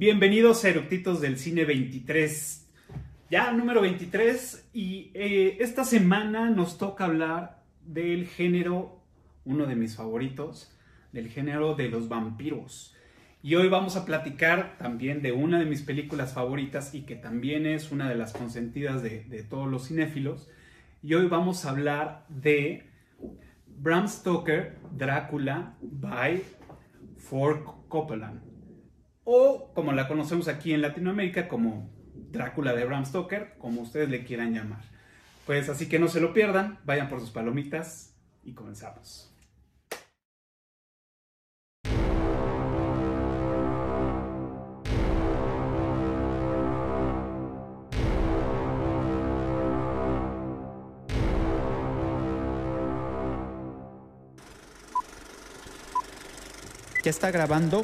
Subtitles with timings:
[0.00, 2.66] Bienvenidos a Eructitos del Cine 23.
[3.30, 8.98] Ya número 23 y eh, esta semana nos toca hablar del género,
[9.44, 10.74] uno de mis favoritos,
[11.12, 12.96] del género de los vampiros.
[13.42, 17.66] Y hoy vamos a platicar también de una de mis películas favoritas y que también
[17.66, 20.48] es una de las consentidas de, de todos los cinéfilos.
[21.02, 22.84] Y hoy vamos a hablar de
[23.66, 26.42] Bram Stoker, Drácula, by
[27.18, 28.40] Ford Coppola.
[29.24, 34.24] O como la conocemos aquí en Latinoamérica como Drácula de Bram Stoker, como ustedes le
[34.24, 34.82] quieran llamar.
[35.46, 39.26] Pues así que no se lo pierdan, vayan por sus palomitas y comenzamos.
[57.02, 57.82] ¿Ya está grabando?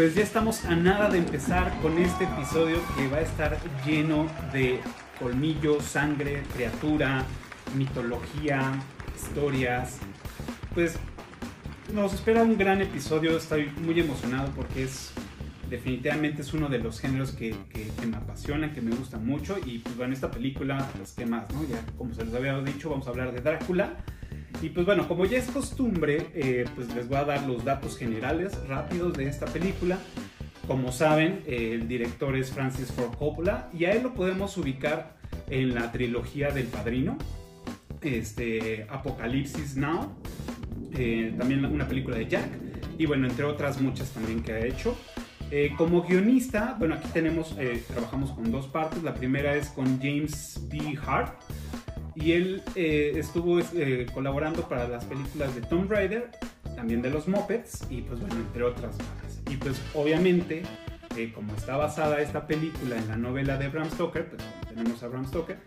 [0.00, 4.28] Pues ya estamos a nada de empezar con este episodio que va a estar lleno
[4.50, 4.80] de
[5.18, 7.22] colmillos, sangre, criatura,
[7.76, 8.82] mitología,
[9.14, 9.98] historias.
[10.72, 10.96] Pues
[11.92, 15.10] nos espera un gran episodio, estoy muy emocionado porque es
[15.68, 19.80] definitivamente es uno de los géneros que, que, me apasionan, que me gusta mucho y
[19.80, 21.62] pues bueno, esta película, qué más, ¿no?
[21.68, 23.98] Ya como se les había dicho, vamos a hablar de Drácula
[24.62, 27.96] y pues bueno, como ya es costumbre, eh, pues les voy a dar los datos
[27.96, 29.98] generales rápidos de esta película.
[30.66, 35.16] Como saben, eh, el director es Francis Ford Coppola y a él lo podemos ubicar
[35.48, 37.16] en la trilogía del Padrino,
[38.02, 40.12] este, Apocalipsis Now,
[40.94, 42.48] eh, también una película de Jack
[42.98, 44.96] y bueno, entre otras muchas también que ha hecho.
[45.76, 47.56] como guionista, bueno, aquí tenemos,
[47.88, 49.02] trabajamos con dos partes.
[49.02, 50.96] La primera es con James B.
[51.04, 51.34] Hart,
[52.14, 56.30] y él eh, estuvo eh, colaborando para las películas de Tomb Raider,
[56.74, 59.40] también de los Muppets y pues bueno, entre otras más.
[59.50, 60.62] Y pues obviamente,
[61.16, 65.08] eh, como está basada esta película en la novela de Bram Stoker, pues tenemos a
[65.08, 65.58] Bram Stoker,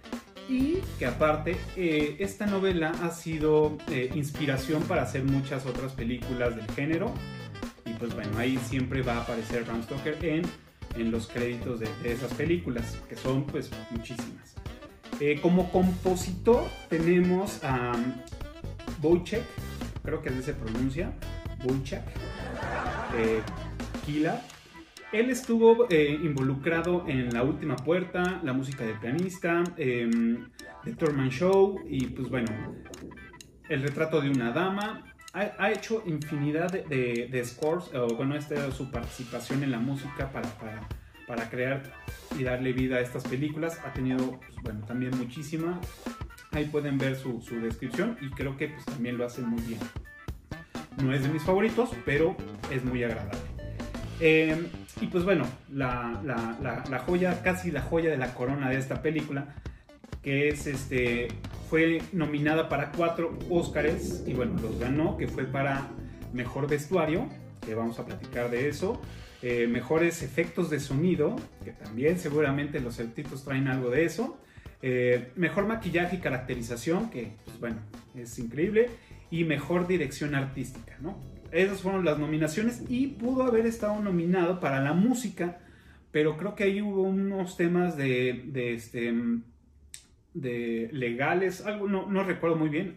[0.50, 1.56] y que aparte
[2.22, 3.78] esta novela ha sido
[4.14, 7.14] inspiración para hacer muchas otras películas del género
[7.86, 10.44] y pues bueno, ahí siempre va a aparecer Bram Stoker en,
[10.98, 14.54] en los créditos de, de esas películas, que son pues muchísimas.
[15.20, 17.94] Eh, como compositor tenemos a
[19.02, 19.44] Wojciech,
[20.04, 21.14] creo que así se pronuncia,
[21.64, 22.04] Wojciech
[23.18, 23.42] eh,
[24.06, 24.42] Kila.
[25.12, 30.50] Él estuvo eh, involucrado en La Última Puerta, la música del pianista, em,
[30.84, 32.50] The Thurman Show y pues bueno,
[33.70, 35.04] El retrato de una dama.
[35.36, 40.48] Ha, hecho infinidad de, scores, o bueno, esta es su participación en la música para,
[40.60, 40.88] para
[41.28, 41.84] para crear
[42.38, 43.80] y darle vida a estas películas.
[43.86, 45.80] Ha tenido, pues, bueno, también muchísima.
[46.52, 49.80] Ahí pueden ver su, descripción y creo que pues, también lo hace muy bien.
[51.04, 52.36] No es de mis favoritos, pero
[52.72, 53.40] es muy agradable.
[54.20, 54.68] Em,
[55.02, 59.56] y pues bueno, la, la, joya, casi la joya de la corona de esta película,
[60.22, 61.30] que es este,
[61.70, 65.88] fue nominada para cuatro Óscares y bueno, los ganó, que fue para
[66.32, 67.28] Mejor Vestuario,
[67.66, 69.02] que vamos a platicar de eso.
[69.46, 74.40] Eh, mejores efectos de sonido, que también seguramente los celtitos traen algo de eso.
[74.82, 77.82] Eh, mejor maquillaje y caracterización, que pues bueno,
[78.16, 78.90] es increíble.
[79.30, 81.20] Y mejor dirección artística, ¿no?
[81.52, 85.60] Esas fueron las nominaciones y pudo haber estado nominado para la música,
[86.14, 89.14] pero creo que ahí hubo unos temas de, de, este,
[90.34, 92.96] de legales, algo no, no, recuerdo muy bien,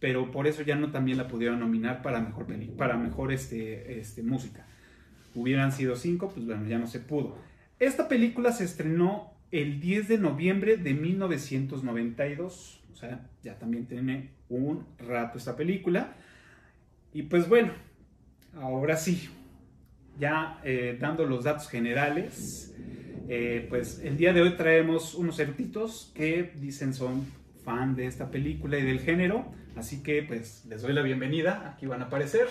[0.00, 2.46] pero por eso ya no también la pudieron nominar para mejor,
[2.78, 4.66] para mejor este, este, música
[5.36, 7.36] hubieran sido cinco, pues bueno, ya no se pudo.
[7.78, 14.30] Esta película se estrenó el 10 de noviembre de 1992, o sea, ya también tiene
[14.48, 16.14] un rato esta película.
[17.12, 17.72] Y pues bueno,
[18.54, 19.28] ahora sí,
[20.18, 22.74] ya eh, dando los datos generales,
[23.28, 27.26] eh, pues el día de hoy traemos unos certitos que dicen son
[27.64, 31.86] fan de esta película y del género, así que pues les doy la bienvenida, aquí
[31.86, 32.46] van a aparecer.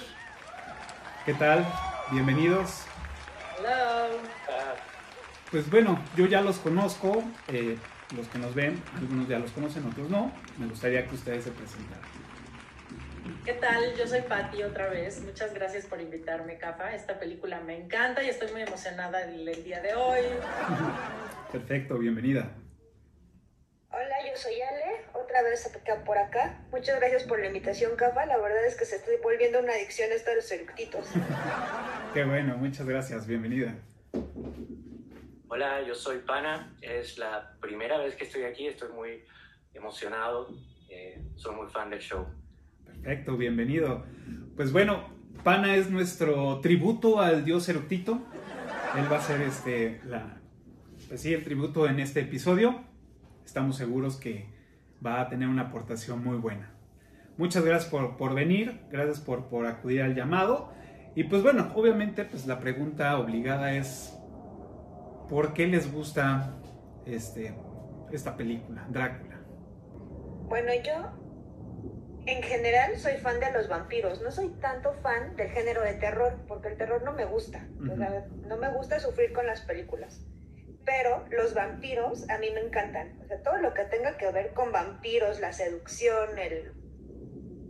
[1.25, 1.65] ¿Qué tal?
[2.11, 2.85] Bienvenidos.
[3.57, 4.09] Hola.
[5.49, 7.77] Pues bueno, yo ya los conozco, eh,
[8.15, 10.31] los que nos ven, algunos ya los conocen, otros no.
[10.59, 12.03] Me gustaría que ustedes se presentaran.
[13.43, 13.95] ¿Qué tal?
[13.97, 15.23] Yo soy Patti otra vez.
[15.23, 16.93] Muchas gracias por invitarme, Cafa.
[16.93, 20.21] Esta película me encanta y estoy muy emocionada el, día de hoy.
[21.51, 22.51] Perfecto, bienvenida.
[23.97, 25.71] Hola, yo soy Ale, otra vez
[26.05, 26.59] por acá.
[26.69, 28.25] Muchas gracias por la invitación, Cafa.
[28.25, 31.07] La verdad es que se está volviendo una adicción esto de los eructitos.
[32.13, 33.73] Qué bueno, muchas gracias, bienvenida.
[35.47, 36.75] Hola, yo soy Pana.
[36.81, 39.23] Es la primera vez que estoy aquí, estoy muy
[39.73, 40.49] emocionado.
[40.89, 42.27] Eh, soy muy fan del show.
[42.83, 44.03] Perfecto, bienvenido.
[44.57, 45.07] Pues bueno,
[45.45, 48.19] Pana es nuestro tributo al dios eructito.
[48.97, 50.41] Él va a ser este, la,
[51.07, 52.93] pues sí, el tributo en este episodio.
[53.45, 54.47] Estamos seguros que
[55.05, 56.71] va a tener una aportación muy buena.
[57.37, 60.71] Muchas gracias por, venir, gracias por, por, acudir al llamado.
[61.15, 64.17] Y pues bueno, obviamente pues la pregunta obligada es,
[65.29, 66.53] ¿por qué les gusta
[67.05, 67.53] este,
[68.11, 69.39] esta película, Drácula?
[70.47, 71.11] Bueno, yo
[72.25, 74.21] en general soy fan de los vampiros.
[74.21, 77.67] No soy tanto fan del género de terror, porque el terror no me gusta.
[77.79, 80.25] no me gusta sufrir con las películas.
[80.85, 83.19] Pero los vampiros a mí me encantan.
[83.23, 86.73] O sea, todo lo que tenga que ver con vampiros, la seducción, el...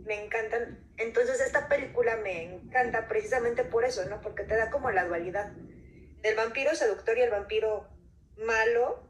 [0.04, 0.86] Me encantan.
[0.98, 4.20] Entonces esta película me encanta precisamente por eso, ¿no?
[4.20, 5.52] Porque te da como la dualidad
[6.22, 7.88] del vampiro seductor y el vampiro
[8.36, 9.08] malo.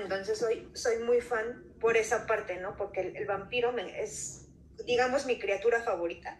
[0.00, 2.76] Entonces soy, soy muy fan por esa parte, ¿no?
[2.76, 4.48] Porque el, vampiro es,
[4.86, 6.38] digamos, mi criatura favorita.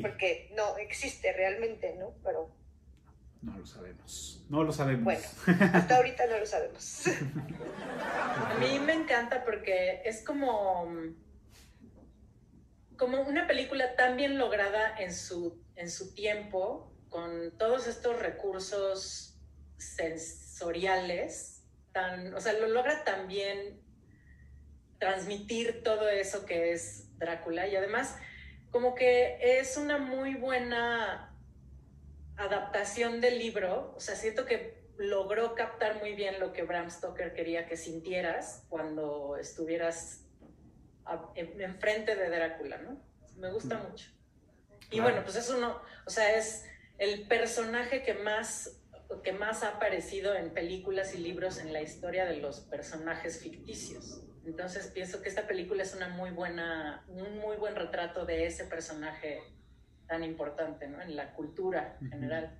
[0.00, 2.14] Porque no existe realmente, ¿no?
[2.24, 2.54] Pero
[3.46, 4.44] no lo sabemos.
[4.48, 5.04] No lo sabemos.
[5.04, 5.22] Bueno,
[5.72, 7.04] hasta ahorita no lo sabemos.
[7.06, 10.92] A mí me encanta porque es como,
[12.96, 19.38] como una película tan bien lograda en su, en su tiempo, con todos estos recursos
[19.78, 21.62] sensoriales,
[21.92, 23.80] tan, o sea, lo logra también
[24.98, 28.16] transmitir todo eso que es Drácula y además
[28.70, 31.35] como que es una muy buena
[32.36, 37.34] adaptación del libro, o sea, siento que logró captar muy bien lo que Bram Stoker
[37.34, 40.24] quería que sintieras cuando estuvieras
[41.34, 43.00] enfrente de Drácula, ¿no?
[43.36, 44.10] Me gusta mucho.
[44.90, 46.64] Y bueno, pues eso no, o sea, es
[46.98, 48.80] el personaje que más,
[49.22, 54.22] que más ha aparecido en películas y libros en la historia de los personajes ficticios.
[54.46, 58.64] Entonces pienso que esta película es una muy buena, un muy buen retrato de ese
[58.64, 59.42] personaje
[60.06, 61.00] tan importante ¿no?
[61.00, 62.58] en la cultura general.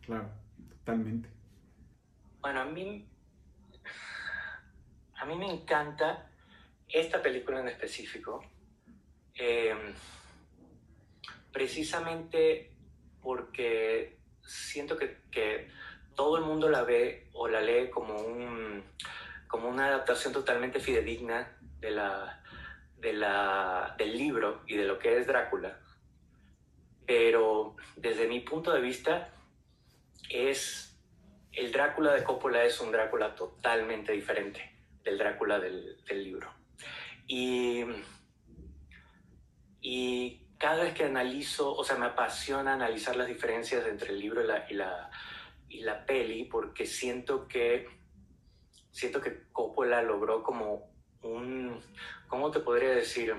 [0.00, 0.30] Claro,
[0.68, 1.28] totalmente.
[2.40, 3.06] Bueno, a mí,
[5.16, 6.30] a mí me encanta
[6.88, 8.44] esta película en específico,
[9.34, 9.92] em,
[11.52, 12.72] precisamente
[13.20, 15.68] porque siento que, que,
[16.14, 18.82] todo el mundo la ve o la lee como, un,
[19.46, 22.42] como una adaptación totalmente fidedigna de la,
[22.96, 25.78] de la, del libro y de lo que es Drácula
[27.08, 29.32] pero desde mi punto de vista
[30.28, 30.94] es
[31.52, 34.60] el Drácula de Coppola es un Drácula totalmente diferente
[35.02, 36.52] del Drácula del, libro.
[37.26, 37.82] Y,
[39.80, 44.44] y, cada vez que analizo, o sea, me apasiona analizar las diferencias entre el libro
[44.44, 45.10] y la, y la,
[45.70, 47.88] y la peli, porque siento que,
[48.90, 51.80] siento que Coppola logró como un,
[52.26, 53.34] ¿cómo te podría decir?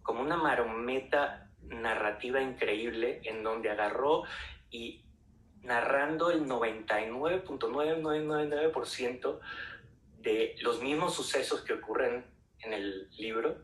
[0.00, 4.22] Como una marometa narrativa increíble en donde agarró
[4.70, 5.04] y
[5.62, 9.40] narrando el 99.9999%
[10.18, 12.24] de los mismos sucesos que ocurren
[12.60, 13.58] en el libro,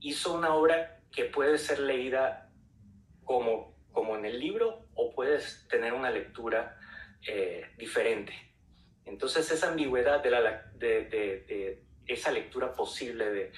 [0.00, 2.50] hizo una obra que puede ser leída
[3.24, 6.78] como, como en el libro o puedes tener una lectura
[7.26, 8.32] eh, diferente.
[9.04, 13.52] Entonces esa ambigüedad de, la, de, de esa lectura posible de,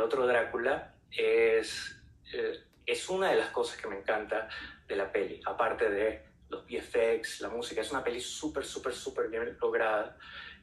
[0.00, 1.93] otro Drácula es
[2.32, 4.48] eh, es una de las cosas que me encanta
[4.86, 7.80] de la peli, aparte de los VFX, la música.
[7.80, 10.16] Es una peli súper, súper, súper bien lograda.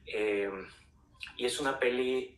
[0.05, 0.49] Eh,
[1.37, 2.37] y es una peli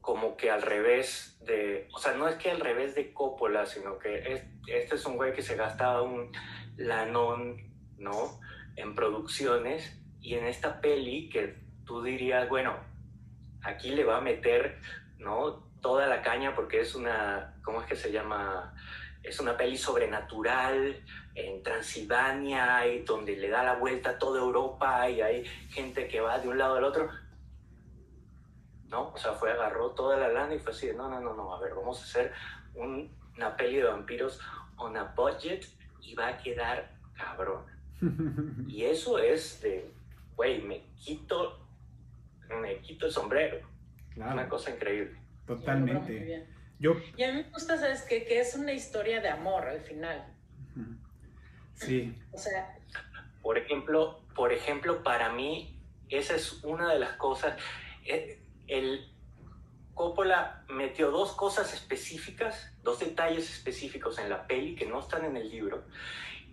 [0.00, 3.98] como que al revés de, o sea, no es que al revés de Coppola, sino
[3.98, 6.30] que este es un güey que se gastaba un
[6.76, 8.40] lanón, ¿no?
[8.76, 12.76] En producciones y en esta peli que tú dirías, bueno,
[13.62, 14.80] aquí le va a meter,
[15.18, 15.65] ¿no?
[15.86, 18.74] Toda la caña porque es una, ¿cómo es que se llama?
[19.22, 21.00] Es una peli sobrenatural
[21.36, 26.20] en Transilvania y donde le da la vuelta a toda Europa y hay gente que
[26.20, 27.08] va de un lado al otro.
[28.88, 29.12] ¿No?
[29.12, 31.60] O sea, fue, agarró toda la lana y fue así, no, no, no, no, a
[31.60, 32.32] ver, vamos a hacer
[32.74, 34.40] una peli de vampiros
[34.78, 35.66] on a budget
[36.02, 37.64] y va a quedar cabrón.
[38.66, 39.88] y eso es de,
[40.34, 41.60] güey, me quito,
[42.60, 43.60] me quito el sombrero.
[44.16, 45.25] Una cosa increíble.
[45.46, 46.46] Totalmente.
[46.78, 46.96] Yo...
[47.16, 48.24] Y a mí me gusta, ¿sabes qué?
[48.24, 50.26] Que es una historia de amor al final.
[51.74, 52.14] Sí.
[52.32, 52.78] O sea...
[53.42, 57.56] Por ejemplo, por ejemplo, para mí, esa es una de las cosas.
[58.04, 59.08] eh, el
[59.94, 65.36] Coppola metió dos cosas específicas, dos detalles específicos en la peli que no están en
[65.36, 65.84] el libro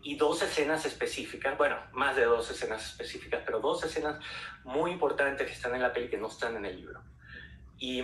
[0.03, 4.21] y dos escenas específicas, bueno, más de dos escenas específicas, pero dos escenas
[4.65, 7.01] muy importantes que están en la peli que no están en el libro.
[7.79, 8.03] Y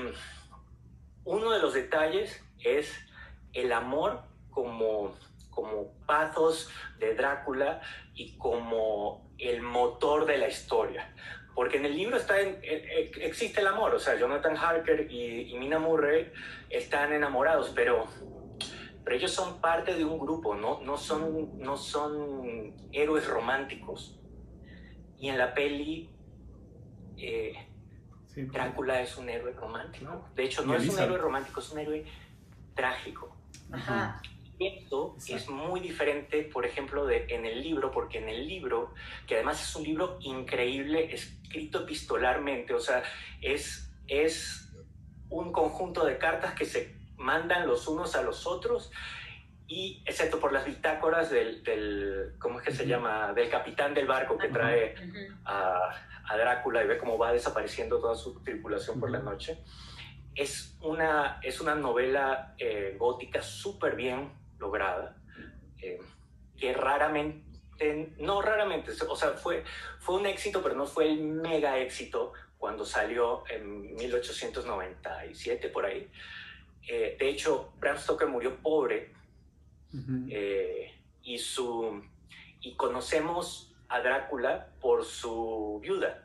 [1.29, 2.91] uno de los detalles es
[3.53, 5.15] el amor como,
[5.51, 7.81] como pathos de Drácula
[8.15, 11.13] y como el motor de la historia.
[11.53, 15.57] Porque en el libro está en, existe el amor, o sea, Jonathan Harker y, y
[15.59, 16.31] Mina Murray
[16.69, 18.07] están enamorados, pero
[19.03, 24.19] pero ellos son parte de un grupo, no, no, son, no son héroes románticos.
[25.17, 26.11] Y en la peli,
[27.17, 27.68] eh,
[28.45, 30.29] Drácula es un héroe romántico.
[30.35, 32.05] De hecho, no es un héroe romántico, es un héroe
[32.75, 33.35] trágico.
[33.71, 34.21] Ajá.
[34.59, 38.93] Esto es muy diferente, por ejemplo, de, en el libro, porque en el libro,
[39.25, 43.03] que además es un libro increíble, escrito epistolarmente, o sea,
[43.41, 44.69] es, es
[45.29, 48.91] un conjunto de cartas que se mandan los unos a los otros
[49.67, 53.33] y excepto por las bitácoras del, del ¿cómo es que se llama?
[53.33, 54.95] Del capitán del barco que trae
[55.45, 55.91] a,
[56.29, 59.59] a, Drácula y ve cómo va desapareciendo toda su tripulación por la noche.
[60.35, 65.17] Es una, es una novela eh, gótica súper bien lograda,
[65.81, 65.99] eh,
[66.57, 69.63] que raramente, no raramente, o sea, fue,
[69.99, 76.09] fue un éxito, pero no fue el mega éxito cuando salió en 1897 por ahí.
[76.87, 79.13] Eh, de hecho, Bram Stoker murió pobre
[80.29, 80.93] eh,
[81.23, 82.03] y, su,
[82.61, 86.23] y conocemos a Drácula por su viuda,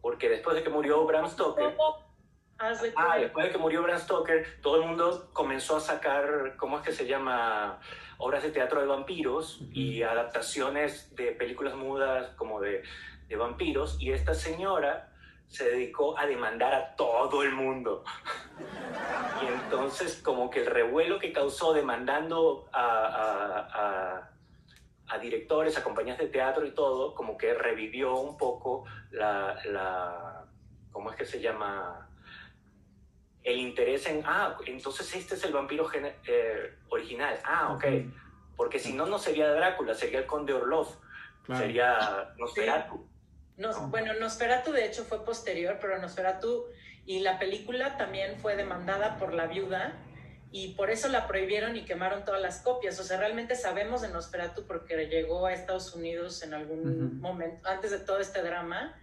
[0.00, 1.76] porque después de que murió Bram Stoker,
[2.58, 6.84] ah, después de que murió Bram Stoker, todo el mundo comenzó a sacar, ¿cómo es
[6.84, 7.80] que se llama?
[8.18, 12.84] Obras de teatro de vampiros y adaptaciones de películas mudas como de,
[13.28, 15.10] de vampiros, y esta señora
[15.48, 18.04] se dedicó a demandar a todo el mundo.
[19.42, 24.30] Y entonces como que el revuelo que causó demandando a,
[25.20, 30.44] directores, a compañías de teatro y todo, como que revivió un poco la, la
[30.90, 32.08] ¿cómo es que se llama?
[33.42, 37.38] El interés en, ah, entonces este es el vampiro eh, original.
[37.44, 37.84] Ah, ok.
[38.56, 40.88] Porque si no, no sería Drácula, sería el conde Orlov,
[41.46, 43.06] sería Nosferatu.
[43.88, 46.66] Bueno, Nosferatu de hecho fue posterior, pero Nosferatu
[47.04, 49.92] y la película también fue demandada por la viuda
[50.56, 53.00] y por eso la prohibieron y quemaron todas las copias.
[53.00, 57.90] O sea, realmente sabemos de Nosferatu porque llegó a Estados Unidos en algún momento, antes
[57.90, 58.94] de todo este drama,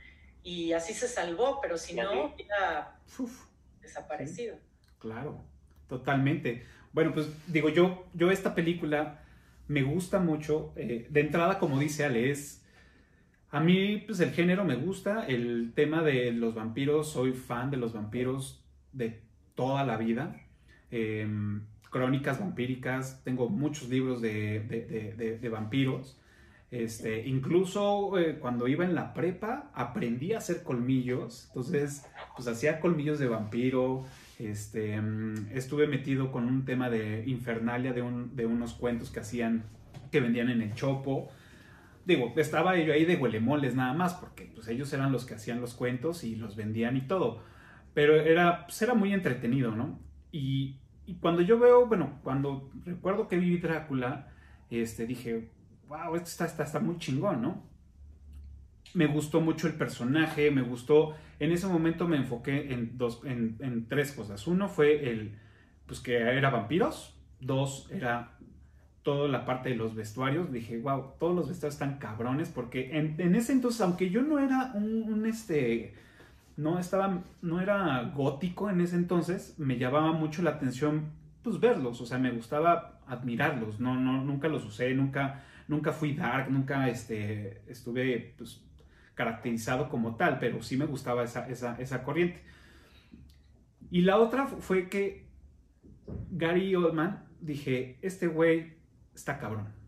[0.44, 2.98] y así se salvó, pero si no, hubiera
[3.82, 4.56] desaparecido.
[4.98, 5.44] Claro,
[5.90, 6.66] totalmente.
[6.94, 9.20] Bueno, pues digo, yo, yo esta película
[9.68, 10.72] me gusta mucho.
[10.78, 12.64] Eh, de entrada, como dice Ale, es
[13.50, 17.76] a mí, pues el género me gusta, el tema de los vampiros, soy fan de
[17.76, 19.22] los vampiros de
[19.54, 20.38] toda la vida.
[20.92, 26.18] Em, crónicas vampíricas, tengo muchos libros de, vampiros.
[26.70, 32.80] Este, incluso eh, cuando iba en la prepa aprendí a hacer colmillos, entonces pues hacía
[32.80, 34.06] colmillos de vampiro,
[34.40, 39.20] este, em, estuve metido con un tema de Infernalia, de, un, de unos cuentos que
[39.20, 39.66] hacían,
[40.12, 41.30] que vendían en el Chopo,
[42.06, 45.62] digo, estaba yo ahí de huelemoles nada más, porque pues ellos eran los que hacían
[45.62, 47.44] los cuentos y los vendían y todo.
[47.94, 50.00] Pero era, pues, era muy entretenido, ¿no?
[51.12, 54.28] Y, cuando yo veo, bueno, cuando recuerdo que vi Drácula,
[54.70, 55.50] este, dije,
[55.88, 57.64] wow, esto está, está, está muy chingón, ¿no?
[58.94, 63.58] Me gustó mucho el personaje, me gustó, en ese momento me enfoqué en, dos, en,
[63.60, 64.46] en tres cosas.
[64.48, 65.38] Uno fue el,
[65.86, 68.38] pues que era vampiros, dos era
[69.04, 73.36] toda la parte de los vestuarios, dije, wow, todos los vestuarios están cabrones, porque en,
[73.36, 75.96] ese entonces, aunque yo no era un, este,
[76.58, 81.12] no estaba, no era gótico en ese entonces, me llamaba mucho la atención,
[81.44, 86.14] pues verlos, o sea, me gustaba admirarlos, no, no, nunca los usé, nunca, nunca fui
[86.14, 88.64] dark, nunca, este, estuve, pues,
[89.16, 92.42] caracterizado como tal, pero sí me gustaba esa, esa, esa corriente.
[93.90, 95.28] Y la otra fue que
[96.32, 98.78] Gary Oldman, dije, este güey
[99.14, 99.81] está cabrón.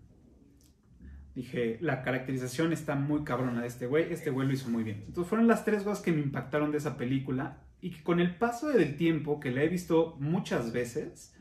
[1.36, 5.04] Dije, la caracterización está muy cabrona de este güey, este güey lo hizo muy bien.
[5.08, 8.36] Entonces fueron las tres cosas que me impactaron de esa película y que con el
[8.36, 11.36] paso del tiempo, que la he visto muchas veces,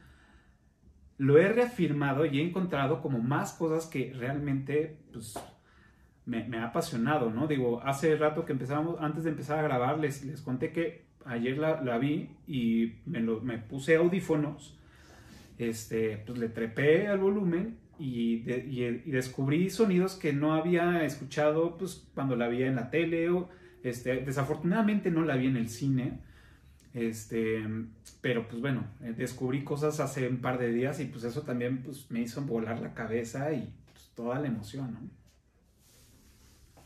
[1.18, 5.38] lo he reafirmado y he encontrado como más cosas que realmente pues,
[6.25, 7.46] me, ha apasionado, ¿no?
[7.46, 11.58] Digo, hace rato que empezamos, antes de empezar a grabar, les, les conté que ayer
[11.58, 14.78] la, vi y me, me puse audífonos
[15.58, 18.40] este, pues le trepé al volumen y,
[19.11, 23.49] descubrí sonidos que no había escuchado pues, cuando la veía en la tele o
[23.82, 26.20] Este, desafortunadamente no la vi en el cine,
[26.94, 27.64] este,
[28.20, 31.82] pero pues bueno, eh, descubrí cosas hace un par de días y pues eso también
[31.82, 35.22] pues, me hizo volar la cabeza y pues, toda la emoción, ¿no?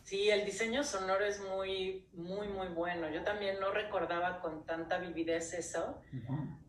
[0.04, 3.10] Sí, el diseño sonoro es muy, muy, muy bueno.
[3.10, 6.00] Yo también no recordaba con tanta vividez eso,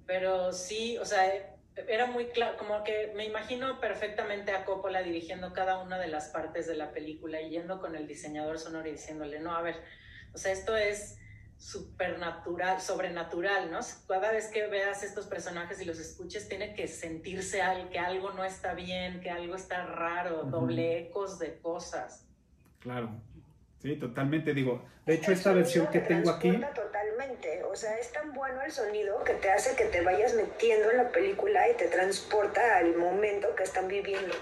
[0.08, 1.56] pero sí, o sea,
[1.88, 6.30] era muy claro, como que me imagino perfectamente a Coppola dirigiendo cada una de las
[6.30, 9.82] partes de la película y yendo con el diseñador sonoro y diciéndole, no, a ver,
[10.34, 11.18] o sea, esto es
[11.58, 13.80] supernatural, sobrenatural, ¿no?
[14.08, 18.44] Cada vez que veas estos personajes y los escuches, tiene que sentirse que algo no
[18.44, 22.26] está bien, que algo está raro, doble ecos de cosas.
[22.80, 23.10] Claro.
[23.80, 24.54] Sí, totalmente.
[24.54, 26.52] Digo, de hecho, esta versión que tengo aquí.
[26.52, 27.64] Totalmente.
[27.64, 30.98] O sea, es tan bueno el sonido que te hace que te vayas metiendo en
[30.98, 34.34] la película y te transporta al momento que están viviendo.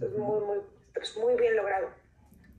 [0.00, 0.58] Es muy, muy,
[1.00, 1.90] es muy bien logrado.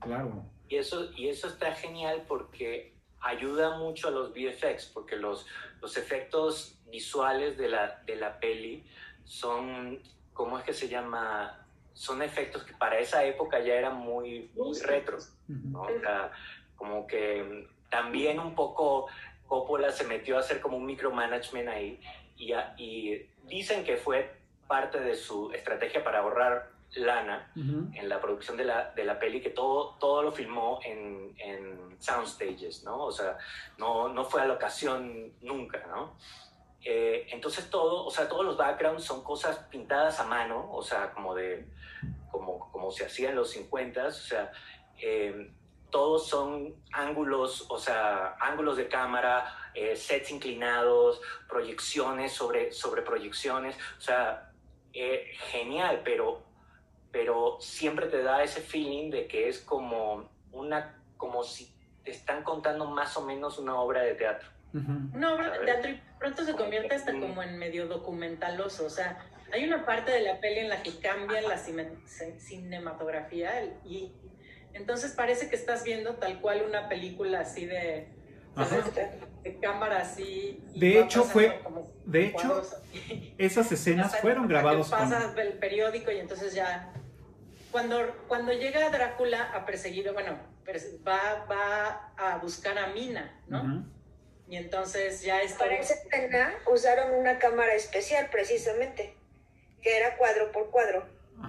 [0.00, 0.44] Claro.
[0.68, 5.46] Y eso, y eso está genial porque ayuda mucho a los VFX, porque los,
[5.80, 8.84] los efectos visuales de la, de la peli
[9.24, 10.00] son,
[10.32, 11.66] ¿cómo es que se llama?
[11.98, 15.82] Son efectos que para esa época ya eran muy, muy retro, ¿no?
[15.82, 16.30] O sea,
[16.76, 19.08] como que también un poco
[19.48, 22.00] Coppola se metió a hacer como un micromanagement ahí
[22.36, 24.32] y, y dicen que fue
[24.68, 29.40] parte de su estrategia para ahorrar lana en la producción de la, de la, peli,
[29.40, 33.02] que todo, todo lo filmó en, en soundstages, ¿no?
[33.02, 33.38] O sea,
[33.76, 36.16] no, no fue a locación nunca, ¿no?
[36.84, 41.12] Eh, entonces todo, o sea, todos los backgrounds son cosas pintadas a mano, o sea,
[41.12, 41.66] como de,
[42.30, 44.52] como, como se hacía en los 50, o sea,
[45.00, 45.50] eh,
[45.90, 53.76] todos son ángulos, o sea, ángulos de cámara, eh, sets inclinados, proyecciones sobre, sobre proyecciones,
[53.96, 54.52] o sea,
[55.50, 56.42] genial, pero,
[57.10, 61.72] pero siempre te da ese feeling de que es como una, como si
[62.04, 64.48] te están contando más o menos una obra de teatro.
[65.14, 68.84] Una obra de teatro y pronto se convierte hasta como en medio documentaloso.
[68.84, 71.58] O sea, hay una parte de la peli en la que cambian la
[72.38, 74.12] cinematografía y
[74.72, 78.08] entonces parece que estás viendo tal cual una película así de,
[79.42, 80.62] de cámara así.
[80.74, 81.60] De hecho fue,
[82.04, 82.62] de hecho,
[83.38, 84.88] esas escenas fueron grabadas.
[84.88, 86.92] Pasa el periódico y entonces ya
[87.70, 90.38] cuando, cuando llega Drácula a perseguir, bueno,
[91.06, 93.84] va, va a buscar a Mina, ¿no?
[94.48, 95.64] Y entonces ya está.
[95.64, 99.14] Para esa escena usaron una cámara especial precisamente,
[99.82, 101.04] que era cuadro por cuadro,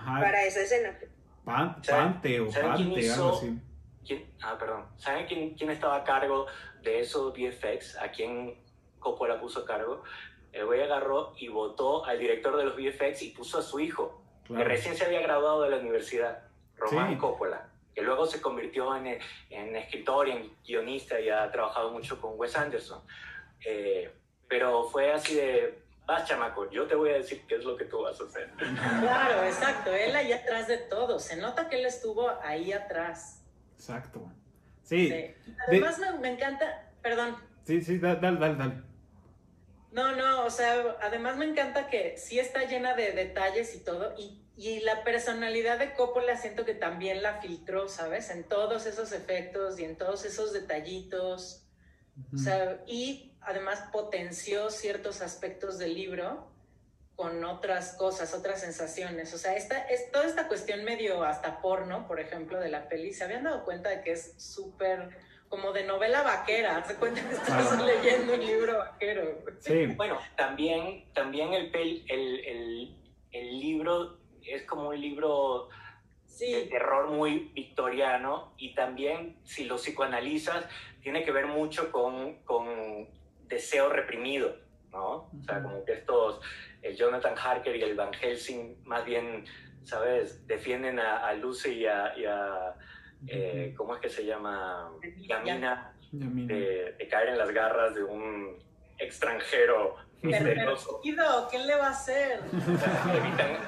[0.06, 0.98] para esa escena.
[1.46, 3.60] pante o pante, algo así.
[4.42, 4.86] ah, perdón.
[4.98, 6.48] ¿Saben quién, quién, estaba a cargo
[6.82, 7.98] de esos VFX?
[7.98, 8.62] ¿A quién
[9.00, 10.04] Coppola puso a cargo?
[10.52, 14.22] El güey agarró y votó al director de los VFX y puso a su hijo,
[14.48, 16.44] que recién se había graduado de la universidad,
[16.76, 21.92] Román Coppola que luego se convirtió en, en, escritor y en guionista y ha trabajado
[21.92, 23.02] mucho con Wes Anderson.
[23.66, 24.10] Eh,
[24.48, 27.86] pero fue así de, vas chamaco, yo te voy a decir qué es lo que
[27.86, 28.50] tú vas a hacer.
[28.58, 33.44] Claro, exacto, él ahí atrás de todo, se nota que él estuvo ahí atrás.
[33.76, 34.32] Exacto.
[34.84, 35.14] Sí.
[35.68, 37.38] Además me, encanta, perdón.
[37.64, 38.74] Sí, sí, dale, dale, dale.
[39.92, 44.14] No, no, o sea, además me encanta que sí está llena de detalles y todo,
[44.18, 48.30] y y la personalidad de Coppola siento que también la filtró, ¿sabes?
[48.30, 51.64] En todos esos efectos y en todos esos detallitos.
[52.34, 56.48] o sea, y además potenció ciertos aspectos del libro
[57.16, 59.34] con otras cosas, otras sensaciones.
[59.34, 63.12] O sea, esta, es, toda esta cuestión medio hasta porno, por ejemplo, de la peli,
[63.12, 65.10] se habían dado cuenta de que es súper
[65.50, 66.84] como de novela vaquera.
[66.86, 69.44] Se cuenta que estás leyendo un libro vaquero.
[69.60, 69.88] Sí.
[69.98, 72.96] Bueno, también, también el, el, el,
[73.32, 75.70] el libro es como un libro
[76.40, 80.66] de terror muy victoriano y también si lo psicoanalizas
[81.02, 83.10] tiene que ver mucho con, con
[83.50, 84.56] deseo reprimido,
[84.92, 85.30] ¿no?
[85.38, 86.40] O sea, como que estos,
[86.82, 89.46] el Jonathan Harker y el Van Helsing más bien,
[89.84, 90.48] ¿sabes?
[90.48, 92.76] Defienden a, Lucy y a,
[93.28, 94.92] eh, ¿cómo es que se llama?
[95.28, 98.58] Yamina, de, de caer en las garras de un
[98.98, 101.02] extranjero misterioso.
[101.50, 102.42] ¿Qué le va a hacer?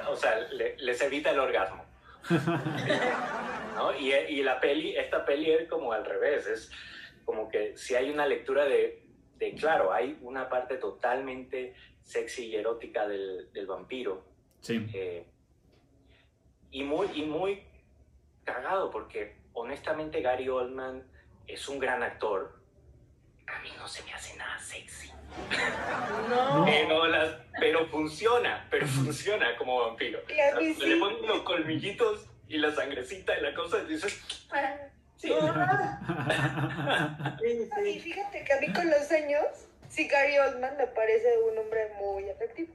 [0.08, 1.84] o sea, les evita el orgasmo.
[3.74, 3.98] ¿No?
[3.98, 6.70] y, y, la peli, esta peli es como al revés, es
[7.24, 9.02] como que si hay una lectura de,
[9.42, 11.74] de claro, hay una parte totalmente
[12.04, 14.24] sexy y erótica del, del vampiro.
[14.60, 14.86] Sí.
[14.94, 15.26] Eh,
[16.70, 17.64] y, muy, y muy
[18.44, 21.02] cagado, porque honestamente Gary Oldman
[21.48, 22.56] es un gran actor.
[23.48, 25.10] A mí no se me hace nada sexy.
[26.28, 26.64] No.
[27.58, 30.20] Pero, funciona, pero funciona como vampiro.
[30.28, 34.22] Le ponen los colmillitos y la sangrecita y la cosa y dices,
[35.22, 35.32] Sí.
[37.86, 39.44] Y fíjate que a mí con los años,
[39.88, 42.74] sí, Gary Oldman me parece un hombre muy efectivo.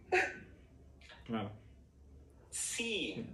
[1.25, 1.51] Claro.
[2.49, 3.25] Sí,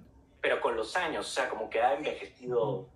[0.41, 2.89] pero con los años, o sea, como que ha envejecido.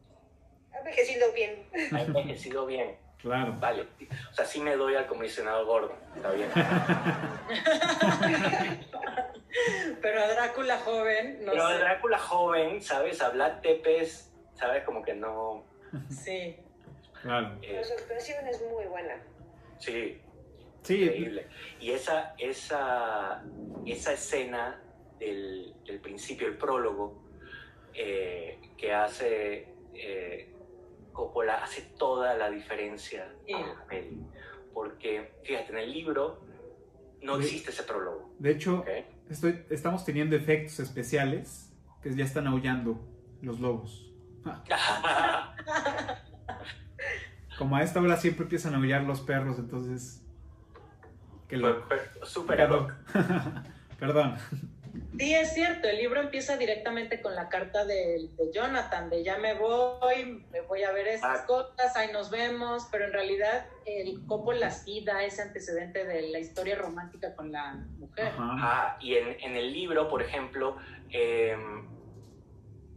[0.74, 1.70] Ha envejecido bien.
[1.94, 2.98] Ha envejecido bien.
[3.20, 3.56] Claro.
[3.60, 3.86] Vale.
[4.32, 5.94] O sea, sí me doy al comisionado gordo.
[6.16, 6.50] Está bien.
[10.02, 11.78] Pero a Drácula joven, no Pero a.
[11.78, 13.22] Drácula joven, ¿sabes?
[13.22, 14.84] A Vlad Tepes, ¿sabes?
[14.84, 15.77] Como que no.
[16.10, 16.56] Sí.
[17.22, 17.58] Claro.
[17.62, 19.16] eh, La sorpresión es muy buena.
[19.80, 20.22] sí,
[20.84, 21.48] Sí, increíble.
[21.82, 23.44] Y esa, esa,
[23.86, 24.80] esa escena
[25.20, 27.22] del, del principio, el prólogo,
[27.94, 30.54] eh, que hace eh,
[31.12, 33.52] Coppola, hace toda la diferencia Sí.
[33.54, 34.22] en la peli.
[34.74, 36.40] Porque, fíjate, en el libro
[37.22, 37.44] no Sí.
[37.44, 38.32] existe ese prólogo.
[38.40, 38.88] de hecho, ¿ok?
[39.30, 42.98] estoy, estamos teniendo efectos especiales que ya están aullando
[43.42, 44.14] los lobos.
[47.58, 50.24] Como a esta hora siempre empiezan a aullar los perros, entonces...
[51.48, 51.86] Qué Fue- loco.
[51.88, 52.94] fue Súper ad hoc.
[54.00, 54.36] Perdón.
[55.18, 59.38] Sí, es cierto, el libro empieza directamente con la carta de, de Jonathan, de ya
[59.38, 61.46] me voy, me voy a ver estas Ah.
[61.46, 66.40] cosas, ahí nos vemos, pero en realidad el Coppola sí da ese antecedente de la
[66.40, 68.28] historia romántica con la mujer.
[68.38, 68.58] Ajá.
[68.60, 70.78] Ah, y en, en el libro, por ejemplo,
[71.12, 71.56] eh,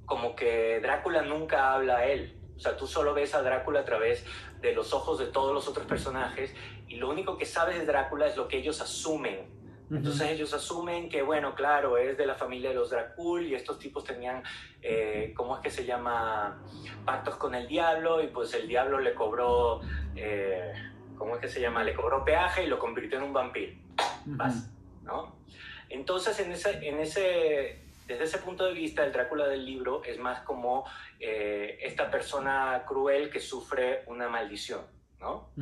[0.06, 2.36] como que Drácula nunca habla a él.
[2.60, 4.22] O sea, tú solo ves a Drácula a través
[4.60, 6.54] de los ojos de todos los otros personajes
[6.88, 9.48] y lo único que sabes de Drácula es lo que ellos asumen.
[9.90, 13.78] Entonces ellos asumen que, bueno, claro, es de la familia de los Dracul y estos
[13.78, 14.42] tipos tenían,
[14.82, 16.62] eh, ¿cómo es que se llama?
[17.06, 19.80] Pactos con el diablo y pues el diablo le cobró,
[20.14, 20.70] eh,
[21.16, 21.82] ¿cómo es que se llama?
[21.82, 23.72] Le cobró peaje y lo convirtió en un vampiro.
[24.26, 24.70] Vas,
[25.02, 25.34] ¿no?
[25.88, 30.18] Entonces, en ese, en ese, desde ese punto de vista, el Drácula del libro es
[30.18, 30.84] más como
[31.20, 34.84] eh, esta persona cruel que sufre una maldición,
[35.20, 35.52] ¿no?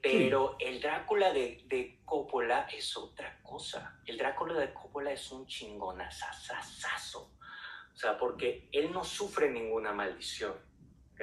[0.00, 4.00] Pero el Drácula de, de Coppola es otra cosa.
[4.06, 7.30] El Drácula de Coppola es un chingonazazazazo.
[7.92, 10.54] O sea, porque él no sufre ninguna maldición.
[11.12, 11.20] ¿ok?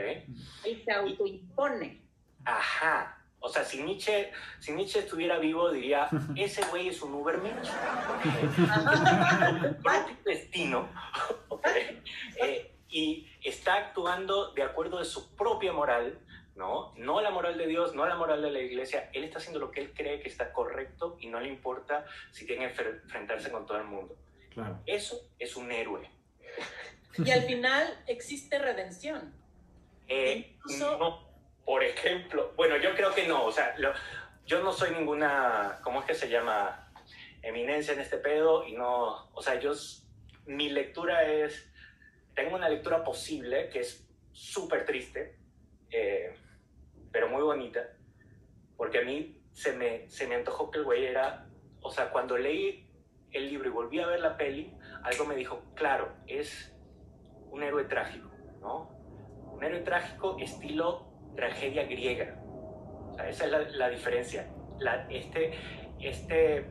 [0.65, 2.03] Él se autoimpone.
[2.45, 3.16] Ajá.
[3.39, 7.65] O sea, si Nietzsche, si Nietzsche estuviera vivo, diría, ese güey es un Ubermensch.
[7.65, 7.71] Su
[9.81, 10.87] propio destino.
[12.39, 16.19] Eh, y está actuando de acuerdo de su propia moral,
[16.55, 16.93] ¿no?
[16.97, 19.09] No la moral de Dios, no la moral de la iglesia.
[19.13, 22.45] Él está haciendo lo que él cree que está correcto y no le importa si
[22.45, 24.15] tiene que enfrentarse con todo el mundo.
[24.51, 24.79] Claro.
[24.85, 26.09] Eso es un héroe.
[27.17, 29.33] Y al final existe redención.
[30.07, 31.26] Eh, Incluso- no,
[31.67, 33.91] por ejemplo, bueno, yo creo que no, o sea, lo-
[34.45, 36.89] yo no soy ninguna, ¿cómo es que se llama?
[37.41, 39.73] Eminencia en este pedo y no, o sea, yo,
[40.45, 41.69] mi lectura es,
[42.33, 45.37] tengo una lectura posible que es súper triste,
[45.89, 46.33] eh,
[47.11, 47.85] pero muy bonita,
[48.77, 51.49] porque a mí se me, se me antojó que el güey era,
[51.81, 52.89] o sea, cuando leí
[53.31, 56.73] el libro y volví a ver la peli, algo me dijo, claro, es
[57.51, 58.87] un héroe trágico, ¿no?
[59.51, 61.06] Un héroe trágico estilo
[61.37, 62.35] tragedia griega.
[63.25, 64.49] Esa es la, diferencia.
[65.09, 65.53] Este,
[66.01, 66.69] este,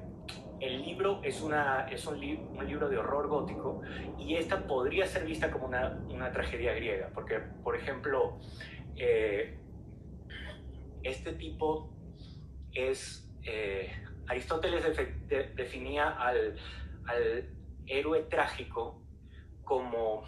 [0.61, 3.81] el libro es, una, es un, un libro de horror gótico
[4.19, 8.39] y esta podría ser vista como una, una tragedia griega, porque, por ejemplo,
[8.97, 9.59] eh,
[11.03, 11.91] este tipo
[12.75, 13.27] es...
[13.45, 13.91] eh,
[14.29, 14.83] Aristóteles
[15.55, 16.57] definía al,
[17.07, 17.49] al
[17.87, 19.01] héroe trágico
[19.63, 20.25] como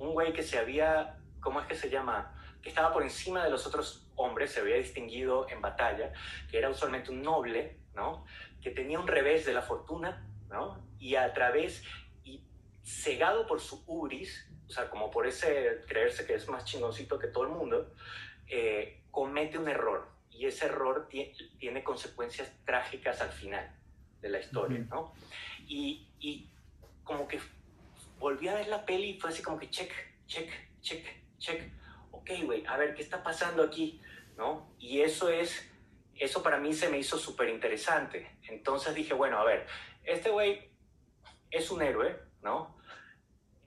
[0.00, 2.34] un güey que se había, ¿cómo es que se llama?
[2.62, 6.12] Que estaba por encima de los otros hombres, se había distinguido en batalla,
[6.50, 8.24] que era usualmente un noble, ¿no?
[8.62, 10.80] Que tenía un revés de la fortuna, ¿no?
[10.98, 11.82] Y a través,
[12.24, 12.42] y
[12.84, 17.26] cegado por su ubris, o sea, como por ese creerse que es más chingoncito que
[17.26, 17.92] todo el mundo,
[18.46, 20.08] eh, comete un error.
[20.30, 23.68] Y ese error tie- tiene consecuencias trágicas al final
[24.20, 24.78] de la historia.
[24.88, 25.12] ¿no?
[25.66, 26.48] Y, y
[27.04, 27.40] como que
[28.18, 29.90] volví a ver la peli y fue así como que check,
[30.26, 30.48] check,
[30.80, 31.04] check,
[31.38, 31.60] check.
[32.22, 34.00] Ok, güey, a ver, ¿qué está pasando aquí?
[34.36, 34.74] ¿No?
[34.78, 35.68] Y eso es,
[36.16, 38.36] eso para mí se me hizo súper interesante.
[38.48, 39.66] Entonces dije, bueno, a ver,
[40.04, 40.70] este güey
[41.50, 42.76] es un héroe, ¿no?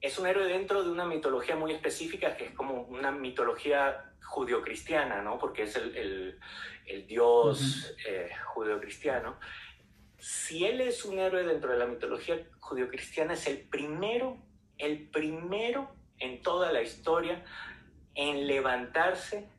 [0.02, 5.22] Es un héroe dentro de una mitología muy específica que es como una mitología judio-cristiana,
[5.22, 5.38] ¿no?
[5.38, 6.40] Porque es el, el-
[6.86, 9.40] el dios eh, judio-cristiano.
[10.18, 14.38] Si él es un héroe dentro de la mitología judio-cristiana, es el primero,
[14.78, 17.44] el primero en toda la historia
[18.16, 19.50] en levantarse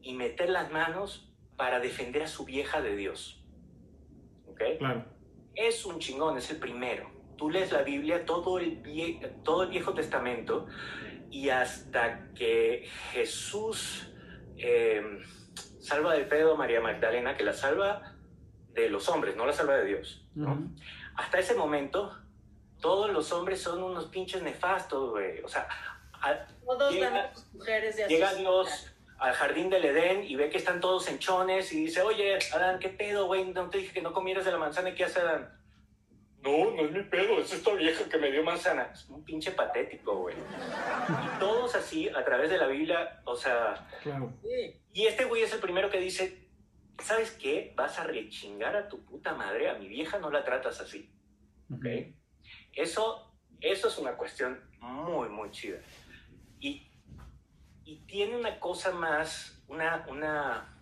[0.00, 3.42] y meter las manos para defender a su vieja de Dios.
[4.46, 4.62] ¿Ok?
[4.78, 5.04] Claro.
[5.54, 7.10] es un chingón, es el primero.
[7.36, 10.66] Tú lees la Biblia, todo el, vie- todo el Viejo Testamento
[11.30, 14.08] y hasta que Jesús
[14.56, 15.18] eh,
[15.80, 18.14] salva del pedo a María Magdalena, que la salva
[18.72, 20.26] de los hombres, no la salva de Dios.
[20.34, 20.72] ¿no?
[21.16, 22.16] Hasta ese momento,
[22.80, 25.40] todos los hombres son unos pinches nefastos, güey.
[25.42, 25.68] O sea,
[26.64, 31.08] todos llega, mujeres de llega Dios al jardín del Edén y ve que están todos
[31.08, 33.44] enchones y dice, oye, Adán, ¿qué pedo, güey?
[33.46, 35.58] No te dije que no comieras de la manzana, ¿qué hace Adán?
[36.42, 38.90] No, no es mi pedo, es esta vieja que me dio manzana.
[38.92, 40.36] Es un pinche patético, güey.
[40.36, 43.88] Y todos así, a través de la Biblia, o sea...
[44.02, 44.32] Claro.
[44.92, 46.48] Y este güey es el primero que dice,
[47.02, 47.72] ¿sabes qué?
[47.76, 51.10] Vas a rechingar a tu puta madre, a mi vieja no la tratas así.
[51.72, 51.86] ¿Ok?
[52.72, 55.78] Eso, eso es una cuestión muy, muy chida.
[57.88, 60.76] Y, tiene una cosa más, una, una,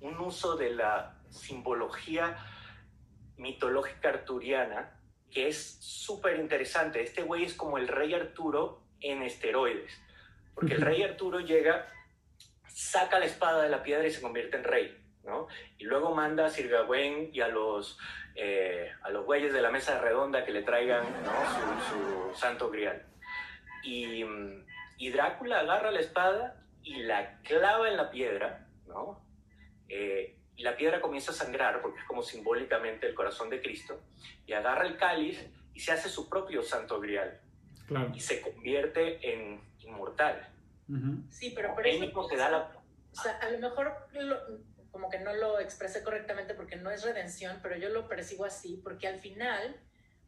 [0.00, 2.36] un uso de la simbología
[3.36, 5.00] mitológica arturiana
[5.32, 7.02] que es súper interesante.
[7.02, 10.00] Este güey es como el rey Arturo en esteroides.
[10.54, 11.92] Porque el rey Arturo llega,
[12.68, 14.96] saca la espada de la piedra y se convierte en rey.
[15.24, 15.48] ¿no?
[15.76, 17.98] Y luego manda a Sir Gawain y a los,
[18.36, 22.30] eh, a los güeyes de la mesa redonda que le traigan ¿no?
[22.32, 23.04] su, santo grial.
[23.82, 24.24] Y,
[24.98, 29.24] y, Drácula agarra la espada y la clava en la piedra, ¿no?
[29.88, 34.00] Eh, y la piedra comienza a sangrar, porque es como simbólicamente el corazón de Cristo,
[34.46, 37.40] y agarra el cáliz y se hace su propio santo grial.
[38.12, 40.46] Y se convierte en inmortal.
[41.30, 42.28] Sí, pero por eso...
[42.36, 42.72] da la...
[43.12, 43.94] O sea, a lo mejor
[44.90, 48.80] como que no lo expresé correctamente porque no es redención, pero yo lo percibo así,
[48.82, 49.76] porque al final,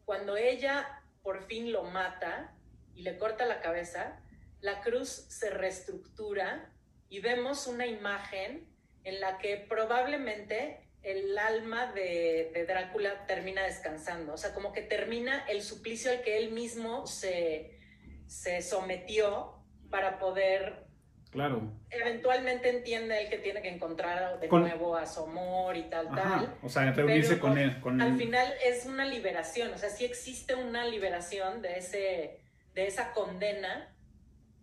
[0.05, 2.53] cuando ella por fin lo mata
[2.95, 4.21] y le corta la cabeza,
[4.61, 6.73] la cruz se reestructura
[7.09, 8.69] y vemos una imagen
[9.05, 15.45] en la que probablemente el alma de, Drácula termina descansando, o sea, como que termina
[15.49, 17.79] el suplicio al que él mismo se,
[18.27, 19.55] se sometió
[19.91, 20.87] para poder...
[21.31, 21.73] Claro.
[21.91, 26.57] Eventualmente entiende él que tiene que encontrar de nuevo a su amor y tal, tal.
[26.61, 27.81] O sea, reunirse con él.
[28.01, 32.41] al final es una liberación, o sea, sí existe una liberación de, ese,
[32.75, 33.90] de esa condena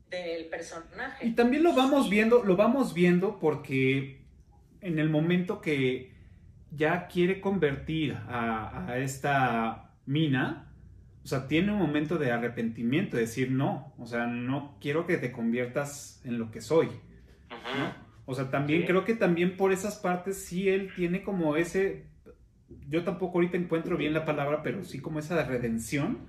[0.10, 1.28] del personaje.
[1.28, 4.22] Y también lo vamos viendo, lo vamos viendo porque
[4.82, 6.16] en el momento que
[6.72, 10.72] ya quiere convertir a, esta mina,
[11.24, 15.18] o sea, tiene un momento de arrepentimiento, de decir, no, o sea, no quiero que
[15.18, 16.90] te conviertas en lo que soy.
[18.26, 22.08] O sea, también creo que también por esas partes sí él tiene como ese,
[22.90, 26.28] yo tampoco ahorita encuentro bien la palabra, pero sí como esa redención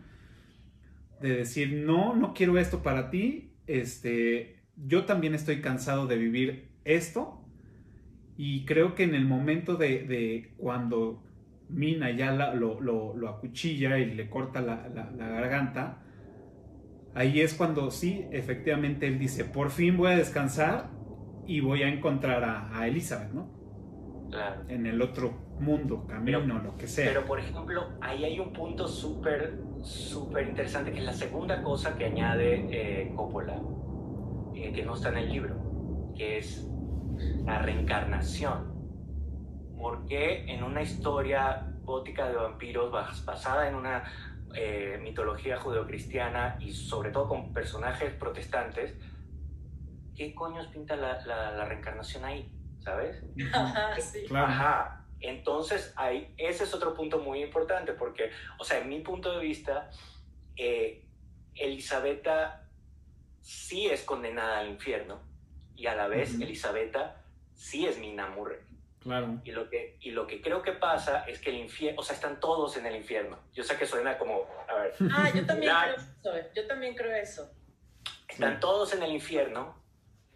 [1.20, 6.70] de decir, no, no quiero esto para ti, este, yo también estoy cansado de vivir
[6.85, 7.44] esto,
[8.37, 11.24] y creo que en el momento de, cuando
[11.68, 16.02] Mina ya lo, lo, acuchilla y le corta la, garganta,
[17.14, 20.90] ahí es cuando sí, efectivamente él dice, por fin voy a descansar
[21.46, 24.28] y voy a encontrar a, Elizabeth, ¿no?
[24.31, 24.64] Claro.
[24.68, 27.08] En el otro mundo, camino, lo que sea.
[27.08, 31.96] Pero por ejemplo, ahí hay un punto súper, súper interesante, que es la segunda cosa
[31.96, 33.60] que añade eh, Coppola,
[34.54, 35.56] eh, que no está en el libro,
[36.16, 36.68] que es
[37.44, 38.76] la reencarnación.
[39.78, 42.92] Porque en una historia gótica de vampiros
[43.24, 44.04] basada en una
[44.54, 48.94] eh, mitología judeocristiana y sobre todo con personajes protestantes,
[50.16, 52.52] ¿qué coños pinta la, reencarnación ahí?
[52.80, 53.22] ¿Sabes?
[54.34, 59.33] Ajá, Entonces, ahí, ese es otro punto muy importante porque, o sea, en mi punto
[59.33, 59.90] de vista,
[60.57, 61.04] eh,
[61.54, 62.68] Elisabetta
[63.40, 65.20] sí es condenada al infierno,
[65.74, 68.59] y a la vez Elisabetta sí es Mina Murray.
[69.00, 69.40] Claro.
[69.44, 72.16] Y lo, que, y lo que creo que pasa es que el infierno, o sea,
[72.16, 73.38] están todos en el infierno.
[73.54, 74.94] Yo sé que suena como, a ver.
[75.12, 76.48] Ah, yo también creo eso.
[76.54, 77.50] Yo también creo eso.
[78.28, 79.76] Están todos en el infierno.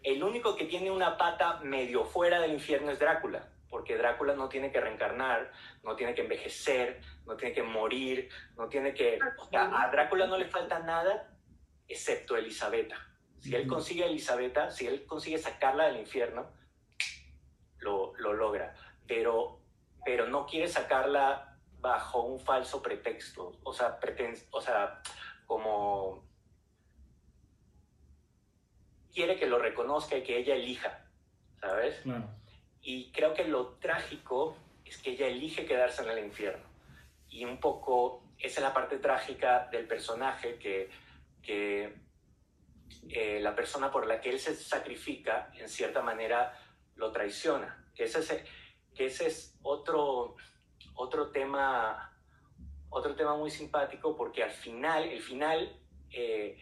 [0.01, 4.49] El único que tiene una pata medio fuera del infierno es Drácula, porque Drácula no
[4.49, 9.17] tiene que reencarnar, no tiene que envejecer, no tiene que morir, no tiene que...
[9.39, 11.35] O sea, a Drácula no le falta nada
[11.87, 12.95] excepto Elisabetta.
[13.39, 16.51] Si él consigue a Elisabetta, si él consigue sacarla del infierno,
[17.79, 18.75] lo, lo logra.
[19.07, 19.59] Pero,
[20.05, 23.59] pero no quiere sacarla bajo un falso pretexto.
[23.63, 23.97] O sea,
[24.51, 25.01] o sea,
[25.47, 26.23] como
[29.11, 31.07] quiere que lo reconozca y que ella elija,
[31.59, 32.03] ¿sabes?
[32.83, 36.65] Y creo que lo trágico es que ella elige quedarse en el infierno.
[37.29, 40.89] Y un poco, esa es la parte trágica del personaje que,
[41.41, 41.95] que
[43.09, 46.59] eh, la persona por la que él se sacrifica, en cierta manera,
[46.95, 47.87] lo traiciona.
[47.95, 48.43] Que ese es,
[48.93, 50.35] que ese es otro,
[50.93, 52.13] otro, tema,
[52.89, 55.79] otro tema muy simpático porque al final, el final,
[56.11, 56.59] eh,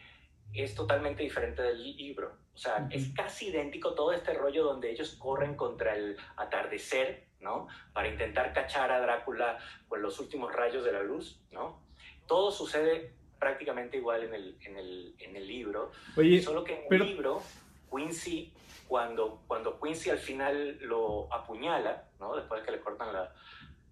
[0.54, 2.38] es totalmente diferente del libro.
[2.54, 7.68] O sea, es casi idéntico todo este rollo donde ellos corren contra el atardecer, ¿no?
[7.94, 11.82] Para intentar cachar a Drácula con los últimos rayos de la luz, ¿no?
[12.28, 15.92] Todo sucede prácticamente igual en el, en el, en el libro.
[16.16, 17.42] Oye, solo que en el libro,
[17.90, 18.54] Quincy,
[18.88, 22.36] cuando, cuando Quincy al final lo apuñala, ¿no?
[22.36, 23.34] Después de que le cortan la,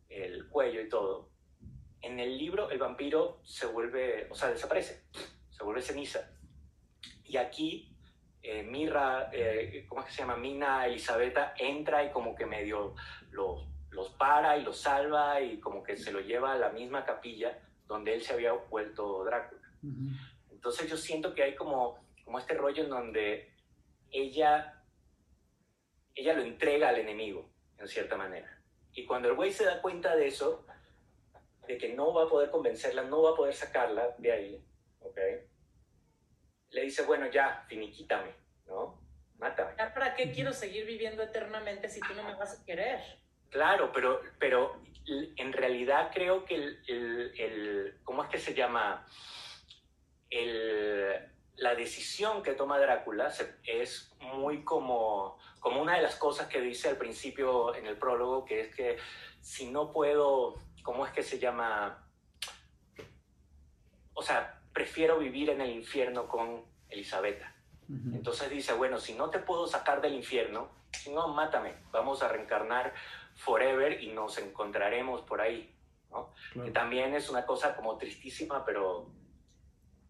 [0.10, 1.30] el cuello y todo,
[2.02, 5.04] en el libro el vampiro se vuelve, o sea, desaparece,
[5.50, 6.30] se vuelve ceniza.
[7.24, 7.96] Y aquí
[8.42, 10.38] eh, Mirra, eh, ¿cómo es que se llama?
[10.38, 12.96] Mina Elisabetta entra y como que medio
[13.32, 17.06] los, los para y los salva y como que se lo lleva a la misma
[17.06, 19.68] capilla donde él se había vuelto Drácula.
[20.52, 23.52] Entonces yo siento que hay como, como este rollo en donde
[24.12, 24.84] ella,
[26.16, 28.62] ella lo entrega al enemigo, en cierta manera.
[28.94, 30.66] Y cuando el güey se da cuenta de eso,
[31.68, 34.66] de que no va a poder convencerla, no va a poder sacarla de ahí,
[35.02, 35.18] ¿ok?
[36.72, 38.32] Le dice, bueno, ya, finiquítame,
[38.68, 39.02] ¿no?
[39.38, 39.74] Mátame.
[39.76, 43.00] ¿Para qué quiero seguir viviendo eternamente si tú no me vas a querer?
[43.50, 49.06] Claro, pero, pero en realidad creo que el, el, ¿cómo es que se llama?
[50.30, 56.62] El, la decisión que toma Drácula es muy como, como una de las cosas que
[56.62, 58.98] dice al principio en el prólogo, que es que
[59.42, 62.04] si no puedo ¿cómo es que se llama?
[64.14, 67.54] O sea, prefiero vivir en el infierno con Elisabetta.
[68.14, 72.30] Entonces dice, bueno, si no te puedo sacar del infierno, si no, mátame, vamos a
[72.30, 72.94] reencarnar
[73.36, 75.76] forever y nos encontraremos por ahí.
[76.10, 76.32] ¿no?
[76.54, 79.12] Que también es una cosa como tristísima, pero,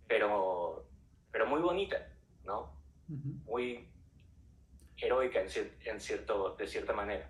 [0.08, 0.86] pero,
[1.32, 1.98] pero muy bonita,
[2.46, 2.72] ¿no?
[3.08, 3.88] Muy
[4.98, 7.28] heroica en, cierto, de cierta manera.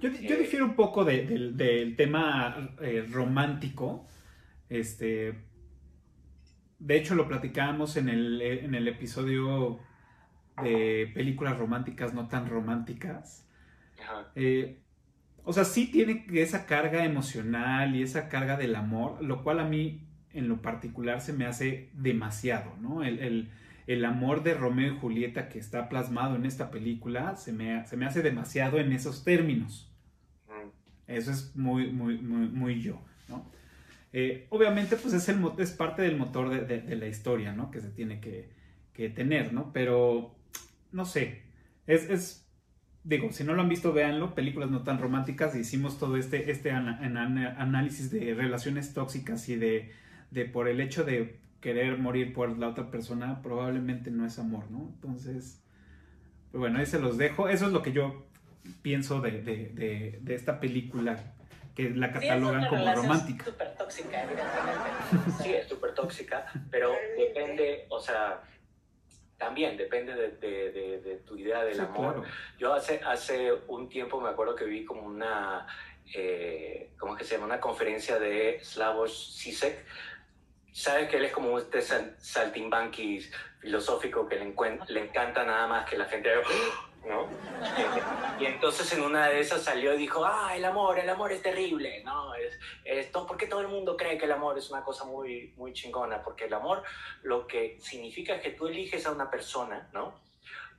[0.00, 4.06] Yo, yo eh, difiero un poco del tema eh, romántico.
[4.70, 5.47] Este,
[6.78, 9.80] de hecho, lo platicábamos en el, en el episodio
[10.62, 13.46] de películas románticas no tan románticas.
[14.34, 14.78] Eh,
[15.44, 19.64] o sea, sí tiene esa carga emocional y esa carga del amor, lo cual a
[19.64, 23.02] mí en lo particular se me hace demasiado, ¿no?
[23.02, 23.50] El,
[23.88, 27.96] el amor de Romeo y Julieta que está plasmado en esta película se me, se
[27.96, 29.90] me hace demasiado en esos términos.
[31.06, 33.50] Eso es muy, muy, muy, muy yo, ¿no?
[34.12, 37.70] Eh, obviamente, pues es, el, es parte del motor de, de, la historia, ¿no?
[37.70, 38.48] Que se tiene que,
[38.92, 39.72] que, tener, ¿no?
[39.72, 40.34] Pero,
[40.92, 41.42] no sé,
[41.86, 42.48] es, es,
[43.04, 46.70] digo, si no lo han visto, véanlo, películas no tan románticas, hicimos todo este, este
[46.70, 49.92] análisis de relaciones tóxicas y de,
[50.30, 54.70] de por el hecho de querer morir por la otra persona probablemente no es amor,
[54.70, 54.90] ¿no?
[54.94, 55.62] Entonces,
[56.52, 57.48] bueno, ahí se los dejo.
[57.48, 58.26] Eso es lo que yo
[58.82, 61.34] pienso de, de, de, esta película
[61.78, 63.44] que la catalogan como romántica.
[63.44, 65.42] Es súper tóxica, evidentemente.
[65.42, 68.42] Sí, es súper tóxica, pero depende, o sea,
[69.36, 72.24] también depende de, tu idea del amor.
[72.58, 75.68] Yo hace, hace un tiempo me acuerdo que vi como una,
[76.16, 77.46] eh, ¿cómo es que se llama?
[77.46, 79.84] Una conferencia de Slavoj Zizek,
[80.72, 83.20] sabes que él es como este saltimbanqui
[83.60, 84.52] filosófico que le,
[84.88, 86.28] le encanta nada más que la gente
[87.08, 87.28] ¿no?
[88.38, 91.42] Y entonces en una de esas salió y dijo, ah, el amor, el amor es
[91.42, 92.34] terrible, ¿no?
[92.34, 95.54] Es, esto, ¿Por qué todo el mundo cree que el amor es una cosa muy,
[95.56, 96.22] muy chingona?
[96.22, 96.82] Porque el amor
[97.22, 100.20] lo que significa es que tú eliges a una persona, ¿no?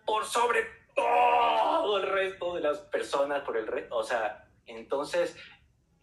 [0.06, 0.64] Por sobre
[0.96, 5.36] todo el resto de las personas, por el resto, o sea, entonces,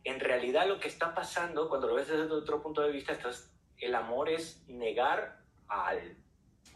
[0.05, 3.53] en realidad lo que está pasando, cuando lo ves desde otro punto de vista, estás
[3.79, 6.17] el amor es negar al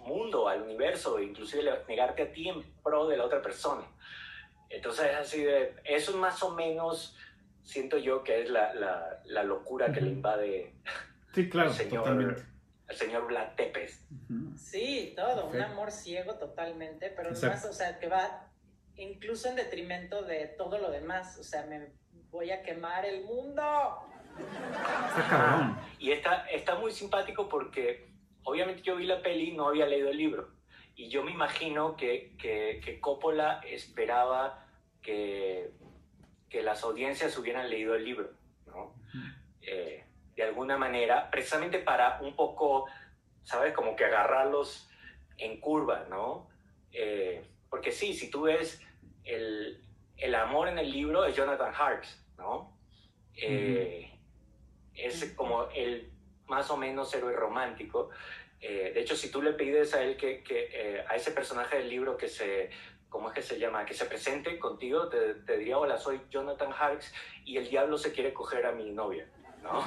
[0.01, 3.85] mundo, al universo, inclusive negarte a ti en pro de la otra persona.
[4.69, 7.17] Entonces es así de, eso más o menos,
[7.63, 8.73] siento yo que es la,
[9.25, 10.75] la, locura que le invade
[11.35, 12.37] sí, claro, señor,
[12.89, 14.05] al señor Vlad Tepes.
[14.57, 18.49] Sí, todo, un amor ciego totalmente, pero además, o sea, que va
[18.97, 21.89] incluso en detrimento de todo lo demás, o sea, me
[22.31, 23.63] voy a quemar el mundo.
[25.99, 28.10] Y está, está muy simpático porque
[28.45, 30.49] obviamente yo vi la peli y no había leído el libro.
[30.95, 34.67] Y yo me imagino que, que, Coppola esperaba
[35.01, 35.71] que,
[36.49, 38.31] que, las audiencias hubieran leído el libro,
[38.67, 38.95] ¿no?
[39.63, 40.05] Eh,
[40.37, 42.87] de alguna manera, precisamente para un poco,
[43.43, 43.73] ¿sabes?
[43.73, 44.91] Como que agarrarlos
[45.39, 46.49] en curva, ¿no?
[46.93, 48.83] Eh, porque sí, si tú ves
[49.25, 49.83] el,
[50.17, 52.05] el, amor en el libro es Jonathan Hart,
[52.37, 52.77] ¿no?
[53.37, 54.11] Eh,
[54.95, 56.11] es como el
[56.51, 58.11] más o menos héroe romántico.
[58.61, 61.79] Eh, de hecho, si tú le pides a él que, que eh, a ese personaje
[61.79, 62.71] del libro que se,
[63.09, 63.87] ¿cómo es que se llama?
[63.87, 68.13] Que se presente contigo, te, te diría, hola, soy Jonathan Harks y el diablo se
[68.13, 69.27] quiere coger a mi novia.
[69.63, 69.83] ¿no?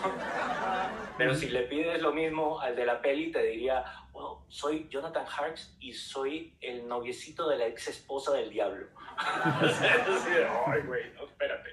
[1.18, 5.26] Pero si le pides lo mismo al de la peli, te diría, bueno, soy Jonathan
[5.28, 8.88] Harks y soy el noviecito de la ex esposa del diablo.
[10.66, 11.70] Ay, güey, no, espérate.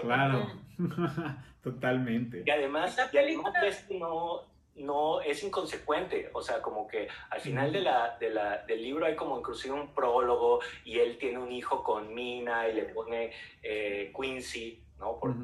[0.00, 0.50] Claro,
[1.62, 2.42] totalmente.
[2.46, 4.42] Y además, y además no,
[4.76, 9.06] no es inconsecuente, o sea, como que al final de la, de la, del libro
[9.06, 13.32] hay como inclusive un prólogo y él tiene un hijo con Mina y le pone
[13.62, 15.18] eh, Quincy, ¿no?
[15.18, 15.34] Por,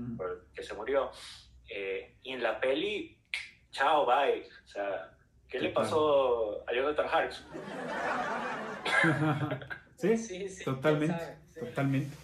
[0.54, 1.10] que se murió.
[1.68, 3.18] Eh, y en la peli,
[3.70, 4.46] chao, bye.
[4.64, 5.16] O sea,
[5.48, 7.46] ¿qué le pasó a Jonathan Harks?
[9.96, 12.14] sí, sí, sí, totalmente, totalmente.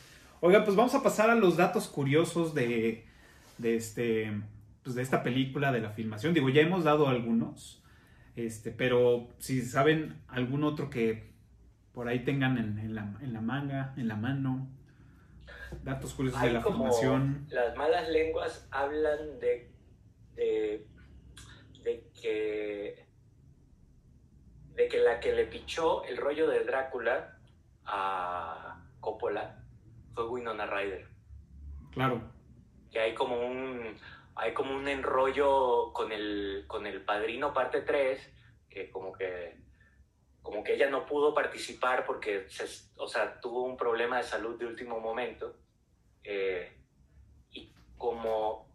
[0.40, 3.06] Oiga, pues vamos a pasar a los datos curiosos de,
[3.58, 4.32] de este
[4.88, 6.32] pues, de esta película, de la filmación.
[6.32, 7.82] Digo, ya hemos dado algunos,
[8.36, 11.30] este, pero si saben algún otro que
[11.92, 13.02] por ahí tengan en, la,
[13.42, 14.66] manga, en la mano,
[15.82, 17.46] datos curiosos de la filmación.
[17.50, 19.70] Las malas lenguas hablan de,
[20.36, 20.86] de,
[22.18, 23.06] que
[24.74, 27.36] de que la que le pichó el rollo de Drácula
[27.84, 29.67] a Coppola
[30.18, 31.06] fue Winona Ryder.
[31.92, 32.20] Claro.
[32.90, 33.96] Que hay como un,
[34.34, 38.32] hay como un enrollo con el, con el Padrino parte 3,
[38.68, 39.56] que como que
[40.42, 42.48] como que ella no pudo participar porque
[42.96, 45.54] o sea, tuvo un problema de salud de último momento.
[46.24, 46.72] Eh,
[47.52, 48.66] y como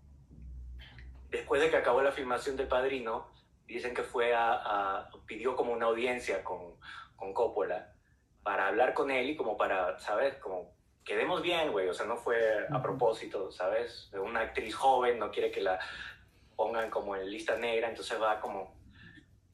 [1.30, 3.34] después de que acabó la filmación del Padrino,
[3.68, 6.78] dicen que fue a, pidió como una audiencia con,
[7.18, 7.94] con Coppola
[8.44, 10.36] para hablar con él y como para, ¿sabes?
[10.36, 10.73] Como
[11.04, 14.12] quedemos bien, güey, o sea, no fue a propósito, ¿sabes?
[14.14, 15.80] Una actriz joven no quiere que la
[16.56, 18.76] pongan como en lista negra, entonces va como,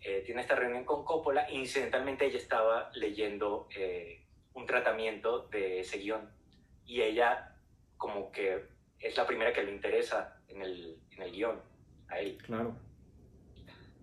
[0.01, 5.97] eh, tiene esta reunión con Coppola, incidentalmente ella estaba leyendo eh, un tratamiento de ese
[5.97, 6.29] guion
[6.85, 7.55] y ella
[7.97, 8.67] como que
[8.99, 11.61] es la primera que le interesa en el, en el guion,
[12.09, 12.37] a él.
[12.43, 12.75] Claro.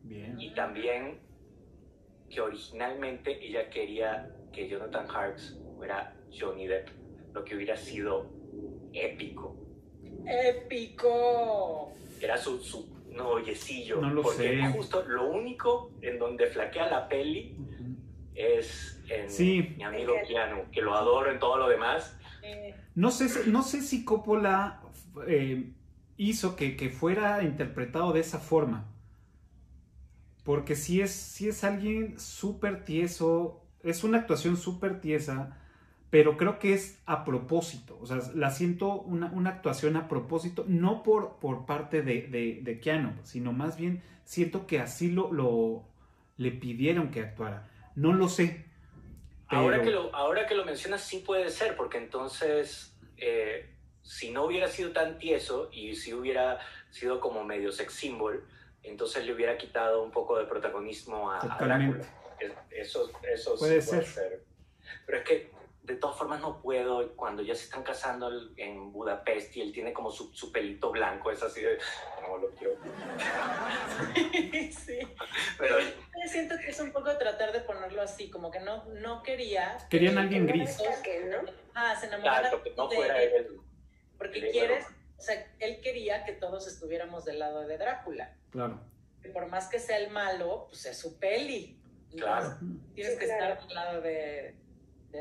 [0.03, 0.40] Bien.
[0.40, 1.20] Y también
[2.30, 6.88] que originalmente ella quería que Jonathan Harks fuera Johnny Depp
[7.37, 8.30] lo que hubiera sido
[8.95, 9.55] épico.
[10.26, 11.93] ¡Épico!
[12.18, 14.01] Era su, su noviecillo.
[14.01, 17.55] No lo porque justo lo único en donde flaquea la peli
[18.34, 22.18] es en mi amigo Keanu, que lo adoro en todo lo demás.
[22.95, 24.80] No sé, no sé si Coppola
[25.26, 25.74] eh,
[26.16, 28.95] hizo que, que, fuera interpretado de esa forma.
[30.43, 35.61] Porque si es, si es alguien súper tieso, es una actuación súper tiesa
[36.11, 41.02] pero creo que es a propósito, o sea, la siento una, actuación a propósito, no
[41.02, 42.22] por, por parte de,
[42.62, 45.84] de, Keanu, sino más bien siento que así lo, lo
[46.36, 47.68] le pidieron que actuara.
[47.94, 48.64] No lo sé.
[49.48, 53.68] Ahora, que lo, ahora que lo mencionas, sí puede ser, porque entonces, eh,
[54.02, 58.46] si no hubiera sido tan tieso y si hubiera sido como medio sex symbol,
[58.82, 62.00] entonces le hubiera quitado un poco de protagonismo a, Drácula.
[62.70, 64.44] Eso, eso puede, sí puede ser.
[65.07, 65.55] Pero es que
[65.87, 69.93] de todas formas no puedo, cuando ya se están casando en Budapest y él tiene
[69.93, 71.78] como su, su pelito blanco, es así de,
[72.22, 72.74] no lo quiero.
[74.72, 74.99] sí,
[75.57, 75.76] Pero
[76.28, 79.78] siento que es un poco tratar de ponerlo así, como que no, no quería...
[79.89, 80.76] Querían alguien gris.
[80.80, 81.53] ¿no?
[81.74, 83.61] Ah, se enamorara claro, que no fuera él.
[84.18, 88.34] Porque quieres, o sea, él quería que todos estuviéramos del lado de Drácula.
[88.51, 88.80] Claro.
[89.24, 91.80] Y por más que sea el malo, pues es su peli.
[92.11, 92.59] Claro.
[92.95, 94.66] Tienes que estar del lado de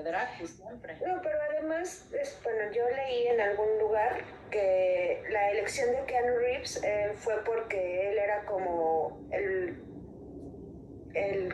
[0.04, 0.98] de siempre.
[1.06, 2.10] No, pero además,
[2.43, 8.12] bueno, yo leí en algún lugar que la elección de Keanu Reeves eh, fue porque
[8.12, 9.82] él era como el,
[11.14, 11.54] el,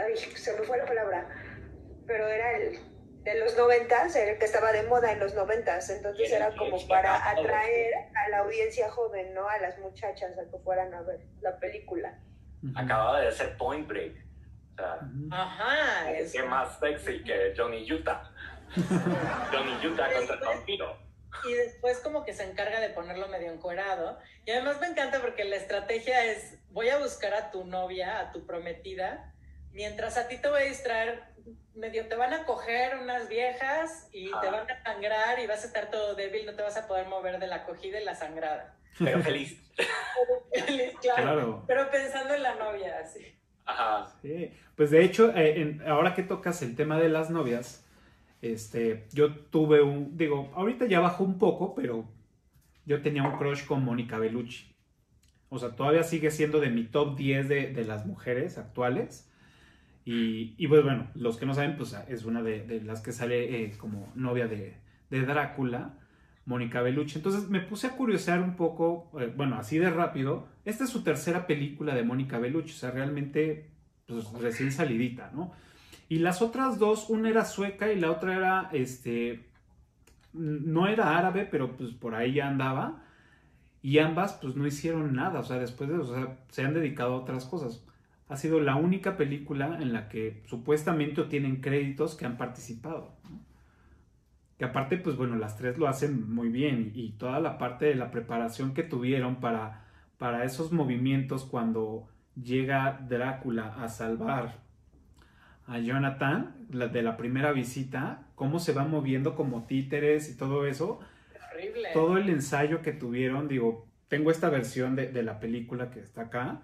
[0.00, 1.28] ay, se me fue la palabra,
[2.06, 2.78] pero era el
[3.24, 7.30] de los noventas, el que estaba de moda en los noventas, entonces era como para
[7.30, 9.48] atraer a la audiencia joven, ¿no?
[9.48, 12.18] A las muchachas a que fueran a ver la película.
[12.76, 14.23] Acababa de hacer Point Break.
[15.30, 16.10] Ajá.
[16.10, 18.30] Es más sexy que Johnny Utah.
[19.52, 20.98] Johnny Utah contra el vampiro.
[21.44, 24.18] Y después como que se encarga de ponerlo medio encuerado.
[24.44, 28.32] Y además me encanta porque la estrategia es, voy a buscar a tu novia, a
[28.32, 29.34] tu prometida,
[29.72, 31.24] mientras a ti te voy a distraer,
[31.74, 35.66] medio te van a coger unas viejas y te van a sangrar y vas a
[35.66, 38.76] estar todo débil, no te vas a poder mover de la cogida y la sangrada.
[38.98, 39.60] Pero feliz.
[41.00, 41.64] claro.
[41.66, 43.36] Pero pensando en la novia, así.
[43.64, 44.06] Ajá.
[44.22, 44.50] Sí.
[44.76, 47.84] Pues de hecho, eh, ahora que tocas el tema de las novias,
[48.42, 52.04] este, yo tuve un, digo, ahorita ya bajó un poco, pero
[52.84, 54.74] yo tenía un crush con Mónica Bellucci.
[55.48, 59.30] O sea, todavía sigue siendo de mi top 10 de, las mujeres actuales.
[60.04, 63.76] Y, pues bueno, los que no saben, pues es una de, las que sale eh,
[63.78, 64.76] como novia de,
[65.10, 65.94] Drácula.
[66.46, 67.16] Mónica Bellucci.
[67.16, 70.48] Entonces me puse a curiosear un poco, eh, bueno, así de rápido.
[70.64, 73.70] Esta es su tercera película de Mónica Bellucci, o sea, realmente
[74.06, 75.52] pues, recién salidita, ¿no?
[76.08, 79.48] Y las otras dos, una era sueca y la otra era, este,
[80.32, 83.02] no era árabe, pero pues por ahí ya andaba.
[83.82, 87.14] Y ambas pues no hicieron nada, o sea, después de, o sea, se han dedicado
[87.14, 87.84] a otras cosas.
[88.28, 93.13] Ha sido la única película en la que supuestamente tienen créditos que han participado.
[94.64, 98.10] Aparte, pues bueno, las tres lo hacen muy bien y, toda la parte de la
[98.10, 99.84] preparación que tuvieron para,
[100.18, 104.58] para esos movimientos cuando llega Drácula a salvar
[105.66, 111.00] a Jonathan de la primera visita, cómo se va moviendo como títeres y todo eso.
[111.52, 111.88] Horrible.
[111.94, 116.62] Todo el ensayo que tuvieron, digo, tengo esta versión de, la película que está acá,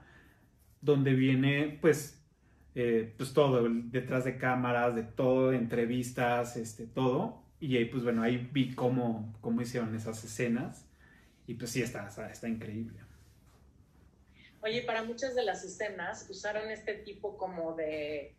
[0.80, 2.22] donde viene pues,
[2.74, 7.42] eh, pues todo, detrás de cámaras, de todo, entrevistas, este, todo.
[7.61, 10.87] Y ahí, pues bueno, ahí vi cómo, cómo hicieron esas escenas.
[11.47, 12.99] Y pues sí, está, está, increíble.
[14.63, 18.35] Oye, para muchas de las escenas usaron este tipo como de,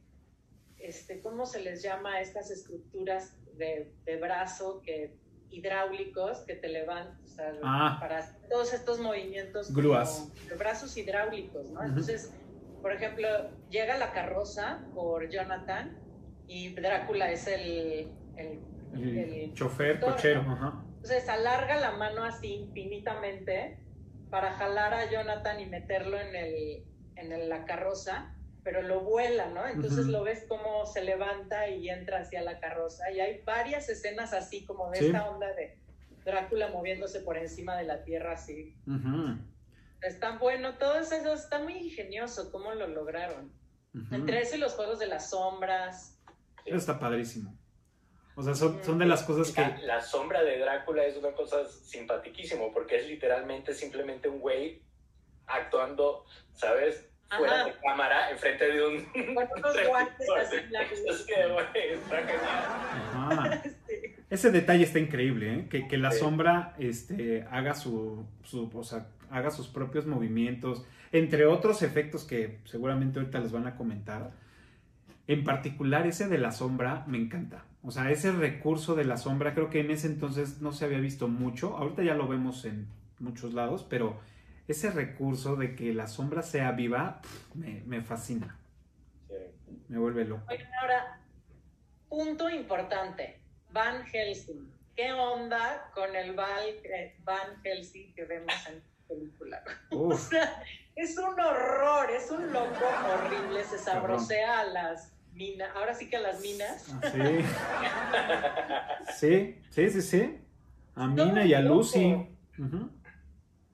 [0.80, 5.16] este, ¿cómo se les llama estas estructuras de, de brazo que
[5.52, 7.98] hidráulicos que te levantan, o sea, ah.
[8.00, 11.84] para todos estos movimientos grúas de brazos hidráulicos, ¿no?
[11.84, 12.32] Entonces,
[12.82, 13.28] por ejemplo,
[13.70, 15.98] llega la carroza por Jonathan
[16.48, 18.60] y Drácula es el, el
[18.94, 20.42] el, chofer, cochero.
[20.96, 23.80] Entonces alarga la mano así infinitamente
[24.30, 26.86] para jalar a Jonathan y meterlo en, el,
[27.16, 29.68] en la carroza, pero lo vuela, ¿no?
[29.68, 33.12] Entonces lo ves como se levanta y entra hacia la carroza.
[33.12, 35.78] Y hay varias escenas así, como de esta onda de
[36.24, 38.76] Drácula moviéndose por encima de la tierra así.
[40.02, 43.52] Está bueno, todo eso está muy ingenioso, cómo lo lograron.
[44.12, 46.20] Entre eso y los juegos de las sombras.
[46.66, 47.58] está padrísimo.
[48.36, 49.86] O sea, son, de las cosas que...
[49.86, 54.82] La, sombra de Drácula es una cosa simpaticísimo porque es literalmente simplemente un güey
[55.48, 57.08] actuando, ¿sabes?
[57.30, 58.96] Fuera de cámara, enfrente de un...
[61.08, 63.62] es que, güey, está genial.
[64.30, 65.68] Ese detalle está increíble, ¿eh?
[65.70, 71.46] Que, que la sombra este, haga, su, su, o sea, haga sus propios movimientos, entre
[71.46, 74.32] otros efectos que seguramente ahorita les van a comentar.
[75.28, 77.66] En particular, ese de la sombra me encanta.
[77.84, 81.00] O sea, ese recurso de la sombra creo que en ese entonces no se había
[81.00, 81.78] visto mucho.
[81.78, 82.88] Ahorita ya lo vemos en
[83.20, 84.20] muchos lados, pero
[84.68, 87.22] ese recurso de que la sombra sea viva
[87.56, 88.58] me, fascina.
[89.88, 90.44] Me vuelve loco.
[90.82, 91.20] ahora,
[92.08, 93.40] punto importante.
[93.72, 94.72] Van Helsing.
[94.96, 99.64] ¿Qué onda con el eh, Van Helsing que vemos en la película?
[99.92, 100.64] o sea,
[100.96, 105.14] es un horror, es un loco horrible, se sabrosea a las
[105.76, 106.88] ahora sí que a las minas.
[107.04, 109.58] Ah, sí.
[109.70, 110.38] sí, sí, sí,
[110.96, 112.28] A Mina y a Lucy.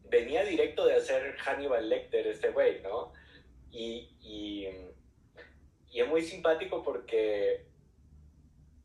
[0.10, 3.12] Venía directo de hacer Hannibal Lecter este güey, ¿no?
[3.72, 4.68] Y, y,
[5.94, 7.66] es muy simpático porque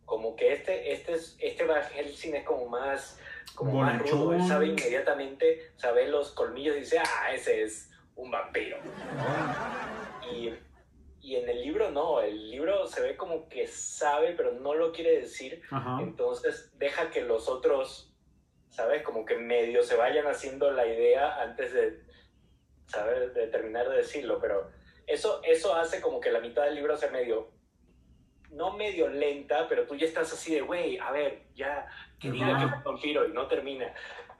[0.06, 3.18] como que este, este, este Van Helsing es como más,
[3.54, 8.30] como más rudo, él sabe inmediatamente, sabe los colmillos y dice, ah, ese es un
[8.30, 8.78] vampiro.
[10.32, 10.52] Y
[11.22, 14.92] y en el libro no, el libro se ve como que sabe, pero no lo
[14.92, 15.62] quiere decir.
[16.00, 18.12] Entonces deja que los otros,
[18.68, 19.02] ¿sabes?
[19.02, 22.02] Como que medio se vayan haciendo la idea antes de,
[22.86, 24.40] saber De terminar de decirlo.
[24.40, 24.68] Pero
[25.06, 27.50] eso, eso hace como que la mitad del libro sea medio,
[28.50, 31.88] no medio lenta, pero tú ya estás así de, güey, a ver, ya,
[32.20, 33.94] que diga que es un vampiro y no termina.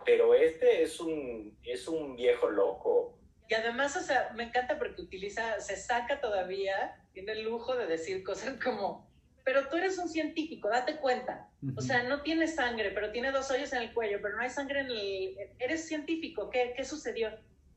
[0.05, 3.19] Pero este es un, es un viejo loco.
[3.49, 7.87] Y además, o sea, me encanta porque utiliza, se saca todavía, tiene el lujo de
[7.87, 9.07] decir cosas como,
[9.45, 11.49] pero tú eres un científico, date cuenta.
[11.77, 14.51] O sea, no tiene sangre, pero tiene dos hoyos en el cuello, pero no hay
[14.51, 15.37] sangre en el...
[15.59, 17.31] Eres científico, ¿qué, qué sucedió?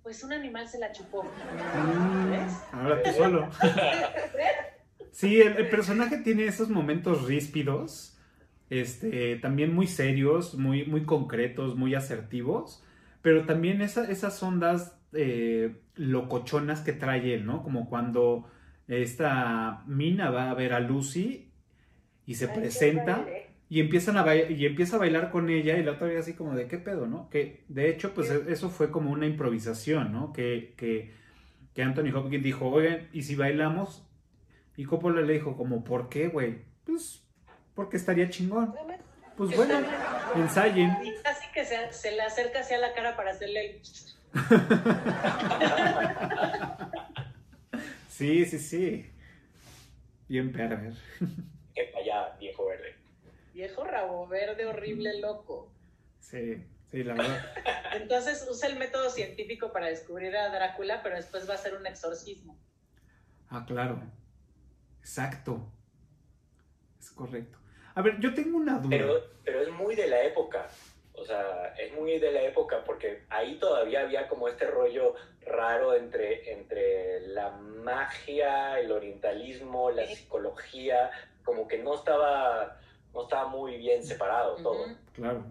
[0.03, 1.23] Pues un animal se la chupó.
[1.23, 2.53] Mm, ¿Ves?
[2.71, 3.49] Ahora tú solo.
[5.11, 8.17] sí, el, personaje tiene esos momentos ríspidos,
[8.69, 12.83] este, también muy serios, muy, muy concretos, muy asertivos,
[13.23, 17.63] pero también esas ondas eh, locochonas que trae él, ¿no?
[17.63, 18.49] Como cuando
[18.87, 21.51] esta Mina va a ver a Lucy
[22.25, 23.25] y se presenta
[23.69, 26.55] y empiezan a y empieza a bailar con ella y la otra vez así como
[26.55, 27.29] de qué pedo, ¿no?
[27.29, 30.33] Que de hecho pues eso fue como una improvisación, ¿no?
[30.33, 31.13] Que, que,
[31.73, 34.07] que Anthony Hopkins dijo, oye, ¿y si bailamos?
[34.77, 36.61] Y Coppola le dijo como, ¿por qué, güey?
[36.83, 37.25] Pues
[37.73, 38.73] porque estaría chingón.
[39.37, 39.75] Pues bueno,
[40.35, 40.91] ensayen.
[41.03, 43.81] Y casi que se, se le acerca hacia la cara para hacerle el...
[48.09, 49.11] sí, sí, sí.
[50.27, 50.93] Bien perver.
[51.73, 52.95] Que allá, viejo verde.
[53.53, 55.71] Viejo rabo verde, horrible, loco.
[56.19, 57.53] Sí, sí, la verdad.
[57.93, 61.87] Entonces usa el método científico para descubrir a Drácula, pero después va a ser un
[61.87, 62.57] exorcismo.
[63.49, 64.01] Ah, claro.
[64.99, 65.71] Exacto.
[66.99, 67.59] Es correcto.
[67.93, 68.89] A ver, yo tengo una duda.
[68.89, 69.13] Pero,
[69.43, 70.67] pero es muy de la época.
[71.17, 75.93] O sea, es muy de la época porque ahí todavía había como este rollo raro
[75.95, 81.09] entre, entre la magia, el orientalismo, la psicología,
[81.43, 82.77] como que no estaba,
[83.13, 84.85] no estaba muy bien separado todo.
[85.13, 85.45] Claro.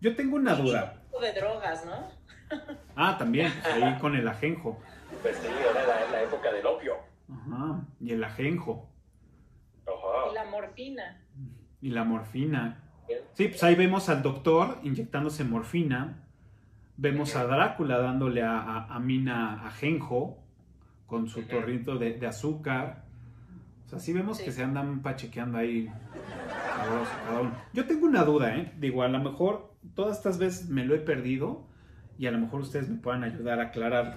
[0.00, 1.02] Yo tengo una duda.
[1.20, 2.10] de drogas, ¿no?
[2.94, 4.78] Ah, también, ahí con el ajenjo.
[5.22, 6.96] Pues sí, era la, la época del opio.
[7.32, 8.88] Ajá, y el ajenjo.
[9.86, 10.30] Ajá.
[10.30, 11.22] Y la morfina.
[11.80, 12.82] Y la morfina.
[13.34, 16.22] Sí, pues ahí vemos al doctor inyectándose morfina.
[16.96, 20.42] Vemos a Drácula dándole a, Mina ajenjo
[21.06, 23.04] con su torrito de, azúcar.
[23.84, 25.90] O sea, sí vemos que se andan pachequeando ahí
[27.26, 27.52] cada uno.
[27.72, 28.72] Yo tengo una duda, ¿eh?
[28.78, 31.66] Digo, a lo mejor todas estas veces me lo he perdido
[32.18, 34.16] y a lo mejor ustedes me puedan ayudar a aclararlo.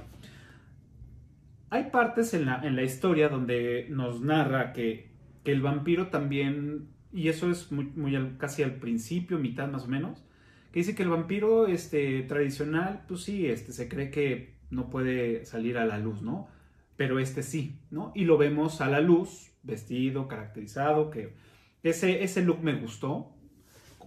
[1.70, 5.12] Hay partes en la, en la historia donde nos narra que,
[5.44, 9.88] que el vampiro también y eso es muy, muy casi al principio, mitad más o
[9.88, 10.24] menos,
[10.72, 15.46] que dice que el vampiro este, tradicional, pues sí, este, se cree que no puede
[15.46, 16.48] salir a la luz, ¿no?
[16.96, 18.12] Pero este sí, ¿no?
[18.14, 21.34] Y lo vemos a la luz, vestido, caracterizado, que
[21.82, 23.32] ese, look me gustó,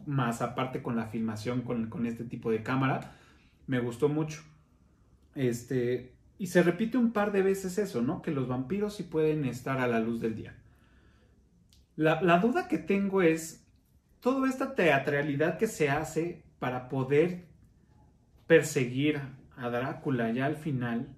[0.06, 3.16] más aparte con la filmación con, con este tipo de cámara,
[3.66, 4.42] me gustó mucho.
[5.34, 8.22] Este, y se repite un par de veces eso, ¿no?
[8.22, 10.56] Que los vampiros sí pueden estar a la luz del día.
[11.96, 13.66] La, duda que tengo es
[14.20, 17.44] toda esta teatralidad que se hace para poder
[18.46, 19.20] perseguir
[19.56, 21.14] a Drácula ya al final,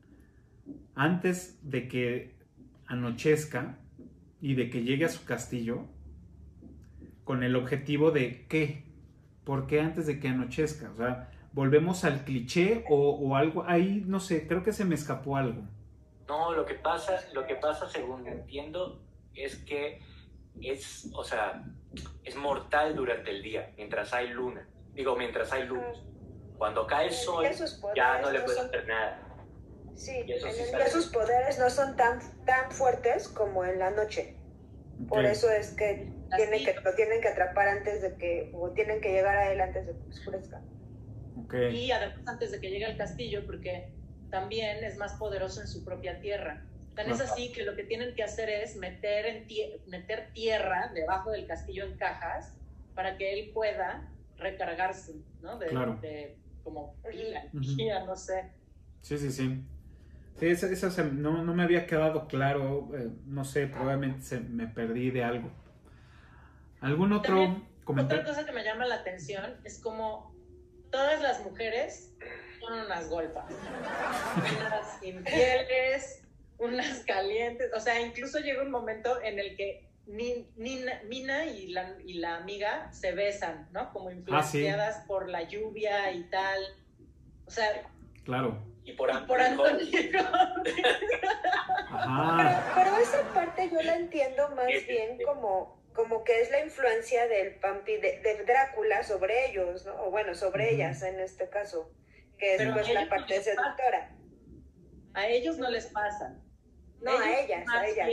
[0.95, 2.35] antes de que
[2.87, 3.79] anochezca
[4.41, 5.87] y de que llegue a su castillo,
[7.23, 8.85] con el objetivo de qué,
[9.45, 10.91] ¿por qué antes de que anochezca?
[10.91, 14.97] O sea, volvemos al cliché o, o, algo, ahí no sé, creo que se me
[14.97, 15.63] escapó algo.
[16.29, 19.01] No, lo que pasa, lo que pasa según entiendo
[19.35, 20.01] es que
[20.61, 21.65] es, o sea,
[22.23, 24.69] es mortal durante el día, mientras hay luna.
[24.93, 26.05] Digo, mientras hay luz.
[26.57, 27.45] Cuando cae el sol,
[27.97, 29.21] ya no le puedes hacer nada.
[29.95, 34.37] Sí, en sus poderes no son tan, tan fuertes como en la noche.
[35.09, 39.01] Por eso es que, tienen que lo tienen que atrapar antes de que, o tienen
[39.01, 40.63] que llegar a él antes de que oscurezca.
[41.73, 43.93] Y además antes de que llegue al castillo, porque
[44.31, 46.65] también es más poderoso en su propia tierra.
[46.95, 49.47] Tan es así que lo que tienen que hacer es meter, en
[49.87, 52.57] meter tierra debajo del castillo en cajas
[52.95, 55.59] para que él pueda recargarse, ¿no?
[55.59, 55.67] De,
[56.01, 57.45] de como pila,
[58.07, 58.51] no sé.
[59.03, 59.65] Sí, sí, sí.
[60.39, 65.11] Sí, eso, no, no, me había quedado claro, eh, no sé, probablemente se, me perdí
[65.11, 65.51] de algo.
[66.81, 68.23] ¿Algún otro comentario?
[68.23, 70.35] Otra cosa que me llama la atención es como
[70.91, 72.13] todas las mujeres
[72.61, 73.45] son unas golfas,
[74.37, 76.24] unas infieles,
[76.59, 82.15] unas calientes, o sea, incluso llega un momento en el que Mina y la, y
[82.15, 83.93] la amiga se besan, ¿no?
[83.93, 86.63] Como ah, influenciadas por la lluvia y tal.
[87.47, 87.83] O sea...
[88.25, 88.63] Claro.
[88.85, 89.87] Y por, Antonio.
[92.75, 97.59] Pero, esa parte yo la entiendo más bien como, como que es la influencia del
[97.61, 100.03] vampi, de, Drácula sobre ellos, ¿no?
[100.03, 101.91] O bueno, sobre ellas en este caso,
[102.37, 104.15] que es pues la parte seductora.
[105.15, 106.37] A ellos no les pasa.
[107.05, 108.09] No, a ellas, a ellas.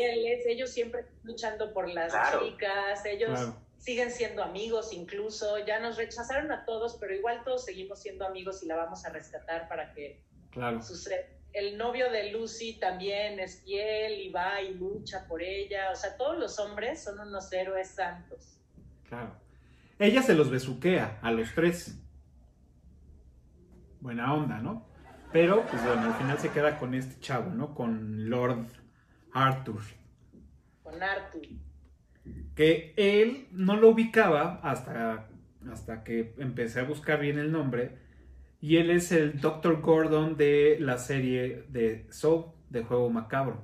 [0.46, 6.66] ellos siempre luchando por las chicas, ellos siguen siendo amigos incluso, ya nos rechazaron a
[6.66, 10.22] todos, pero igual todos seguimos siendo amigos y la vamos a rescatar para que
[10.52, 10.82] claro.
[10.82, 11.18] suceda.
[11.54, 16.16] El novio de Lucy también es fiel y va y lucha por ella, o sea,
[16.16, 18.58] todos los hombres son unos héroes santos.
[19.10, 19.36] Claro.
[20.00, 21.96] Ella se los besuquea a los tres.
[24.00, 24.86] Buena onda, ¿no?
[25.32, 27.74] Pero, pues bueno, al final se queda con este chavo, ¿no?
[27.74, 28.68] Con Lord
[29.34, 29.82] Arthur.
[30.84, 31.48] Con Arthur.
[32.56, 35.28] Que él no lo ubicaba hasta,
[35.72, 37.98] hasta que empecé a buscar bien el nombre.
[38.60, 39.82] Y él es el Dr.
[39.82, 43.64] Gordon de la serie de Soul, de Juego Macabro.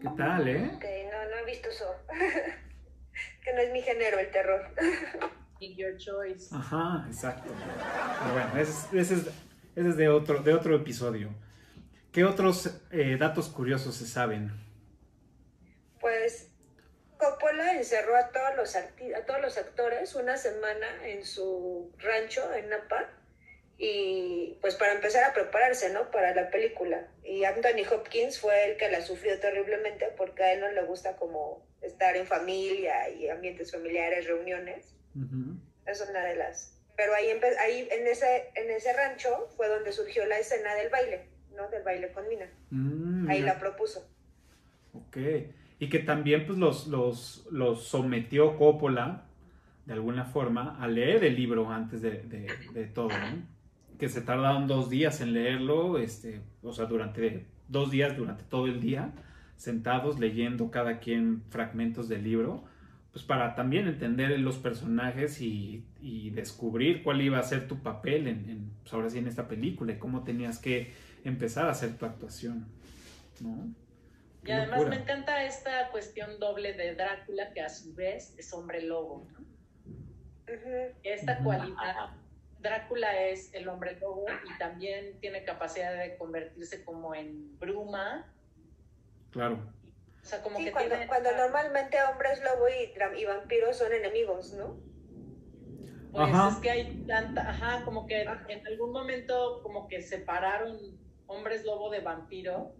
[0.00, 0.70] ¿Qué tal, eh?
[0.74, 1.96] Ok, no, no he visto Soul.
[3.42, 4.62] que no es mi género, el terror.
[5.60, 6.54] your choice.
[6.54, 7.50] Ajá, exacto.
[8.20, 9.12] Pero bueno, ese, es,
[9.74, 11.30] ese es de, otro, de otro episodio.
[12.16, 14.50] ¿Qué otros eh, datos curiosos se saben?
[16.00, 16.48] Pues
[17.18, 22.70] Coppola encerró a todos, los a todos los actores una semana en su rancho en
[22.70, 23.10] Napa
[23.76, 26.10] y pues para empezar a prepararse, ¿no?
[26.10, 27.06] Para la película.
[27.22, 31.16] Y Anthony Hopkins fue el que la sufrió terriblemente porque a él no le gusta
[31.16, 34.94] como estar en familia y ambientes familiares, reuniones.
[35.84, 36.78] Es una de las.
[36.96, 37.28] Pero ahí,
[37.60, 41.68] ahí en, ese, en ese rancho fue donde surgió la escena del baile, ¿no?
[41.68, 42.46] Del baile con Mina.
[42.70, 44.08] Mm, ahí la propuso.
[44.92, 45.16] Ok.
[45.78, 49.24] Y que también pues los, los, los sometió Coppola,
[49.84, 53.56] de alguna forma, a leer el libro antes de, de, de todo, ¿no?
[53.98, 58.66] Que se tardaron dos días en leerlo, este, o sea, durante dos días, durante todo
[58.66, 59.12] el día,
[59.56, 62.64] sentados leyendo cada quien fragmentos del libro
[63.16, 65.82] pues para también entender los personajes y,
[66.34, 69.98] descubrir cuál iba a ser tu papel en, pues ahora sí en esta película y
[69.98, 70.92] cómo tenías que
[71.26, 72.66] empezar a hacer tu actuación,
[73.40, 73.74] ¿no?
[74.44, 78.80] Y además me encanta esta cuestión doble de Drácula que a su vez es hombre
[78.82, 79.26] lobo,
[81.02, 82.10] Esta cualidad,
[82.60, 88.32] Drácula es el hombre lobo y también tiene capacidad de convertirse como en bruma.
[89.32, 89.72] Claro.
[90.44, 94.76] Como que cuando, cuando normalmente hombres lobo y, vampiros son enemigos, ¿no?
[96.12, 100.96] Pues es que hay tanta, ajá, como que en algún momento como que separaron
[101.26, 102.74] hombres lobo de vampiro,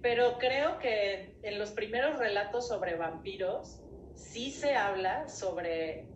[0.00, 3.80] pero creo que en los primeros relatos sobre vampiros
[4.14, 6.06] sí se habla sobre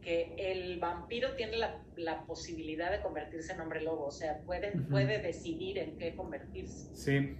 [0.00, 4.70] que el vampiro tiene la, la posibilidad de convertirse en hombre lobo, o sea, puede,
[4.90, 6.94] puede decidir en qué convertirse.
[6.94, 7.36] Sí,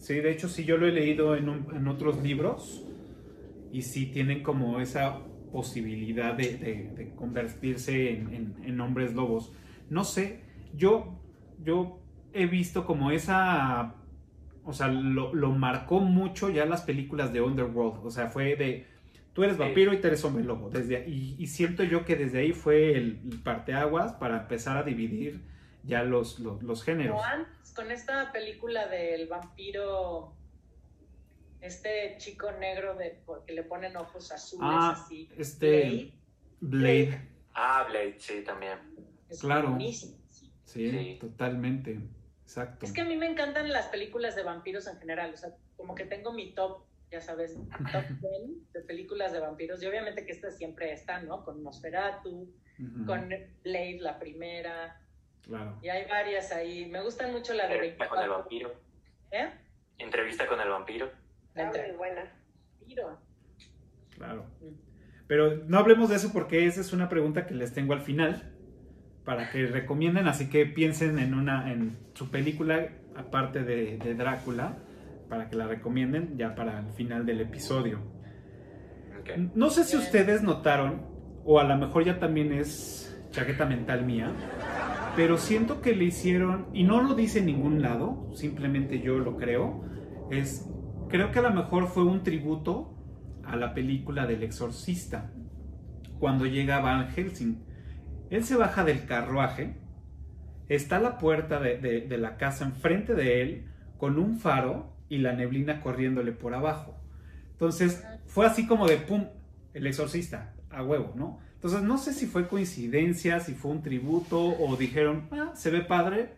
[0.00, 2.82] Sí, de hecho sí yo lo he leído en, en otros libros
[3.70, 5.18] y sí tienen como esa
[5.52, 9.52] posibilidad de, de, convertirse en, en, hombres lobos.
[9.90, 10.40] No sé,
[10.74, 11.20] yo,
[11.62, 11.99] yo
[12.32, 13.94] he visto como esa,
[14.64, 18.86] o sea, lo, lo, marcó mucho ya las películas de Underworld, o sea, fue de,
[19.32, 22.40] tú eres vampiro y tú eres hombre lobo, desde, y, y siento yo que desde
[22.40, 25.42] ahí fue el, el parteaguas para empezar a dividir
[25.82, 27.20] ya los, los, los géneros
[27.74, 30.34] con esta película del vampiro,
[31.60, 35.28] este chico negro de porque le ponen ojos azules ah, así.
[35.36, 36.12] Este
[36.60, 37.28] Blade.
[37.54, 38.78] Ah, Blade, sí, también.
[39.40, 39.78] claro.
[40.64, 42.00] Sí, totalmente.
[42.50, 42.84] Exacto.
[42.84, 45.32] Es que a mí me encantan las películas de vampiros en general.
[45.32, 49.80] O sea, como que tengo mi top, ya sabes, top 10 de películas de vampiros.
[49.80, 51.44] Y obviamente que estas siempre están, ¿no?
[51.44, 52.52] Con Nosferatu,
[53.06, 53.28] con
[53.62, 55.00] Blade, la primera.
[55.42, 55.78] Claro.
[55.80, 56.86] Y hay varias ahí.
[56.86, 58.74] Me gustan mucho la de Entrevista con el vampiro.
[59.30, 59.48] ¿Eh?
[59.98, 61.08] Entrevista con el vampiro.
[61.54, 62.32] La muy buena.
[64.16, 64.44] Claro.
[64.60, 64.74] Mm.
[65.28, 68.56] Pero no hablemos de eso porque esa es una pregunta que les tengo al final
[69.30, 74.78] para que recomienden, así que piensen en una en su película aparte de, de Drácula
[75.28, 78.00] para que la recomienden ya para el final del episodio.
[79.54, 81.02] No sé si ustedes notaron
[81.44, 84.32] o a lo mejor ya también es chaqueta mental mía,
[85.14, 89.36] pero siento que le hicieron, y no lo dice en ningún lado, simplemente yo lo
[89.36, 89.84] creo,
[90.32, 90.68] es,
[91.08, 92.96] creo que a lo mejor fue un tributo
[93.44, 95.30] a la película del exorcista,
[96.18, 97.69] cuando llega Van Helsing.
[98.30, 99.74] Él se baja del carruaje,
[100.68, 103.64] está a la puerta de, de la casa enfrente de él,
[103.98, 106.96] con un faro y la neblina corriéndole por abajo.
[107.52, 109.26] Entonces, fue así como de pum,
[109.74, 111.38] el exorcista, a huevo, ¿no?
[111.54, 115.82] Entonces no sé si fue coincidencia, si fue un tributo o dijeron, ah, se ve
[115.82, 116.36] padre,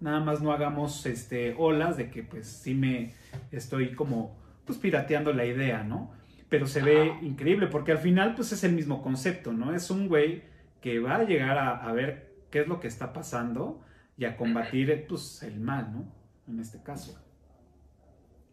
[0.00, 3.12] nada más no hagamos este, olas de que pues sí me
[3.52, 6.10] estoy como pues pirateando la idea, ¿no?
[6.48, 9.72] Pero se ve increíble porque al final pues es el mismo concepto, ¿no?
[9.72, 10.42] Es un güey
[10.84, 13.82] que va a llegar a, ver qué es lo que está pasando
[14.18, 16.04] y a combatir pues el mal, ¿no?
[16.46, 17.18] En este caso.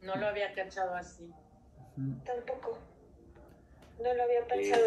[0.02, 1.30] No lo había cachado así.
[2.26, 2.78] Tampoco.
[4.02, 4.82] No lo había pensado.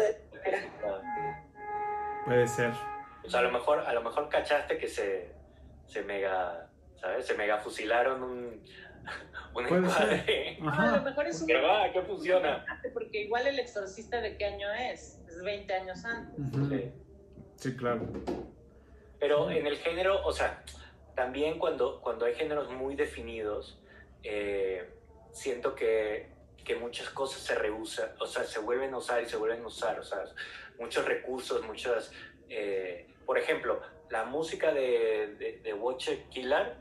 [2.25, 2.73] Puede ser.
[3.23, 5.31] O sea, a lo mejor, a lo mejor cachaste que se,
[5.85, 7.27] se mega, ¿sabes?
[7.27, 8.63] Se mega fusilaron un,
[9.53, 10.57] un encuadre.
[10.67, 11.47] a lo mejor es un...
[11.47, 12.65] va, ¿qué funciona?
[12.91, 15.21] Porque igual el exorcista de qué año es?
[15.27, 16.43] Es 20 años antes.
[16.69, 17.05] sí.
[17.55, 17.75] Sí.
[17.75, 18.01] claro.
[19.19, 20.63] Pero en el género, o sea,
[21.15, 23.79] también cuando, cuando hay géneros muy definidos,
[24.23, 24.89] eh,
[25.31, 26.35] siento que
[26.65, 29.67] que muchas cosas se rehusan, o sea, se vuelven a usar y se vuelven a
[29.67, 30.25] usar, o sea,
[30.79, 32.11] muchos recursos, muchas...
[32.49, 33.79] Eh, por ejemplo,
[34.09, 36.75] la música de, de, de Watch Killer,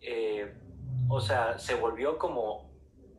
[0.00, 0.52] eh,
[1.08, 2.70] o sea, se volvió como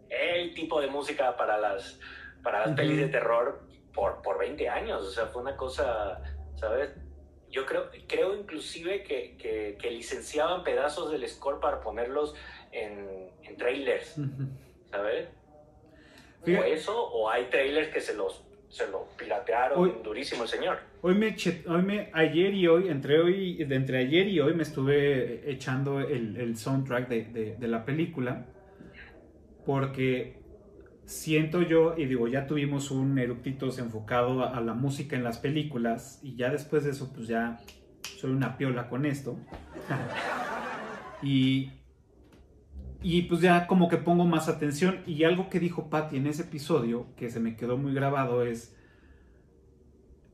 [0.09, 1.99] el tipo de música para las,
[2.43, 6.21] para las pelis de terror por, por 20 años, o sea, fue una cosa,
[6.63, 6.91] ¿sabes?
[7.51, 12.35] Yo creo, creo inclusive que, que, que licenciaban pedazos del score para ponerlos
[12.71, 14.15] en, en trailers,
[14.89, 15.27] ¿sabes?
[16.43, 20.79] O eso, o hay trailers que se los, se lo piratearon durísimo el señor.
[21.01, 21.35] Hoy me,
[21.67, 26.37] hoy me, ayer y hoy, entre hoy, entre ayer y hoy me estuve echando el,
[26.37, 28.45] el soundtrack de, de, de, la película,
[29.65, 30.42] porque
[31.13, 36.19] siento yo, y digo, ya tuvimos un eructitos enfocado a, la música en las películas,
[36.23, 37.59] y ya después de eso, pues ya
[38.19, 39.37] soy una piola con esto.
[41.21, 41.71] y,
[43.01, 44.99] y pues ya como que pongo más atención.
[45.05, 48.75] Y algo que dijo Patty en ese episodio, que se me quedó muy grabado, es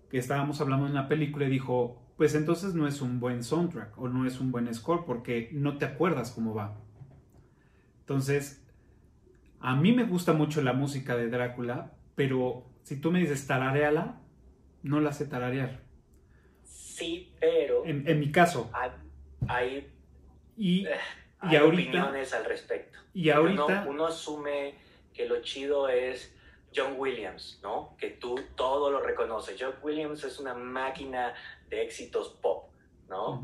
[0.09, 3.97] que estábamos hablando en la película y dijo, pues entonces no es un buen soundtrack
[3.97, 6.77] o no es un buen score porque no te acuerdas cómo va.
[8.01, 8.65] Entonces,
[9.59, 14.19] a mí me gusta mucho la música de Drácula, pero si tú me dices tarareala,
[14.83, 15.81] no la sé tararear.
[16.63, 17.85] Sí, pero...
[17.85, 18.71] En, mi caso.
[19.47, 19.89] Hay,
[20.57, 20.91] y, eh,
[21.39, 22.99] hay opiniones al respecto.
[23.13, 23.85] Y ahorita...
[23.87, 24.75] uno asume
[25.13, 26.35] que lo chido es
[26.75, 27.95] John Williams, ¿no?
[27.97, 29.57] Que tú todo lo reconoces.
[29.59, 31.33] John Williams es una máquina
[31.69, 32.71] de éxitos pop,
[33.07, 33.41] ¿no?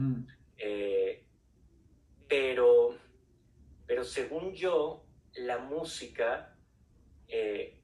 [0.57, 1.25] Eh,
[2.27, 2.97] pero,
[3.87, 5.04] pero según yo,
[5.35, 6.55] la música
[7.27, 7.81] eh,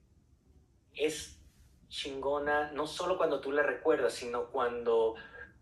[0.93, 1.37] es
[1.89, 5.15] chingona no solo cuando tú la recuerdas, sino cuando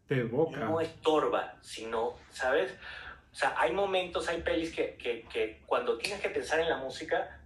[0.08, 0.60] Te evoca.
[0.60, 2.72] no estorba, sino, ¿sabes?
[3.32, 6.78] O sea, hay momentos, hay pelis que, que, que cuando tienes que pensar en la
[6.78, 7.40] música,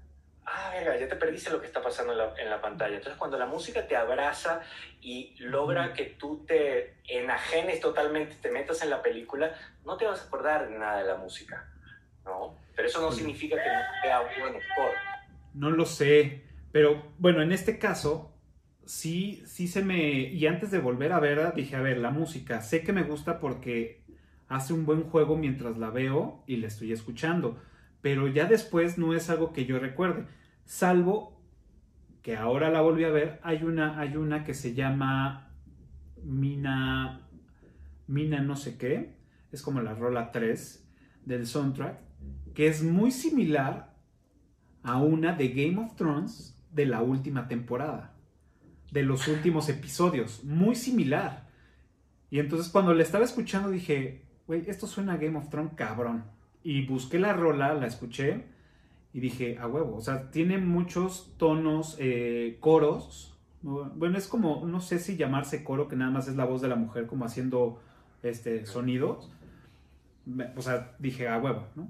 [0.46, 2.96] ah, verga, ya te perdiste lo que está pasando en la, pantalla.
[2.96, 4.62] Entonces, cuando la música te abraza
[5.02, 9.54] y logra que tú te enajenes totalmente, te metas en la película,
[9.86, 11.70] no te vas a acordar de nada de la música,
[12.26, 12.58] ¿no?
[12.76, 14.94] Pero eso no significa que no sea buen score.
[15.54, 18.36] No lo sé, pero bueno, en este caso,
[18.86, 20.00] sí, sí se me...
[20.00, 23.40] Y antes de volver a verla, dije, a ver, la música, sé que me gusta
[23.40, 24.04] porque
[24.48, 27.62] hace un buen juego mientras la veo y la estoy escuchando
[28.04, 30.26] pero ya después no es algo que yo recuerde,
[30.66, 31.42] salvo
[32.22, 35.54] que ahora la volví a ver, hay una, hay una que se llama
[36.22, 37.30] Mina,
[38.08, 39.16] Mina no sé qué,
[39.54, 40.86] es como la rola 3
[41.24, 41.98] del soundtrack,
[42.54, 43.94] que es muy similar
[44.84, 48.14] a una de Game of Thrones de la última temporada,
[48.92, 51.48] de los últimos episodios, muy similar.
[52.30, 56.26] Y entonces cuando la estaba escuchando dije, güey, esto suena a Game of Thrones cabrón
[56.64, 58.46] y busqué la rola, la escuché
[59.14, 63.38] y dije, a huevo, o sea, tiene muchos tonos, eh, coros.
[63.62, 66.68] Bueno, es como, no sé si llamarse coro, que nada más es la voz de
[66.68, 67.80] la mujer como haciendo
[68.24, 69.32] este, sonidos.
[70.58, 71.88] O sea, dije, a huevo, ¿no?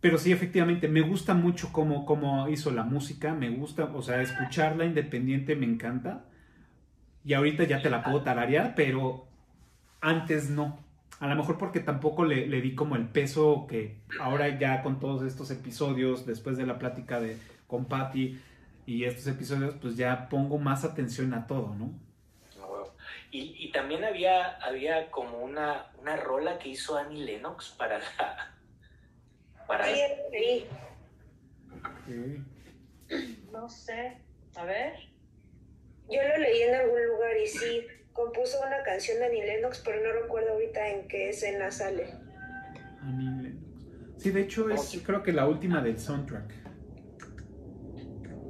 [0.00, 4.22] Pero sí, efectivamente, me gusta mucho cómo, cómo hizo la música, me gusta, o sea,
[4.22, 6.24] escucharla independiente me encanta.
[7.24, 9.26] Y ahorita ya te la puedo tararear, pero
[10.00, 10.78] antes no.
[11.18, 15.22] A lo mejor porque tampoco le, di como el peso que ahora ya con todos
[15.24, 17.36] estos episodios, después de la plática de,
[17.66, 18.40] con Patty
[18.86, 21.92] y estos episodios, pues ya pongo más atención a todo, ¿no?
[23.30, 28.57] Y, también había, había como una, una rola que hizo Annie Lennox para la...
[29.68, 30.66] Para sí,
[33.52, 34.16] No sé.
[34.56, 34.94] A ver.
[36.10, 40.02] Yo lo leí en algún lugar y sí, compuso una canción de Annie Lennox, pero
[40.02, 42.14] no recuerdo ahorita en qué escena sale.
[43.02, 43.68] Annie Lennox.
[44.16, 46.50] Sí, de hecho es creo que la última del soundtrack.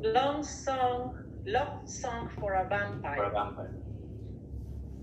[0.03, 3.17] Long Song, Love Song for a Vampire.
[3.17, 3.71] For a vampire.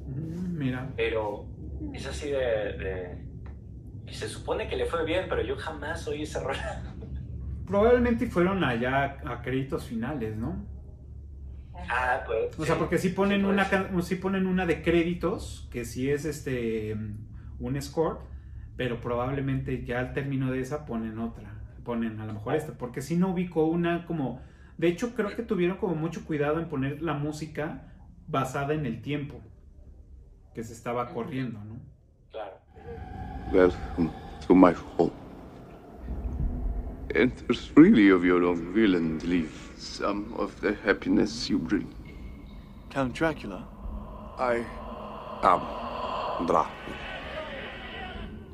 [0.07, 0.89] Mm, mira.
[0.95, 1.45] Pero
[1.93, 3.24] es así de, de,
[4.11, 6.83] Se supone que le fue bien, pero yo jamás oí esa rola.
[7.67, 10.65] Probablemente fueron allá a créditos finales, ¿no?
[11.89, 12.57] Ah, pues.
[12.59, 13.67] O sea, porque si ponen una
[14.01, 16.95] si ponen una de créditos, que sí es este
[17.59, 18.19] un score,
[18.77, 21.53] pero probablemente ya al término de esa ponen otra.
[21.83, 22.73] Ponen a lo mejor esta.
[22.73, 24.41] Porque si no ubico una como.
[24.77, 27.93] De hecho, creo que tuvieron como mucho cuidado en poner la música
[28.27, 29.41] basada en el tiempo
[30.53, 31.79] que se estaba corriendo, ¿no?
[32.31, 32.57] Claro.
[33.55, 34.13] Welcome
[34.47, 35.13] to my home.
[37.15, 41.87] Enter freely of your own will and leave some of the happiness you bring.
[42.89, 43.65] Count Dracula?
[44.37, 44.55] I
[45.43, 46.97] am Dracula.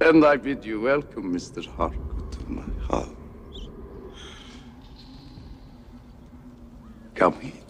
[0.02, 1.66] And I bid you welcome, Mr.
[1.66, 3.08] Harcourt, to my house.
[7.16, 7.61] Come in.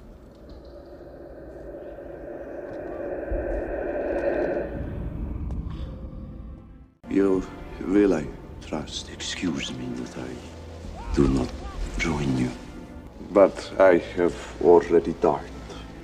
[13.34, 15.50] But I have already died,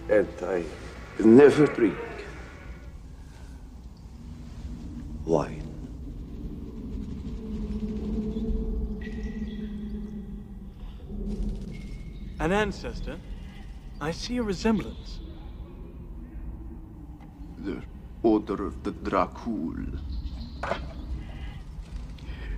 [0.09, 0.63] and I
[1.19, 1.97] never drink
[5.25, 5.61] wine.
[12.39, 13.19] An ancestor?
[13.99, 15.19] I see a resemblance.
[17.57, 17.83] The
[18.23, 19.99] Order of the Dracul.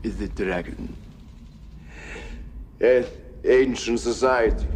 [0.04, 0.96] Is the dragon.
[2.80, 3.06] An
[3.46, 4.68] ancient society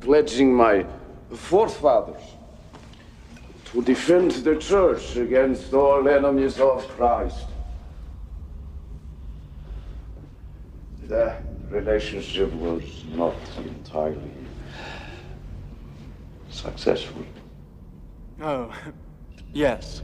[0.00, 0.84] pledging my
[1.30, 2.22] forefathers
[3.66, 7.46] to defend the church against all enemies of Christ.
[11.06, 11.36] The
[11.70, 14.30] relationship was not entirely
[16.50, 17.24] successful.
[18.40, 18.72] Oh,
[19.52, 20.02] yes.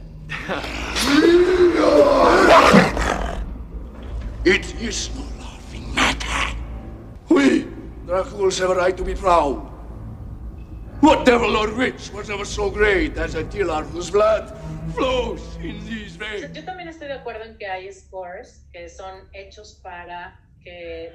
[4.45, 5.42] It is no laughing matter.
[8.13, 9.57] A right to be proud.
[11.01, 14.55] What devil or witch was ever so great as Attila whose blood
[14.93, 16.53] flows in these veins?
[16.53, 21.11] Yo también estoy de acuerdo en que hay scores que son hechos para que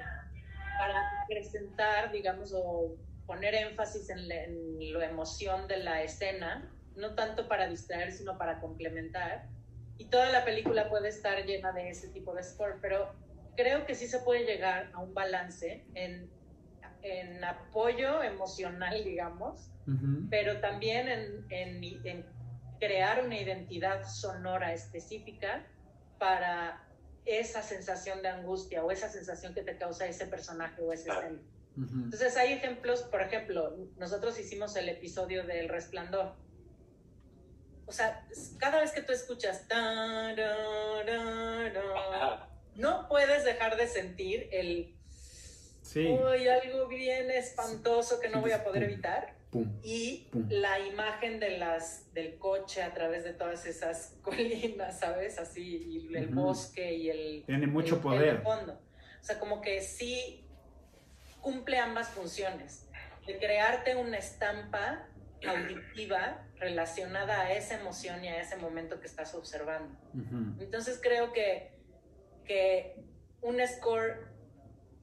[0.76, 2.96] para presentar, digamos, o
[3.28, 8.36] poner énfasis en la, en la emoción de la escena, no tanto para distraer, sino
[8.36, 9.46] para complementar.
[9.99, 13.14] Y toda la película puede estar llena de ese tipo de score, pero
[13.57, 16.28] creo que sí se puede llegar a un balance en,
[17.09, 20.27] en apoyo emocional, digamos, Ujú.
[20.31, 22.27] pero también en, en- en
[22.79, 25.67] crear una identidad sonora específica
[26.19, 26.85] para
[27.25, 31.39] esa sensación de angustia o esa sensación que te causa ese personaje o ese escena.
[31.77, 31.95] Ujú.
[32.05, 36.35] Entonces hay ejemplos, por ejemplo, nosotros hicimos el episodio del resplandor.
[37.87, 38.27] O sea,
[38.59, 39.67] cada vez que tú escuchas,
[42.77, 44.97] no puedes dejar de sentir el,
[45.89, 46.07] Sí.
[46.07, 49.34] algo bien espantoso que no voy a poder evitar.
[49.51, 49.80] Pum.
[49.82, 50.47] Y Pum.
[50.51, 55.39] la imagen de las, del coche a través de todas esas colinas, ¿sabes?
[55.39, 57.45] Así, y el bosque y el...
[57.47, 58.28] Tiene mucho el- poder.
[58.28, 58.74] el fondo.
[58.74, 60.45] O sea, como que sí
[61.41, 62.86] cumple ambas funciones.
[63.26, 65.07] De crearte una estampa
[65.47, 69.97] auditiva relacionada a esa emoción y a ese momento que estás observando.
[70.61, 71.70] Entonces creo que,
[72.45, 72.97] que
[73.41, 74.28] un score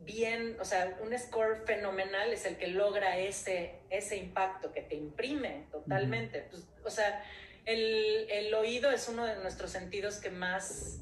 [0.05, 4.95] bien, o sea, un score fenomenal es el que logra ese, ese impacto, que te
[4.95, 6.47] imprime totalmente.
[6.49, 7.23] Pues, o sea,
[7.65, 10.99] el, el oído es uno de nuestros sentidos que más,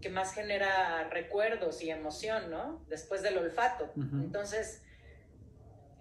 [0.00, 2.84] que más genera recuerdos y emoción, ¿no?
[2.88, 3.92] Después del olfato.
[3.96, 4.82] Entonces,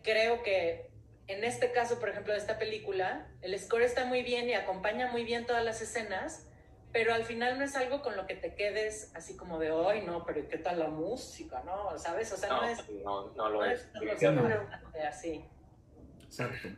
[0.02, 0.90] creo que
[1.28, 5.12] en este caso, por ejemplo, de esta película, el score está muy bien y acompaña
[5.12, 6.48] muy bien todas las escenas,
[6.96, 10.04] pero al final no es algo con lo que te quedes así como de, ay,
[10.06, 11.62] no, pero ¿y qué tal la música?
[11.66, 12.00] ¿No?
[12.00, 12.32] ¿Sabes?
[12.32, 13.86] O sea, no, No, es, no, no lo no es.
[14.94, 15.46] es así.
[16.24, 16.70] Exacto.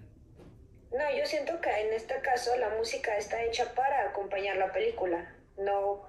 [0.92, 5.36] No, yo siento que en este caso la música está hecha para acompañar la película,
[5.60, 6.08] no,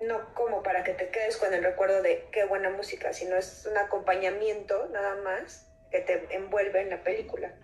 [0.00, 3.64] no como para que te quedes con el recuerdo de qué buena música, sino es
[3.64, 7.54] un acompañamiento nada más que te envuelve en la película.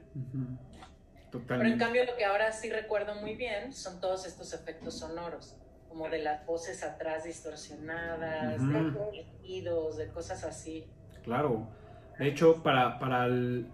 [1.46, 5.56] Pero en cambio lo que ahora sí recuerdo muy bien son todos estos efectos sonoros,
[5.88, 8.72] como de las voces atrás distorsionadas, Ujú.
[8.72, 10.86] de sonidos, de cosas así.
[11.24, 11.68] Claro.
[12.18, 13.66] De hecho, para, para el.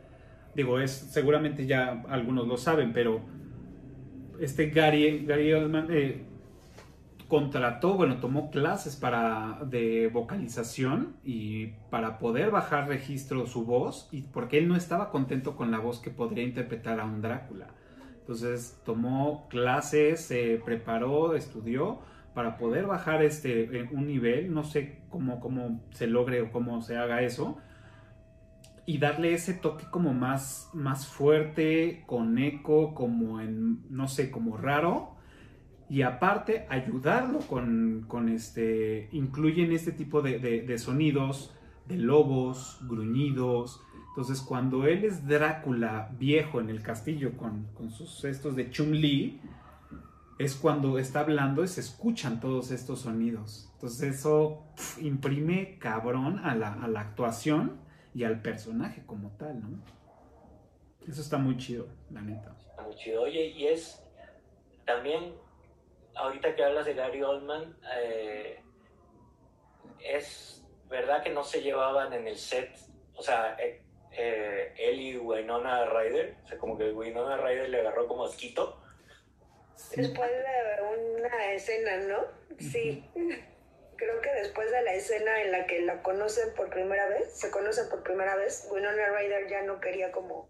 [0.55, 3.21] Digo, es seguramente ya algunos lo saben, pero
[4.41, 6.25] este Gary, Gary Oldman eh,
[7.33, 14.21] contrató, bueno, tomó clases para de vocalización y para poder bajar registro su voz, y
[14.21, 17.69] porque él no estaba contento con la voz que podría interpretar a un Drácula.
[18.21, 22.01] Entonces tomó clases, se preparó, estudió
[22.35, 26.83] para poder bajar este eh, un nivel, no sé cómo, cómo se logre o cómo
[26.83, 27.57] se haga eso,
[28.85, 34.59] y darle ese toque como más, más fuerte, con eco, como en, no sé, como
[34.59, 35.17] raro,
[35.93, 41.53] y aparte ayudarlo con, con este, incluyen este tipo de, de- sonidos,
[41.87, 48.21] de lobos, gruñidos, entonces cuando él es Drácula viejo en el castillo con, con sus
[48.23, 49.39] cestos de Chun-Li,
[50.39, 53.69] es cuando está hablando y se escuchan todos estos sonidos.
[53.75, 54.63] Entonces eso
[54.99, 57.73] imprime cabrón a la, a la actuación
[58.15, 59.69] y al personaje como tal, ¿no?
[61.07, 62.57] Eso está muy chido, la neta.
[62.71, 63.23] Está muy chido.
[63.23, 64.03] Oye, y es
[64.87, 65.35] también,
[66.15, 68.61] ahorita que hablas de Gary Oldman, eh,
[70.01, 72.71] es verdad que no se llevaban en el set,
[73.15, 73.83] o sea, eh,
[74.13, 78.79] eh, él y Winona Ryder, o sea, como que Winona Ryder le agarró como asquito.
[79.97, 82.27] Después de una escena, ¿no?
[82.59, 83.05] Sí.
[83.97, 87.51] Creo que después de la escena en la que la conocen por primera vez, se
[87.51, 90.49] conocen por primera vez, Winona Ryder ya no quería como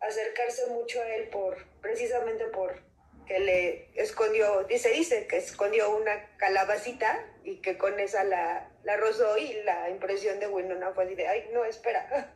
[0.00, 2.85] acercarse mucho a él por, precisamente por
[3.26, 8.96] que le escondió, dice, dice que escondió una calabacita y que con esa la, la
[8.96, 12.32] rozó y la impresión de Winona fue así de, ay, no, espera.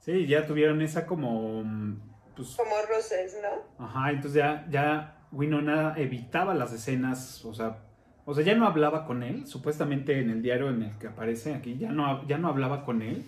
[0.00, 1.62] Sí, ya tuvieron esa como...
[1.64, 2.00] mm,
[2.36, 3.84] Pues, como roces, ¿no?
[3.84, 7.78] Ajá, entonces ya, ya Winona evitaba las escenas, o sea,
[8.24, 11.54] o sea, ya no hablaba con él, supuestamente en el diario en el que aparece
[11.54, 13.24] aquí, ya no, ya no hablaba con él.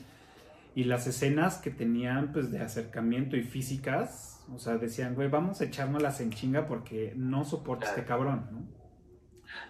[0.75, 5.61] Y las escenas que tenían pues de acercamiento y físicas, o sea, decían, güey, vamos
[5.61, 8.81] a echárnoslas en chinga porque no soporta este cabrón, ¿no?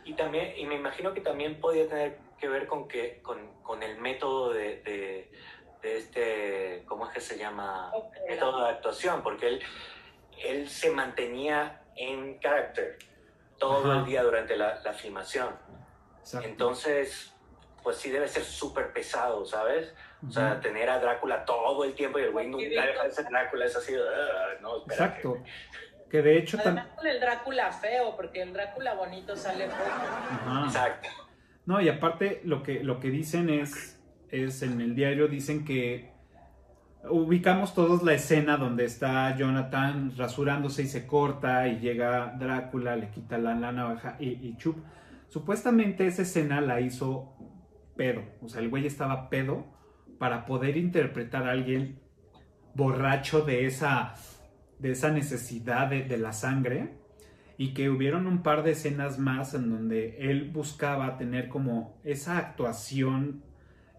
[0.04, 3.82] Y también, y me imagino que también podía tener que ver con que, con, con
[3.82, 5.30] el método de, de,
[5.82, 7.90] de, este, ¿cómo es que se llama?
[8.26, 9.60] El método de actuación, porque él,
[10.44, 12.98] él se mantenía en carácter
[13.58, 14.00] todo Ajá.
[14.00, 15.54] el día durante la, la filmación.
[16.18, 16.48] Exacto.
[16.48, 17.34] Entonces,
[17.82, 19.94] pues sí debe ser súper pesado, ¿sabes?
[20.26, 23.24] O sea, tener a Drácula todo el tiempo y el güey nunca deja de ser
[23.30, 25.06] Drácula, es así, "Ah, no, espera.
[25.06, 25.38] Exacto.
[26.10, 26.96] Que de hecho Además también...
[26.96, 30.64] con el Drácula feo, porque el Drácula bonito sale poco.
[30.66, 31.08] Exacto.
[31.66, 33.98] No, y aparte lo que, lo que dicen es,
[34.30, 36.10] es en el diario, dicen que
[37.08, 43.08] ubicamos todos la escena donde está Jonathan rasurándose y se corta y llega Drácula, le
[43.10, 44.76] quita la, la navaja y, y chup.
[45.28, 47.32] Supuestamente esa escena la hizo
[48.00, 49.66] pedo, o sea, el güey estaba pedo
[50.18, 51.98] para poder interpretar a alguien
[52.74, 54.14] borracho de esa,
[54.78, 56.94] de esa necesidad de, la sangre.
[57.58, 62.38] Y que hubieron un par de escenas más en donde él buscaba tener como esa
[62.38, 63.42] actuación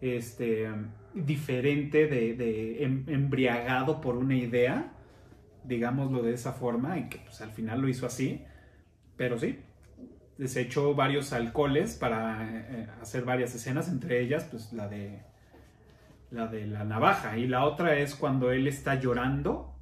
[0.02, 0.68] este,
[1.14, 4.94] diferente de, de em- embriagado por una idea,
[5.64, 8.44] digámoslo de esa forma, y que pues al final lo hizo así,
[9.16, 9.60] pero sí,
[10.48, 15.24] se echó varios alcoholes para eh, hacer varias escenas, entre ellas pues la de
[16.32, 17.38] la de la navaja.
[17.38, 19.76] Y la otra es cuando él está llorando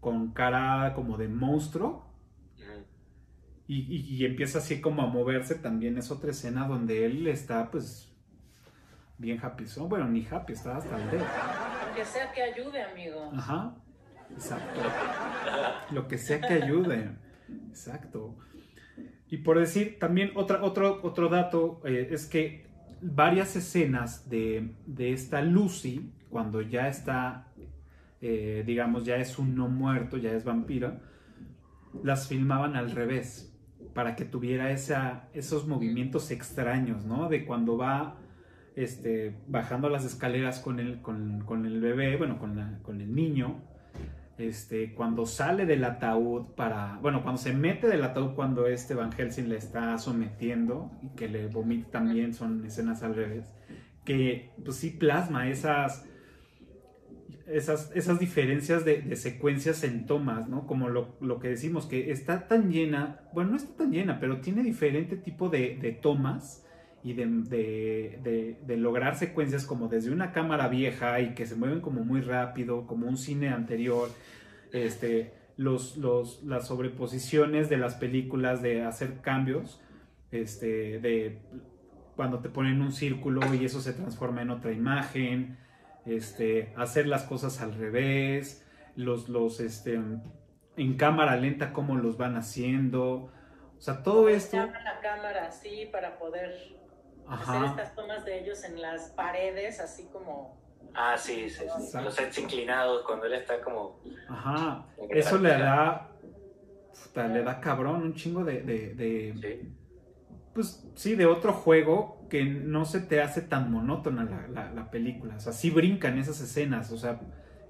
[0.00, 2.06] con cara como de monstruo.
[3.68, 5.54] Y- y empieza así como a moverse.
[5.54, 8.12] También es otra escena donde él está pues
[9.18, 11.24] bien happy son bueno ni happy está hasta el dedo.
[11.94, 13.30] Que sea que ayude, amigo.
[13.34, 13.74] ajá
[14.32, 14.80] exacto.
[15.92, 17.12] Lo que sea que ayude
[17.70, 18.34] exacto
[19.32, 22.66] y por decir también otra, otro, otro dato eh, es que
[23.00, 27.48] varias escenas de, de esta Lucy cuando ya está
[28.20, 30.92] eh, digamos ya es un no muerto ya es vampiro
[32.04, 33.52] las filmaban al revés
[33.94, 37.28] para que tuviera esa, esos movimientos extraños, ¿no?
[37.28, 38.16] De cuando va
[38.74, 43.60] este, bajando las escaleras con el, con, con el bebé, bueno, con, con el niño,
[44.38, 49.12] este, cuando sale del ataúd para, bueno, cuando se mete del ataúd cuando este Van
[49.12, 53.52] Helsing le está sometiendo y que le vomita también, son escenas al revés,
[54.04, 56.06] que pues sí plasma esas,
[57.46, 60.66] esas, esas diferencias de, de secuencias en tomas, ¿no?
[60.66, 64.40] Como lo, lo que decimos, que está tan llena, bueno, no está tan llena, pero
[64.40, 66.61] tiene diferente tipo de, de tomas
[67.04, 71.56] y de, de- de- de lograr secuencias como desde una cámara vieja y que se
[71.56, 74.08] mueven como muy rápido, como un cine anterior,
[74.72, 79.80] este, los, los, las sobreposiciones de las películas, de hacer cambios,
[80.30, 81.38] este, de
[82.16, 85.58] cuando te ponen un círculo y eso se transforma en otra imagen,
[86.06, 88.64] este, hacer las cosas al revés,
[88.96, 90.00] los, los, este,
[90.76, 93.30] en cámara lenta, cómo los van haciendo,
[93.76, 96.54] o sea, todo esto, Llama la cámara así para poder
[97.26, 100.60] hacer ajá, estas tomas de ellos en las paredes, así como.
[100.94, 101.64] Ah, sí, sí, sí.
[101.64, 102.02] Exacto.
[102.04, 103.98] Los sets inclinados cuando él está como...
[104.28, 106.10] ajá, eso le da,
[107.04, 109.72] puta, le da cabrón, un chingo de, de, de- Sí.
[110.52, 114.90] pues sí, de otro juego que no se te hace tan monótona la, la- la
[114.90, 115.36] película.
[115.36, 117.20] O sea, sí brincan esas escenas, o sea,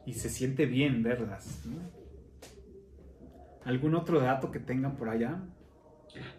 [0.05, 1.63] y se siente bien verlas.
[1.67, 1.79] ¿no?
[3.65, 5.39] ¿Algún otro dato que tengan por allá?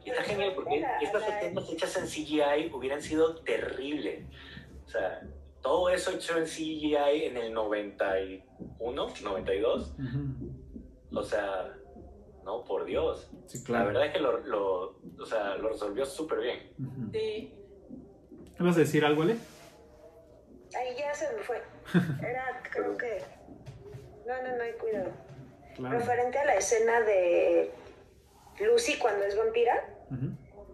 [0.05, 4.25] Y está genial porque estas escenas hechas en CGI hubieran sido terribles.
[4.85, 5.21] O sea,
[5.61, 9.93] todo eso hecho en CGI en el 91, 92.
[9.97, 11.17] Ujú.
[11.17, 11.73] O sea,
[12.43, 13.29] no, por Dios.
[13.47, 13.85] Sí, La claro.
[13.87, 16.71] verdad es que lo, lo, o sea, lo resolvió súper bien.
[16.79, 17.11] Ujú.
[17.11, 17.53] Sí,
[18.59, 19.35] ¿Vas a decir algo, Ale?
[20.77, 21.61] Ahí ya se me fue.
[22.21, 23.21] Era, creo que.
[24.25, 25.11] No, no, no hay cuidado.
[25.75, 25.97] Claro.
[25.99, 27.71] Referente a la escena de
[28.59, 29.89] Lucy cuando es vampira,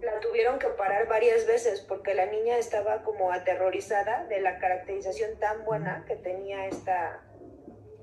[0.02, 5.38] la tuvieron que parar varias veces porque la niña estaba como aterrorizada de la caracterización
[5.40, 7.22] tan buena que tenía esta,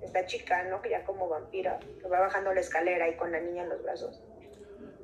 [0.03, 0.83] esta chica, ¿no?
[0.83, 3.83] Que ya como vampira, que va bajando la escalera y con la niña en los
[3.83, 4.23] brazos.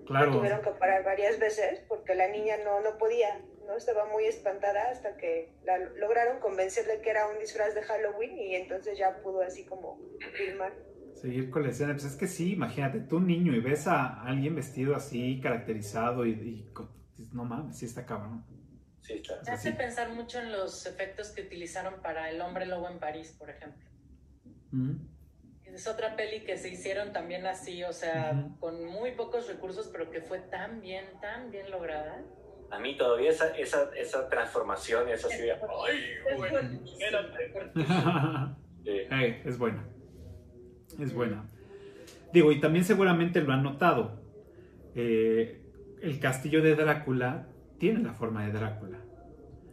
[0.09, 0.33] La Claro.
[0.33, 3.77] tuvieron que parar varias veces porque la niña no, no podía, ¿no?
[3.77, 8.57] Estaba muy espantada hasta que la lograron convencerle que era un disfraz de Halloween y
[8.57, 9.99] entonces ya pudo así como
[10.35, 10.73] filmar.
[11.15, 11.93] Seguir con la escena.
[11.93, 16.33] Pues es que sí, imagínate, tú niño y ves a alguien vestido así, caracterizado y,
[16.33, 16.73] y
[17.33, 18.45] no mames, sí está cabrón.
[19.01, 19.41] Sí, está.
[19.45, 19.77] me hace sí.
[19.77, 23.85] pensar mucho en los efectos que utilizaron para El hombre lobo en París, por ejemplo.
[25.65, 30.11] Es otra peli que se hicieron también así, o sea, con muy pocos recursos, pero
[30.11, 32.23] que fue tan bien, tan bien lograda.
[32.71, 35.53] A mí todavía esa, esa, esa transformación es así de...
[35.53, 35.59] ¡Ay,
[36.27, 37.53] Es fuertísimo, espérate".
[37.53, 38.57] fuertísimo.
[38.85, 39.87] Eh, es buena.
[40.99, 41.45] Es buena.
[42.33, 44.23] Digo, y también seguramente lo han notado.
[44.95, 45.61] Eh,
[46.01, 47.47] el castillo de Drácula
[47.79, 48.99] tiene la forma de Drácula.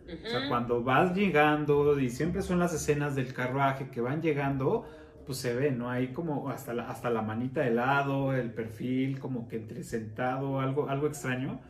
[0.05, 4.85] O sea, cuando vas llegando, y siempre son las escenas del carruaje que van llegando,
[5.27, 5.91] pues se ve, ¿no?
[5.91, 10.59] Hay como hasta la, hasta la manita de lado, el perfil como que entre sentado,
[10.59, 11.61] algo, algo extraño,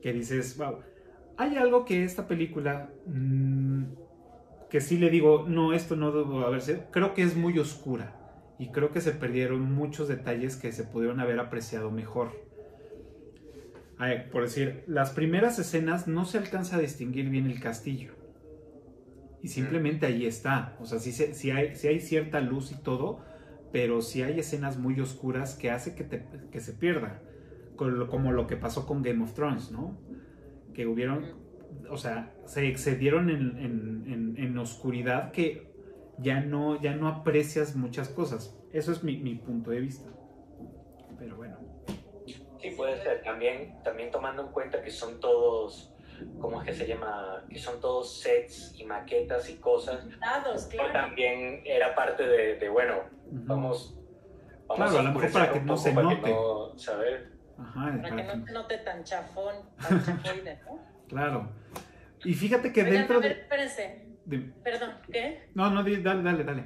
[0.00, 0.78] que dices, wow.
[1.36, 3.84] Hay algo que esta película, mm,
[4.70, 8.17] que sí le digo, no, esto no debo haberse, creo que es muy oscura
[8.58, 12.32] y creo que se perdieron muchos detalles que se pudieron haber apreciado mejor.
[14.32, 18.12] por decir, las primeras escenas no se alcanza a distinguir bien el castillo.
[19.40, 20.76] Y simplemente ahí está.
[20.80, 23.20] O sea, sí, hay, hay, cierta luz y todo,
[23.72, 27.22] pero sí hay escenas muy oscuras que hace que, se pierda.
[27.76, 29.96] Como lo que pasó con Game of Thrones, ¿no?
[30.74, 31.24] Que hubieron,
[31.88, 35.67] o sea, se excedieron en, en oscuridad que
[36.18, 38.56] ya no, ya no aprecias muchas cosas.
[38.72, 40.08] Eso es mi, punto de vista.
[41.18, 41.56] Pero bueno.
[42.60, 43.22] Sí, puede ser.
[43.22, 45.94] También, también tomando en cuenta que son todos,
[46.40, 47.44] ¿cómo es que se llama?
[47.48, 50.06] Que son todos sets y maquetas y cosas.
[50.20, 50.92] Dados, claro.
[50.92, 53.94] También era parte de, bueno, vamos,
[54.74, 56.36] Claro, a, lo mejor para que no se note.
[57.58, 60.78] Ajá, para, que no se note tan chafón, tan chafoide, ¿no?
[61.08, 61.48] Claro.
[62.24, 63.30] Y fíjate que dentro de...
[63.30, 64.07] espérense.
[64.62, 65.48] Perdón, ¿qué?
[65.54, 66.64] No, no, dale, dale, dale.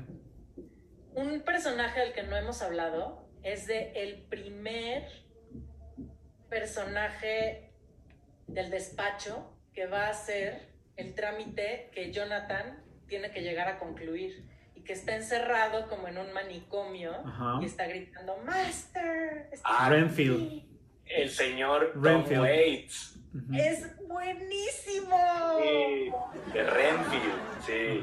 [1.15, 5.07] Un personaje del que no hemos hablado es de el primer
[6.49, 7.73] personaje
[8.47, 14.45] del despacho que va a hacer el trámite que Jonathan tiene que llegar a concluir
[14.75, 17.13] y que está encerrado como en un manicomio
[17.61, 19.51] y está gritando Master.
[19.65, 20.65] Ah, Renfield.
[21.07, 22.43] El señor Renfield.
[22.43, 23.22] Waits.
[23.55, 25.17] Es buenísimo.
[25.59, 26.13] Sí,
[26.53, 28.03] de Renfield, sí.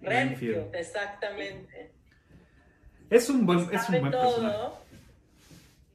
[0.00, 1.92] Renfield, exactamente.
[3.10, 4.58] Es un buen, es un buen personaje.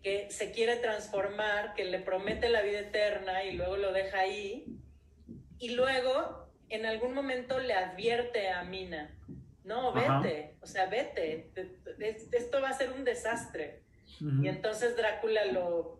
[0.03, 4.65] Que se quiere transformar, que le promete la vida eterna y luego lo deja ahí.
[5.59, 9.15] Y luego, en algún momento, le advierte a Mina:
[9.63, 11.51] No, vete, o sea, vete,
[12.31, 13.81] esto va a ser un desastre.
[14.19, 15.99] Y entonces Drácula lo,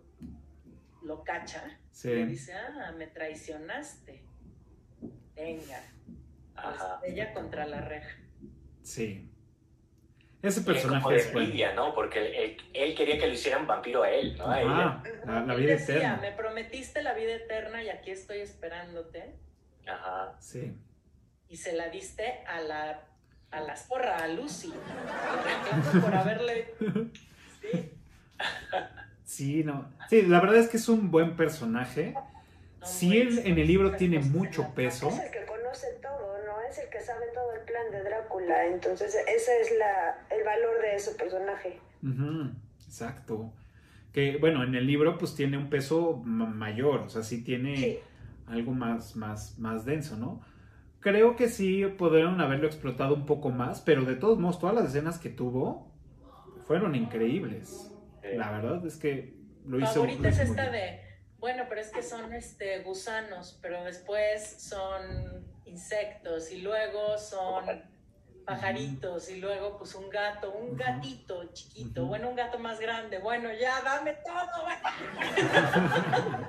[1.01, 4.23] lo cacha y dice, ah, me traicionaste.
[5.35, 5.81] Venga.
[7.03, 8.17] Ella contra la reja.
[8.81, 9.27] Sí.
[10.41, 11.45] Ese personaje es como
[11.75, 11.93] ¿no?
[11.93, 14.45] Porque él, quería que lo hicieran vampiro a él, ¿no?
[14.45, 16.17] A la, vida eterna.
[16.19, 19.35] Me prometiste la vida eterna y aquí estoy esperándote.
[19.87, 20.35] Ajá.
[20.39, 20.75] Sí.
[21.47, 23.07] Y se la diste a la
[23.51, 24.73] a la zorra, a Lucy.
[26.01, 26.73] por haberle.
[27.61, 27.91] Sí.
[29.31, 29.89] Sí, no.
[30.09, 32.13] Sí, la verdad es que es un buen personaje.
[32.83, 35.07] sí, él en el libro tiene mucho peso.
[35.07, 36.61] Es el que conoce todo, ¿no?
[36.69, 38.67] Es el que sabe todo el plan de Drácula.
[38.67, 41.79] Entonces, ese es la, el valor de ese personaje.
[42.85, 43.53] exacto.
[44.11, 48.03] Que, bueno, en el libro pues tiene un peso mayor, o sea, sí tiene
[48.47, 50.41] algo más, más, más denso, ¿no?
[50.99, 54.87] Creo que sí podrían haberlo explotado un poco más, pero de todos modos, todas las
[54.87, 55.89] escenas que tuvo
[56.67, 57.91] fueron increíbles.
[58.23, 59.33] La verdad es que
[59.65, 59.93] lo hizo.
[59.93, 61.01] Favorita es esta de,
[61.39, 67.65] bueno, pero es que son este, gusanos, pero después son insectos y luego son
[68.45, 73.49] pajaritos y luego pues un gato, un gatito chiquito, bueno, un gato más grande, bueno,
[73.53, 74.67] ya dame todo.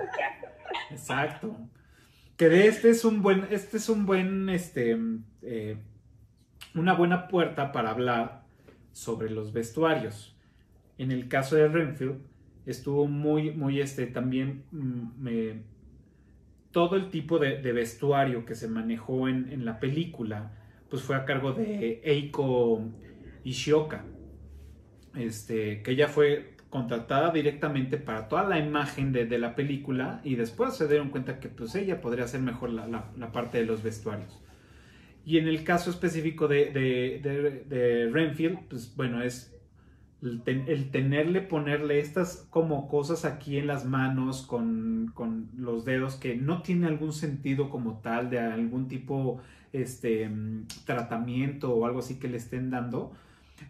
[0.91, 1.57] Exacto.
[2.37, 4.99] Que de este es un buen, este es un buen, este,
[5.43, 5.77] eh,
[6.75, 8.43] una buena puerta para hablar
[8.93, 10.35] sobre los vestuarios
[11.03, 12.17] en el caso de Renfield,
[12.65, 15.27] estuvo muy, muy, este, también mm,
[16.71, 20.53] todo el tipo de, vestuario que se manejó en, la película,
[20.89, 22.83] pues fue a cargo de Eiko
[23.45, 24.05] Ishioka,
[25.17, 30.75] este, que ella fue contratada directamente para toda la imagen de, la película y después
[30.75, 34.41] se dieron cuenta que pues ella podría hacer mejor la, parte de los vestuarios.
[35.25, 39.52] Y en el caso específico de, de Renfield, pues bueno, es
[40.23, 45.13] el, tenerle, ponerle estas como cosas aquí en las manos con,
[45.57, 49.41] los dedos que no tiene algún sentido como tal de algún tipo
[49.73, 50.31] este
[50.85, 53.13] tratamiento o algo así que le estén dando,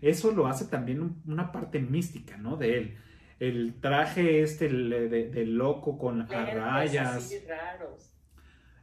[0.02, 2.56] eso lo hace también una parte mística, ¿no?
[2.56, 2.98] De él.
[3.38, 7.32] El traje este de, loco con rayas.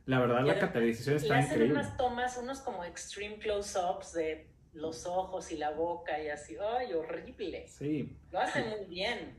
[0.06, 1.74] La verdad, la catalización está increíble.
[1.74, 4.48] unas tomas, unos como extreme close-ups de
[4.80, 7.66] los ojos y la boca y así, ¡ay, horrible!
[7.68, 8.18] Sí.
[8.32, 9.36] Lo hace muy bien.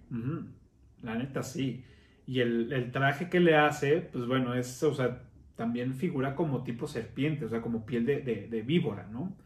[1.03, 1.85] La neta, sí.
[2.27, 5.23] Y el, traje que le hace, pues bueno, es, o sea,
[5.57, 9.37] también figura como tipo serpiente, o sea, como piel de, víbora, ¿no?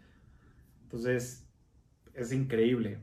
[0.82, 1.48] Entonces,
[2.12, 2.98] es increíble.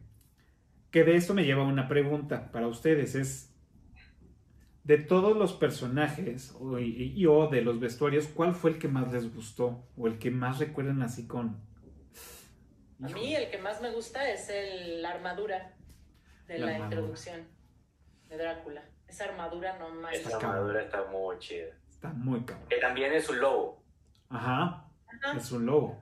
[0.92, 3.16] Que de esto me lleva a una pregunta para ustedes.
[3.16, 3.52] Es,
[4.84, 9.34] de todos los personajes y- o de los vestuarios, ¿cuál fue el que más les
[9.34, 9.88] gustó?
[9.96, 11.71] O el que más recuerdan así con...
[13.04, 15.74] A mí el que más me gusta es el, la armadura
[16.48, 16.96] de La la, armadura.
[16.98, 17.48] introducción
[18.28, 18.84] de Drácula.
[19.08, 20.14] Esa armadura no más.
[20.16, 21.68] Esa armadura está muy chida.
[21.90, 22.68] Está muy cabrón.
[22.70, 23.84] Que también es un lobo.
[24.30, 25.38] Ajá, Ajá.
[25.38, 26.02] es un lobo.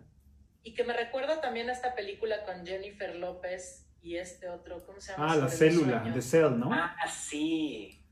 [0.63, 4.99] Y que me recuerda también a esta película con Jennifer López y este otro, ¿cómo
[4.99, 5.31] se llama?
[5.31, 6.71] Ah, la célula, de Cell, ¿no?
[6.73, 8.03] Ah, sí.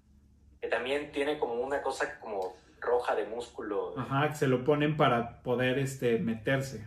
[0.60, 3.94] Que también tiene como una cosa como roja de músculo.
[4.00, 6.84] Ajá, que se lo ponen para poder este, meterse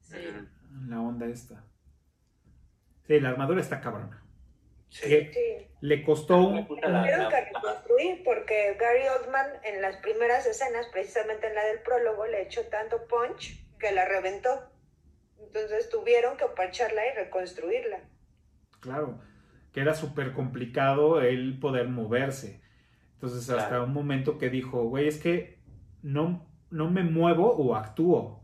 [0.00, 0.16] Sí.
[0.86, 1.64] La onda esta.
[3.06, 4.22] Sí, la armadura está cabrona.
[4.88, 5.30] Sí.
[5.80, 6.66] Le costó un...
[6.66, 12.26] Tuvieron que reconstruir porque Gary Oldman en las primeras escenas, precisamente en la del prólogo,
[12.26, 14.70] le echó tanto punch que la reventó.
[15.38, 18.00] Entonces tuvieron que parcharla y reconstruirla.
[18.80, 19.20] Claro,
[19.72, 22.60] que era súper complicado el poder moverse.
[23.14, 23.84] Entonces, hasta Claro.
[23.84, 25.58] un momento que dijo, güey, es que
[26.02, 28.39] no, no me muevo o actúo.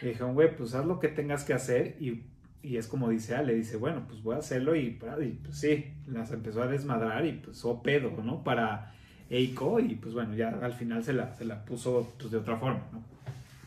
[0.00, 1.96] Y dijeron, güey, pues haz lo que tengas que hacer.
[2.00, 2.24] Y,
[2.62, 4.74] y es como dice Ale, dice, bueno, pues voy a hacerlo.
[4.76, 4.86] Y,
[5.22, 8.44] y, pues sí, las empezó a desmadrar y pues o pedo, ¿no?
[8.44, 8.94] Para
[9.30, 9.80] Eiko.
[9.80, 12.86] Y pues bueno, ya al final se la, se la puso pues, de otra forma,
[12.92, 13.02] ¿no?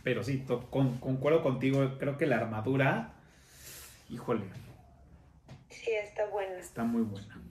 [0.04, 3.14] Pero sí, to- con- concuerdo contigo, creo que la armadura,
[4.10, 4.44] híjole,
[5.70, 6.58] Sí, está buena.
[6.60, 7.42] está muy buena.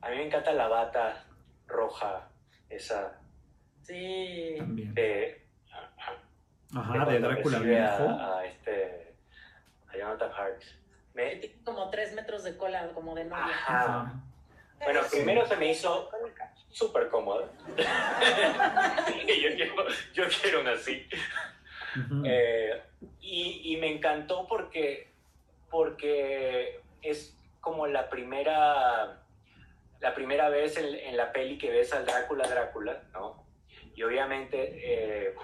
[0.00, 1.24] A mí me encanta la bata
[1.68, 2.28] roja,
[2.68, 3.18] esa
[3.82, 4.54] Sí.
[4.58, 4.94] También.
[4.94, 5.41] de,
[6.76, 8.08] Ajá, de Drácula viejo.
[8.08, 9.14] a, a este
[9.92, 10.78] a Jonathan Harks.
[11.14, 13.44] Me, tiene como tres metros de cola, como de novia.
[13.44, 13.84] Ajá.
[13.84, 14.12] Ajá.
[14.82, 15.16] Bueno, Sí.
[15.18, 16.10] primero se me hizo
[16.70, 17.46] súper cómoda.
[17.76, 19.74] yo, quiero,
[20.14, 21.06] yo quiero una así.
[21.96, 22.22] Ujú.
[22.24, 22.82] Eh,
[23.20, 25.08] y, y me encantó porque,
[25.70, 29.22] porque es como la primera,
[30.00, 33.44] la primera vez en, en la peli que ves al Drácula Drácula, ¿no?
[33.94, 34.56] Y obviamente
[35.28, 35.34] eh,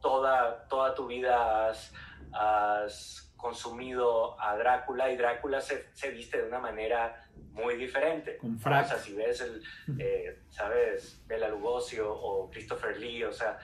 [0.00, 1.92] toda, toda tu vida has,
[2.32, 8.38] has consumido a Drácula y Drácula se, se viste de una manera muy diferente.
[8.38, 8.86] Con frac.
[8.86, 9.62] O sea, si ves el,
[9.98, 11.22] eh, ¿sabes?
[11.26, 13.58] Bela Lugosi o, o Christopher Lee, o sea,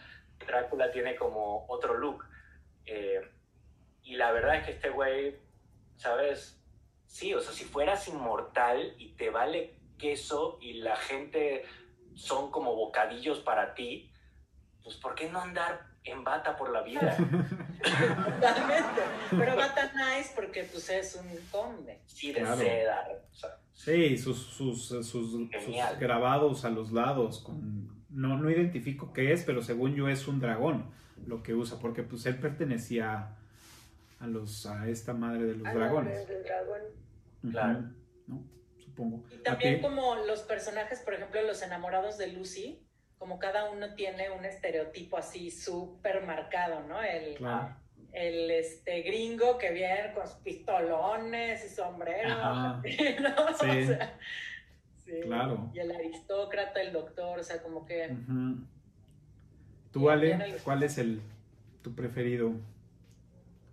[0.47, 2.25] Drácula tiene como otro look.
[2.87, 3.21] Eh,
[4.03, 5.39] y la verdad es que este güey,
[5.97, 6.59] ¿sabes?
[7.07, 11.65] Sí, o sea, si fueras inmortal y te vale queso y la gente
[12.15, 14.11] son como bocadillos para ti,
[14.83, 17.17] pues ¿por qué no andar en bata por la vida?
[17.83, 19.01] Totalmente.
[19.31, 22.01] Pero va tan nice porque pues es un conde.
[22.07, 22.57] Sí, de Claro.
[22.57, 23.09] seda.
[23.31, 25.31] o sea, Sí, sus, sus, sus, sus
[25.99, 27.41] grabados a los lados.
[27.41, 30.91] Con, no, no identifico qué es, pero según yo es un dragón
[31.27, 33.37] lo que usa, porque pues él pertenecía
[34.21, 36.29] a los a esta madre de los Ah, dragones.
[36.29, 36.81] del dragón.
[37.51, 37.85] Claro.
[38.27, 38.45] ¿no?
[38.79, 39.25] Supongo.
[39.31, 42.87] Y ¿A también como los personajes, por ejemplo, los enamorados de Lucy,
[43.23, 47.01] como cada uno tiene un estereotipo así súper marcado, ¿no?
[47.01, 47.77] El, Claro.
[48.11, 52.33] el este, gringo que viene con sus pistolones y sombrero.
[52.33, 52.83] Ajá.
[53.21, 53.55] ¿no?
[53.55, 53.69] Sí.
[53.71, 54.19] O sea,
[55.05, 55.13] sí.
[55.23, 55.71] Claro.
[55.73, 58.09] Y el aristócrata, el doctor, o sea, como que...
[58.09, 58.67] Ujú.
[59.93, 60.57] Tú, Ale.
[60.65, 61.23] ¿cuál es el
[61.81, 62.55] tu preferido?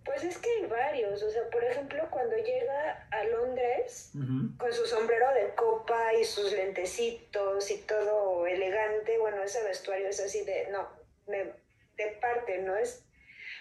[0.04, 1.22] Pues es que hay varios.
[1.22, 4.12] O sea, por ejemplo, cuando llega a Londres
[4.56, 10.20] con su sombrero de copa y sus lentecitos y todo elegante, bueno, ese vestuario es
[10.20, 10.88] así de, no,
[11.26, 11.52] me,
[11.96, 12.76] de parte, ¿no?
[12.76, 13.04] Es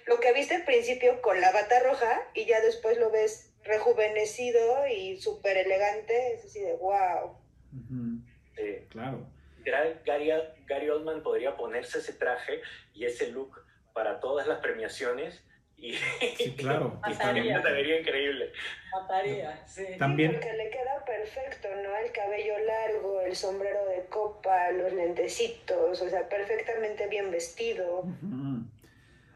[0.06, 4.88] lo que viste al principio con la bata roja y ya después lo ves rejuvenecido
[4.88, 7.38] y súper elegante, es así de, wow.
[8.90, 9.28] Claro.
[9.64, 10.32] Gary,
[10.66, 12.62] Gary Oldman podría ponerse ese traje
[12.94, 13.62] y ese look
[13.94, 15.44] para todas las premiaciones
[15.82, 15.94] y,
[16.38, 17.00] Sí, claro.
[17.02, 17.62] Mataría.
[17.62, 18.52] también, increíble.
[18.92, 19.84] Mataría, sí.
[19.98, 21.96] También- Porque le queda perfecto, ¿no?
[21.98, 28.06] El cabello largo, el sombrero de copa, los lentecitos, o sea, perfectamente bien vestido.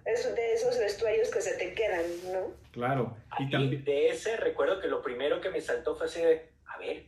[0.06, 2.04] Es de esos vestuarios que se te quedan,
[2.34, 2.52] ¿no?
[2.72, 3.16] Claro.
[3.40, 3.84] Y también.
[3.86, 7.06] de ese recuerdo que lo primero que me saltó fue así de, a ver,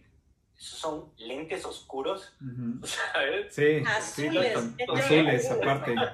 [0.58, 2.86] esos son lentes oscuros, Ujú.
[2.88, 3.54] ¿sabes?
[3.54, 4.58] Sí, Azules.
[4.78, 5.94] sí, azules aparte.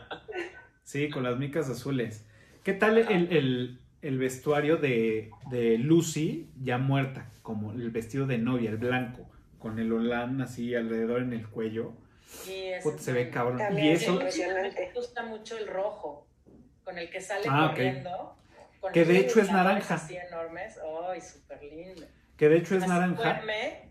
[0.83, 2.25] Sí, con las micas azules.
[2.63, 7.29] ¿Qué tal el, el- el vestuario de, de Lucy ya muerta?
[7.41, 9.27] Como el vestido de novia, el blanco,
[9.59, 11.93] con el olán así alrededor en el cuello.
[12.47, 13.57] Y Puta, se ve cabrón.
[13.57, 14.15] También Y es eso.
[14.19, 16.27] Me gusta mucho el rojo,
[16.83, 18.35] con el que sale Ah, corriendo.
[18.79, 19.95] con Que de hecho es naranja.
[19.95, 20.77] Así enormes.
[21.09, 22.03] ¡Ay, súper lindo!
[22.37, 23.33] que de hecho es Así naranja.
[23.33, 23.89] duerme.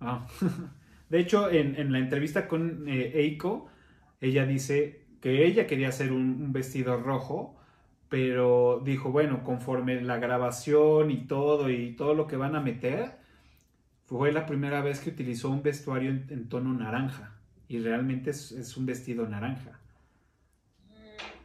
[0.00, 0.26] Ah.
[1.10, 3.68] De hecho, en, en la entrevista con eh, Eiko,
[4.22, 7.54] ella dice que ella quería hacer un, un vestido rojo
[8.12, 13.12] pero dijo, bueno, conforme la grabación y todo y todo lo que van a meter,
[14.04, 17.32] fue la primera vez que utilizó un vestuario en, en tono naranja
[17.68, 19.80] y realmente es, es un vestido naranja.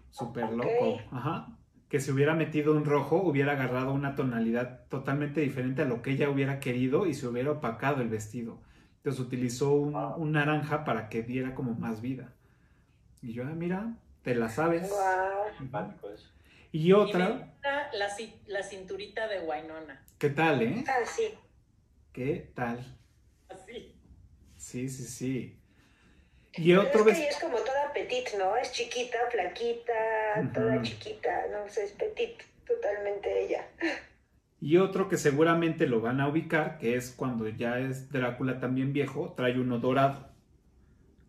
[0.09, 0.99] Súper loco.
[1.09, 1.57] Ajá.
[1.87, 6.11] Que si hubiera metido un rojo, hubiera agarrado una tonalidad totalmente diferente a lo que
[6.11, 8.59] ella hubiera querido y se hubiera opacado el vestido.
[8.97, 12.33] Entonces utilizó un, un naranja para que diera como más vida.
[13.21, 14.93] Y yo, ah, mira, te la sabes.
[16.71, 18.07] Y me otra, gusta la,
[18.47, 20.03] la cinturita de Wainona.
[20.17, 20.83] ¿qué tal, eh?
[20.87, 21.29] Ah, sí.
[22.11, 22.79] ¿Qué tal?
[23.49, 23.95] Así.
[24.55, 25.59] Sí, sí, sí.
[26.55, 27.27] Y Pero otro es que vestido.
[27.27, 28.55] ella es como toda petit, ¿no?
[28.57, 33.67] Es chiquita, flaquita, toda chiquita, no sé, es petit, totalmente ella.
[34.59, 38.91] Y otro que seguramente lo van a ubicar, que es cuando ya es Drácula también
[38.91, 40.29] viejo, trae uno dorado,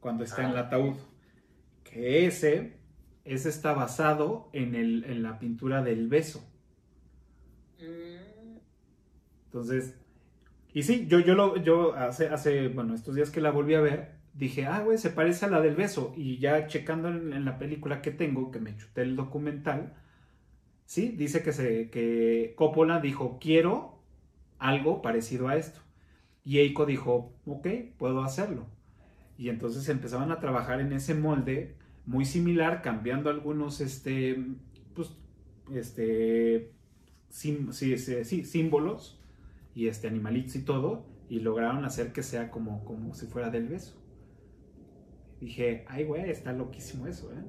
[0.01, 0.61] cuando está en el Ah.
[0.61, 0.97] ataúd.
[1.85, 2.78] Que ese,
[3.29, 6.45] ese está basado en, el, en la pintura del beso.
[7.81, 8.59] Mm,
[9.47, 9.95] Entonces,
[10.75, 13.81] y sí, yo, yo, lo, yo hace, hace, bueno, estos días que la volví a
[13.81, 16.15] ver, dije, ah, güey, se parece a la del beso.
[16.17, 19.95] Y ya checando en, en la película que tengo, que me chuté el documental,
[20.87, 24.01] sí, dice que, se, que Coppola dijo, quiero
[24.59, 25.81] algo parecido a esto.
[26.45, 27.69] Y Eiko dijo, ok,
[27.99, 28.67] puedo hacerlo.
[29.39, 31.77] Y entonces empezaban a trabajar en ese molde
[32.09, 34.43] muy similar, cambiando algunos, este,
[34.95, 35.17] pues,
[35.73, 36.73] este,
[37.29, 39.21] sim- sí, sí, sí, símbolos
[39.75, 43.69] y este, animalitos y todo, y lograron hacer que sea como, como si fuera del
[43.69, 44.03] beso.
[45.41, 47.45] Dije, ay, güey, está loquísimo eso, ¿eh?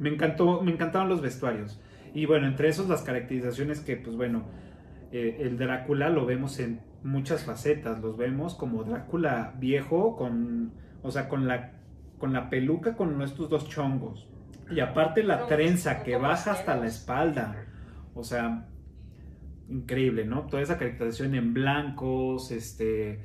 [0.00, 1.80] Me encantó, me encantaron los vestuarios.
[2.14, 4.44] Y bueno, entre esos las caracterizaciones que, pues bueno,
[5.12, 8.00] eh, el Drácula lo vemos en muchas facetas.
[8.00, 10.72] Los vemos como Drácula viejo, con,
[11.02, 11.77] o sea, con la,
[12.18, 14.28] con la peluca con estos dos chongos.
[14.70, 17.64] Y aparte la trenza que baja hasta la espalda.
[18.14, 18.68] O sea,
[19.68, 20.46] increíble, ¿no?
[20.46, 23.24] Toda esa caracterización en blancos, este,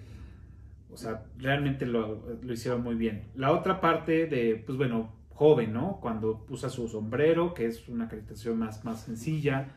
[0.89, 3.31] o sea, realmente lo, lo hicieron muy bien.
[3.35, 5.99] La otra parte de, pues bueno, joven, ¿no?
[6.01, 9.75] Cuando usa su sombrero, que es una caracterización más, más sencilla,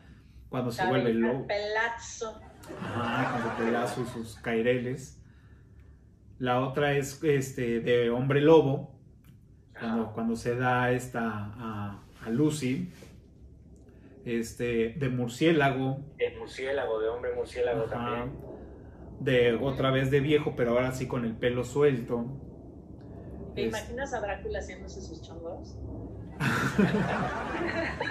[0.49, 2.39] cuando se vuelve lobo, pelazo.
[2.81, 5.21] ajá, con su pelazo y sus caireles.
[6.39, 8.96] La otra es este de hombre lobo,
[10.13, 11.21] cuando, se da esta
[11.57, 12.91] a, a Lucy.
[14.25, 17.89] Este, de murciélago, De murciélago, de hombre murciélago Ajá.
[17.93, 18.33] también.
[19.21, 22.25] De otra vez de viejo, pero ahora sí con el pelo suelto.
[23.55, 25.77] ¿Te Es- imaginas a Drácula haciéndose sus chongos?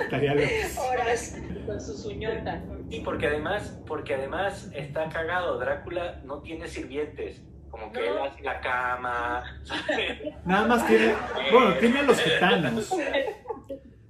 [0.02, 0.48] estaría loco.
[0.90, 1.36] Horas.
[1.66, 2.62] Con sus uñotas.
[2.90, 7.42] Y porque además, porque además está cagado, Drácula no tiene sirvientes.
[7.78, 8.06] Como que No.
[8.06, 9.44] él hace la cama.
[10.44, 11.14] Nada más tiene.
[11.52, 12.94] Bueno, tiene a los gitanos.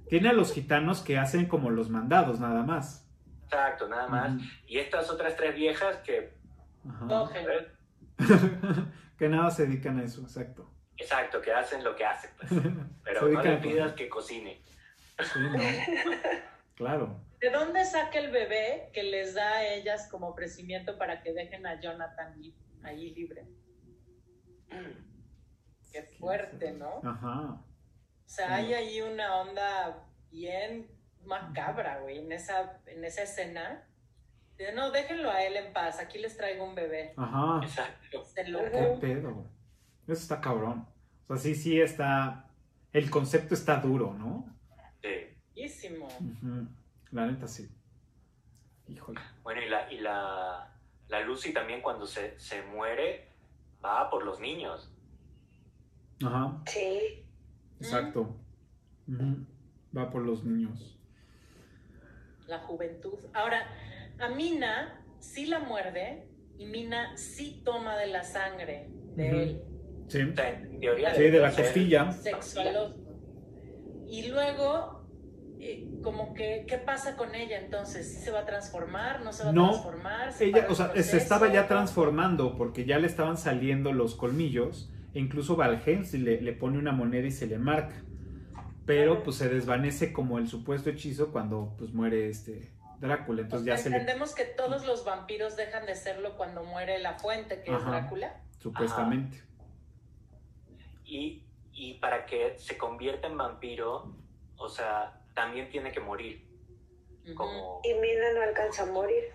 [0.09, 3.05] Tiene a los gitanos que hacen como los mandados, nada más.
[3.43, 4.31] Exacto, nada más.
[4.65, 6.33] Y estas otras tres viejas que.
[9.17, 10.71] Que nada se dedican a eso, exacto.
[10.95, 12.29] Exacto, que hacen lo que hacen.
[12.37, 12.51] pues.
[13.03, 14.61] Pero no le pidas que cocine.
[15.19, 15.59] Sí, no.
[16.75, 17.19] Claro.
[17.39, 21.65] ¿De dónde saca el bebé que les da a ellas como ofrecimiento para que dejen
[21.65, 23.47] a Jonathan li- ahí libre?
[25.91, 27.01] Qué fuerte, ¿no?
[27.03, 27.61] Ajá.
[28.27, 30.87] O sea, hay ahí una onda bien
[31.25, 33.87] macabra, güey, en esa, en esa escena.
[34.57, 37.13] De, no, déjenlo a él en paz, aquí les traigo un bebé.
[37.15, 37.61] Ajá.
[37.63, 38.25] Exacto.
[38.25, 39.45] Se ¿Qué pedo?
[40.03, 40.87] Eso está cabrón.
[41.27, 42.49] O sea, sí, sí está.
[42.91, 44.45] El concepto está duro, ¿no?
[45.01, 45.37] Sí.
[47.11, 47.69] La neta sí.
[48.87, 49.19] Híjole.
[49.43, 50.66] Bueno, y la, y la,
[51.09, 53.29] la Lucy también cuando se, se muere
[53.83, 54.91] va por los niños.
[56.23, 56.61] Ajá.
[56.65, 57.23] Sí.
[57.79, 58.35] Exacto.
[59.95, 60.97] Va por los niños.
[62.47, 63.19] La juventud.
[63.33, 63.67] Ahora,
[64.19, 66.27] a Mina sí la muerde
[66.57, 69.63] y Mina sí toma de la sangre de él.
[70.07, 70.19] Sí.
[70.19, 72.11] Sí, de la costilla.
[72.11, 72.95] sexualoso.
[74.07, 74.96] Y luego,
[76.03, 78.13] como que, ¿qué pasa con ella entonces?
[78.13, 79.21] ¿Sí se va a transformar?
[79.21, 80.33] ¿No se va a transformar?
[80.33, 84.91] ¿Se Ella, o sea, se estaba ya transformando porque ya le estaban saliendo los colmillos.
[85.13, 87.95] E incluso Valheim le, le pone una moneda y se le marca.
[88.85, 93.43] Pero pues se desvanece como el supuesto hechizo cuando pues muere este Drácula.
[93.43, 96.99] Entonces sea, ya se le entendemos que todos los vampiros dejan de serlo cuando muere
[96.99, 97.85] la fuente, que es.
[97.85, 98.41] Drácula.
[98.59, 99.43] supuestamente.
[101.05, 101.43] Y,
[101.73, 104.15] y para que se convierta en vampiro,
[104.57, 106.43] o sea, también tiene que morir.
[107.35, 107.81] Como.
[107.83, 109.25] Y Mina no alcanza a morir.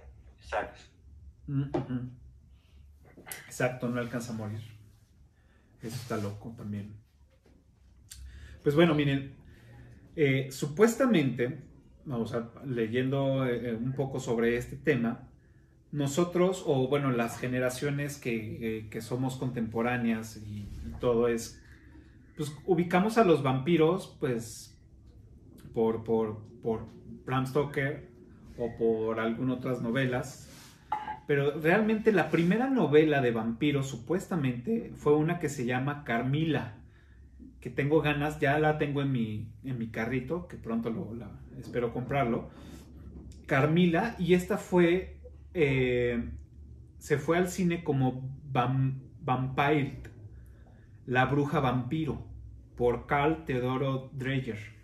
[0.41, 0.81] Exacto.
[1.47, 2.11] Mm, ujú.
[3.47, 4.61] Exacto, no alcanza a morir.
[5.81, 6.97] Eso está loco también.
[8.65, 9.37] Pues bueno, miren,
[10.16, 11.62] eh, supuestamente
[12.05, 15.29] vamos a, leyendo eh, un poco sobre este tema,
[15.93, 21.62] nosotros, o bueno, las generaciones que, eh, que somos contemporáneas y, y, todo es,
[22.37, 24.72] pues ubicamos a los vampiros, pues,
[25.74, 26.86] por, por, por
[27.24, 28.09] Bram Stoker
[28.59, 30.49] o por algunas otras novelas,
[31.27, 36.74] pero realmente la primera novela de vampiros supuestamente fue una que se llama Carmila,
[37.61, 41.09] que tengo ganas, ya la tengo en mi, en mi carrito, que pronto lo,
[41.59, 42.51] espero comprarlo.
[43.47, 45.20] Carmila, y esta fue,
[45.55, 46.28] eh,
[46.99, 50.01] se fue al cine como Vam, Vampire,
[51.07, 52.27] la bruja vampiro,
[52.77, 54.82] por Carl Teodoro Dreyer.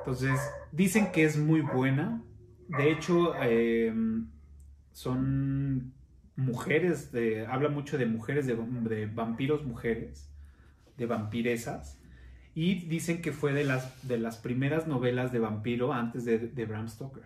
[0.00, 0.38] Entonces,
[0.72, 2.22] dicen que es muy buena.
[2.68, 3.92] De hecho, eh,
[4.92, 5.92] son
[6.36, 10.32] mujeres, de, habla mucho de mujeres, de, de, vampiros mujeres,
[10.96, 12.00] de vampiresas.
[12.54, 16.64] Y dicen que fue de las, de las primeras novelas de vampiro antes de, de
[16.64, 17.24] Bram Stoker.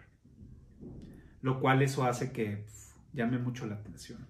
[1.40, 4.26] Lo cual eso hace que pff, llame mucho la atención.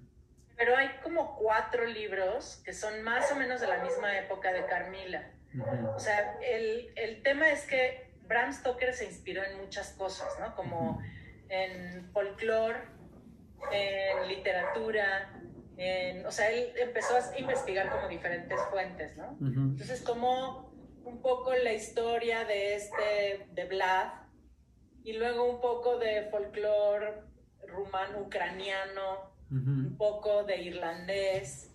[0.57, 4.67] Pero hay como cuatro libros que son más o menos de la misma época de
[4.67, 5.31] Carmila.
[5.55, 5.97] Uh -huh.
[5.97, 10.55] O sea, el, el tema es que Bram Stoker se inspiró en muchas cosas, ¿no?
[10.55, 11.01] Como
[11.49, 12.79] en folclore,
[13.71, 15.31] en literatura,
[15.77, 19.33] en, o sea, él empezó a investigar como diferentes fuentes, ¿no?
[19.41, 19.71] Uh -huh.
[19.73, 20.73] Entonces tomó
[21.05, 24.25] un poco la historia de este, de Vlad,
[25.03, 27.13] y luego un poco de folclore
[27.67, 29.87] rumano, ucraniano, uh -huh.
[29.89, 31.71] un poco de irlandés,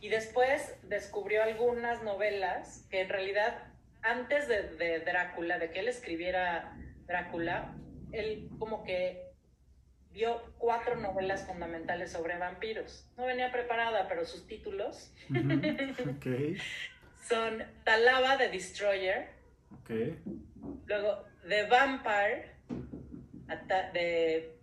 [0.00, 3.67] y después descubrió algunas novelas que en realidad
[4.10, 6.76] antes de, de, Drácula, de que él escribiera
[7.06, 7.74] Drácula,
[8.12, 9.28] él como que
[10.10, 13.08] vio cuatro novelas fundamentales sobre vampiros.
[13.16, 16.16] No venía preparada, pero sus títulos uh -huh.
[16.16, 16.56] okay.
[17.28, 19.28] son Talaba the Destroyer,
[19.82, 20.18] okay.
[20.86, 22.50] luego The Vampire,
[23.92, 24.54] de,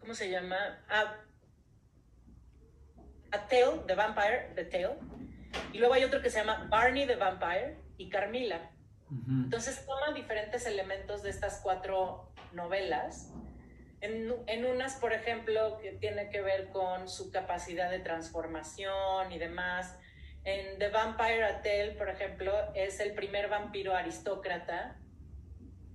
[0.00, 0.56] ¿cómo se llama?
[0.88, 1.16] Ah,
[3.32, 4.96] A Tale, The Vampire, The Tale.
[5.72, 8.70] Y luego hay otro que se llama Barney the Vampire y Carmilla.
[9.10, 9.44] Uh -huh.
[9.44, 13.32] Entonces toman diferentes elementos de estas cuatro novelas.
[14.00, 19.38] En, en, unas, por ejemplo, que tiene que ver con su capacidad de transformación y
[19.38, 19.98] demás.
[20.44, 24.96] En The Vampire Tale, por ejemplo, es el primer vampiro aristócrata.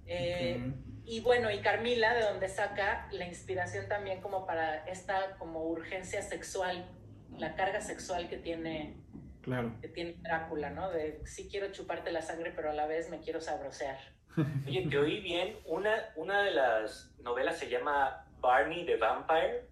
[0.06, 0.86] Eh, -huh.
[1.08, 6.24] Y bueno, y Carmila, de donde saca la inspiración también como para esta como urgencia
[6.24, 6.90] sexual,
[7.38, 8.98] la carga sexual que tiene
[9.46, 9.74] Claro.
[9.80, 10.90] Que tiene Drácula, ¿no?
[10.90, 14.00] De sí quiero chuparte la sangre, pero a la vez me quiero sabrosear.
[14.68, 15.60] Oye, te oí bien.
[15.66, 19.70] Una, una de las novelas se llama Barney the Vampire.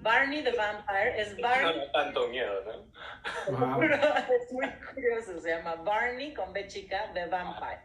[0.00, 1.76] Barney the Vampire es Barney.
[1.76, 3.52] No, no tanto miedo, ¿no?
[3.52, 3.82] Wow.
[3.82, 5.38] es muy curioso.
[5.40, 7.82] Se llama Barney con B chica the Vampire.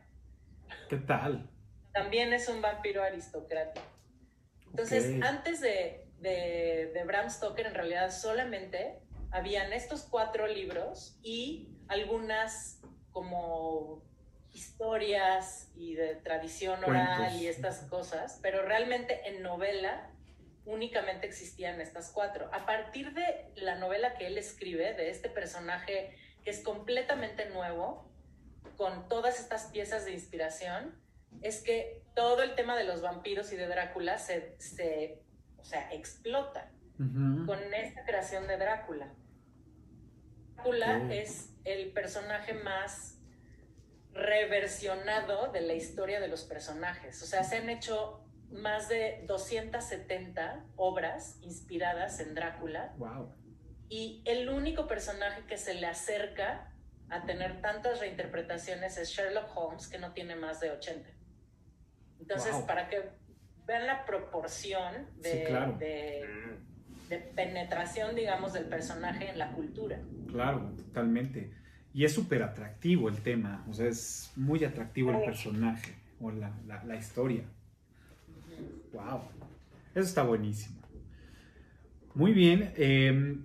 [0.87, 1.49] ¿Qué tal?
[1.91, 3.81] También es un vampiro aristócrata.
[4.67, 5.21] Entonces, okay.
[5.23, 9.01] antes de, de, de Bram Stoker, en realidad solamente
[9.31, 12.81] habían estos cuatro libros y algunas
[13.11, 14.03] como
[14.53, 17.41] historias y de tradición oral Cuentos.
[17.41, 20.09] y estas cosas, pero realmente en novela
[20.65, 22.49] únicamente existían estas cuatro.
[22.53, 28.09] A partir de la novela que él escribe, de este personaje que es completamente nuevo,
[28.77, 30.95] con todas estas piezas de inspiración,
[31.41, 35.21] es que todo el tema de los vampiros y de Drácula se, se
[35.57, 37.45] o sea, explota uh -huh.
[37.45, 39.13] con esta creación de Drácula.
[40.55, 41.19] Drácula okay.
[41.19, 43.19] es el personaje más
[44.13, 47.21] reversionado de la historia de los personajes.
[47.21, 52.93] O sea, se han hecho más de 270 obras inspiradas en Drácula.
[52.97, 53.33] Wow.
[53.89, 56.71] Y el único personaje que se le acerca
[57.09, 61.09] a tener tantas reinterpretaciones es Sherlock Holmes, que no tiene más de 80.
[62.19, 62.65] Entonces, wow.
[62.67, 63.09] para que
[63.65, 65.73] vean la proporción de, sí, claro.
[65.73, 66.48] de,
[67.09, 69.99] de, penetración, digamos, del personaje en la cultura.
[70.27, 71.51] Claro, totalmente.
[71.93, 76.53] Y es súper atractivo el tema, o sea, es muy atractivo el personaje o la,
[76.67, 77.43] la, la historia.
[78.93, 79.21] Wow,
[79.95, 80.79] eso está buenísimo.
[82.13, 82.73] Muy bien.
[82.75, 83.37] Eh,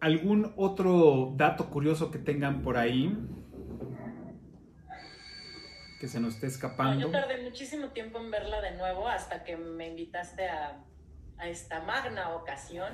[0.00, 3.16] ¿Algún otro dato curioso que tengan por ahí?
[6.00, 6.94] Que se nos esté escapando.
[6.94, 10.84] No, yo tardé muchísimo tiempo en verla de nuevo hasta que me invitaste a,
[11.38, 12.92] a esta magna ocasión.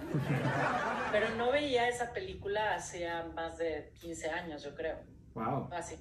[1.13, 4.99] Pero no veía esa película hacía más de 15 años, yo creo.
[5.35, 5.69] Wow.
[5.73, 5.97] Así.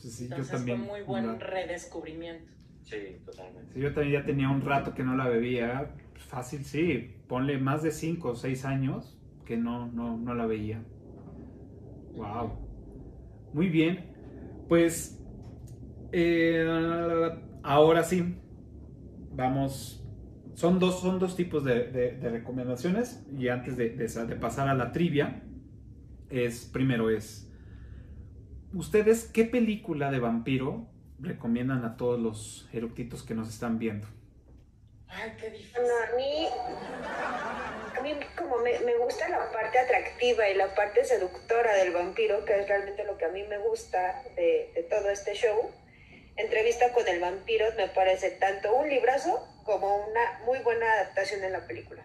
[0.00, 2.52] Pues sí, Entonces yo también, fue muy buen redescubrimiento.
[2.82, 3.74] Sí, totalmente.
[3.74, 5.94] Sí, yo también ya tenía un rato que no la bebía.
[6.16, 7.22] Fácil, sí.
[7.28, 10.82] Ponle más de 5 o 6 años que no, no, no la veía.
[12.14, 12.58] Wow.
[13.52, 14.12] Muy bien.
[14.68, 15.16] Pues
[16.12, 16.66] Eh,
[17.62, 18.36] ahora sí,
[19.32, 19.99] vamos.
[20.60, 23.22] Son dos, son dos tipos de, de- de recomendaciones.
[23.38, 25.40] Y antes de, de pasar a la trivia,
[26.28, 27.48] es primero es.
[28.74, 30.86] ¿Ustedes qué película de vampiro
[31.18, 34.06] recomiendan a todos los eructitos que nos están viendo?
[35.08, 35.72] Ay, qué difícil.
[35.76, 36.46] Bueno, a mí,
[37.98, 42.44] a mí como me, me gusta la parte atractiva y la parte seductora del vampiro,
[42.44, 45.70] que es realmente lo que a mí me gusta de, de todo este show,
[46.36, 51.52] Entrevista con el vampiro me parece tanto un librazo como una muy buena adaptación en
[51.52, 52.04] la película.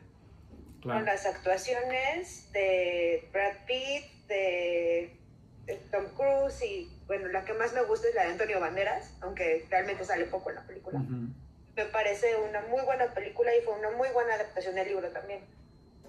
[0.82, 5.20] Con las actuaciones de Brad Pitt, de,
[5.66, 9.18] de Tom Cruise y bueno, la que más me gusta es la de Antonio Banderas,
[9.22, 11.34] aunque realmente sale poco en la película Ujú.
[11.76, 15.42] me parece una muy buena película y fue una muy buena adaptación del libro también.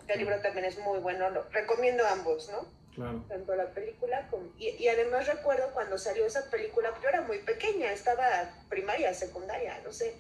[0.09, 2.71] El libro también es muy bueno, lo recomiendo ambos, ¿no?
[2.95, 3.25] Claro.
[3.29, 4.53] Tanto la película como...
[4.59, 8.27] Y, y además recuerdo cuando salió esa película, yo era muy pequeña, estaba
[8.69, 10.15] primaria, secundaria, no sé.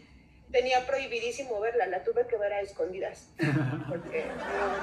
[0.51, 3.31] Tenía prohibidísimo verla, la tuve que ver a escondidas.
[3.89, 4.25] Porque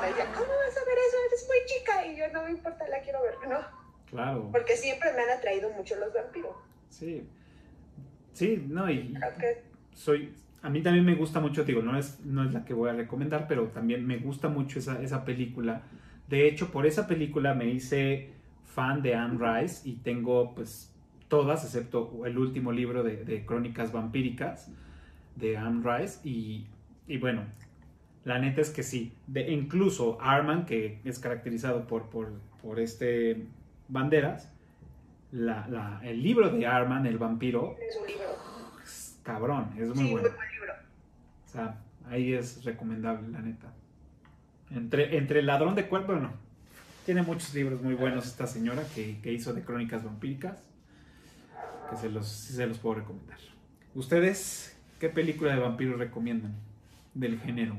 [0.02, 1.18] me decía, ¿cómo vas a ver eso?
[1.28, 2.06] Eres muy chica.
[2.06, 3.60] Y yo, no me importa, la quiero ver, ¿no?
[4.10, 4.50] Claro.
[4.52, 6.56] Porque siempre me han atraído mucho los vampiros.
[6.90, 7.28] Sí.
[8.34, 9.64] Sí, no, y Creo que
[9.94, 10.34] soy.
[10.62, 12.94] A mí también me gusta mucho, digo, no es, no es la que voy a
[12.94, 15.84] recomendar, pero también me gusta mucho esa, esa película.
[16.30, 18.30] De hecho, por esa película me hice
[18.64, 20.94] fan de Anne Rice y tengo pues
[21.28, 24.70] todas, excepto el último libro de, de Crónicas Vampíricas
[25.36, 26.20] de Anne Rice.
[26.28, 26.68] Y,
[27.08, 27.44] y bueno,
[28.24, 29.14] la neta es que sí.
[29.28, 32.32] De, incluso Arman, que es caracterizado por, por,
[32.62, 33.46] por este
[33.88, 34.50] Banderas,
[35.32, 38.26] la- la- el libro de Arman, el vampiro, es un libro.
[38.84, 40.28] es cabrón, es muy sí, bueno.
[40.30, 40.74] muy buen libro.
[41.46, 41.80] O sea,
[42.10, 43.74] ahí es recomendable, la neta.
[44.72, 46.32] Entre, entre el ladrón de cuerpo, no.
[47.06, 50.64] Tiene muchos libros muy buenos esta señora que, que hizo de crónicas vampíricas.
[51.90, 53.38] Que se los, se los puedo recomendar.
[53.94, 54.73] ¿Ustedes
[55.04, 56.56] qué película de vampiros recomiendan?
[57.14, 57.76] Del género.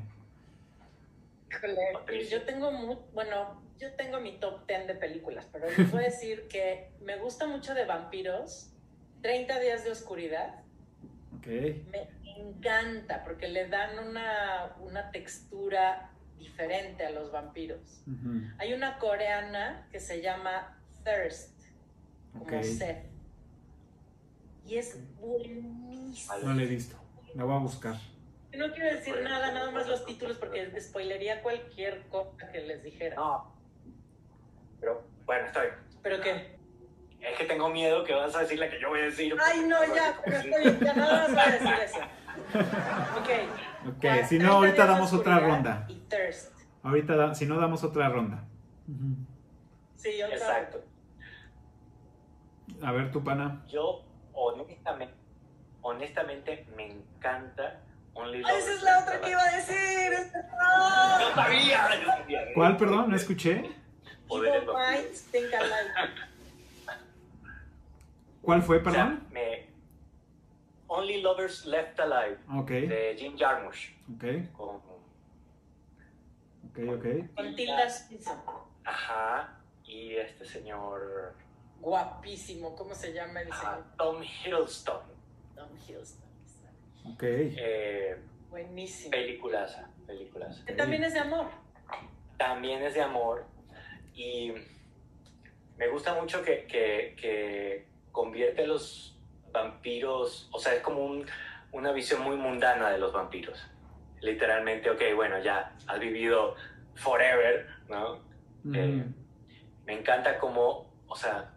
[1.49, 2.71] Híjole, yo tengo
[3.15, 7.17] bueno, yo tengo mi top 10 de películas, pero les voy a decir que me
[7.17, 8.75] gusta mucho de vampiros.
[9.23, 10.61] 30 días de oscuridad.
[11.39, 11.47] Ok.
[11.47, 18.03] Me encanta porque le dan una, una textura diferente a los vampiros.
[18.59, 21.59] Hay una coreana que se llama Thirst,
[22.35, 22.63] como Ok.
[22.65, 22.99] sed.
[24.67, 26.37] Y es buenísima.
[26.43, 27.04] No la he visto.
[27.35, 27.95] La voy a buscar.
[28.57, 33.17] No quiero decir nada, nada más los títulos porque spoilería cualquier cosa que les dijera.
[33.17, 33.53] No.
[34.81, 35.75] Pero bueno, está bien.
[36.03, 36.55] ¿Pero qué?
[37.21, 39.35] Es que tengo miedo que vas a decir la que yo voy a decir.
[39.43, 41.99] Ay, no, ya, pero estoy bien, ya nada más voy a decir eso.
[42.55, 43.29] Ok.
[43.89, 45.87] Ok, Cuarenta si no, ahorita damos otra ronda.
[45.89, 46.53] Y Thirst.
[46.83, 48.45] Ahorita, da- si no, damos otra ronda.
[49.97, 50.37] Sí, otra.
[50.37, 50.85] Exacto.
[52.83, 53.65] A ver, tu pana.
[53.69, 54.05] Yo,
[54.35, 55.15] honestamente,
[55.85, 57.81] honestamente, me encanta
[58.15, 60.13] Only esa es la otra que iba a decir.
[61.21, 62.41] Yo sabía, yo sabía.
[62.55, 63.11] ¿Cuál, perdón?
[63.11, 63.71] ¿No escuché?
[64.29, 66.21] Poderes Evil Minds Think Alike.
[68.43, 69.27] ¿Cuál fue, O sea, perdón?
[69.31, 69.67] me...
[70.87, 73.91] Only Lovers Left Alive, Ok, de Jim Jarmusch.
[74.15, 74.77] ok, Con...
[76.69, 77.35] ok, ok.
[77.35, 78.39] Con Tilda Swinton.
[78.85, 79.59] Ajá.
[79.87, 81.35] Y este señor...
[81.81, 82.77] Guapísimo.
[82.77, 83.85] ¿Cómo se llama el señor?
[83.99, 85.14] Tom Hiddleston.
[85.55, 86.25] Tom Hiddleston.
[87.13, 87.23] Ok.
[87.23, 88.17] Eh,
[88.51, 89.11] Buenísimo.
[89.11, 90.65] peliculaza, peliculaza.
[90.65, 91.47] Que también es de amor.
[92.37, 93.45] también es de amor
[94.15, 94.53] y
[95.77, 99.17] me gusta mucho que, que, que convierte los
[99.53, 101.27] vampiros, o sea, es como un-
[101.73, 103.65] una visión muy mundana de los vampiros.
[104.21, 106.55] Literalmente, ok, bueno, ya has vivido
[106.95, 108.21] forever, ¿no?
[108.75, 109.05] Eh,
[109.87, 111.53] me encanta como, o sea,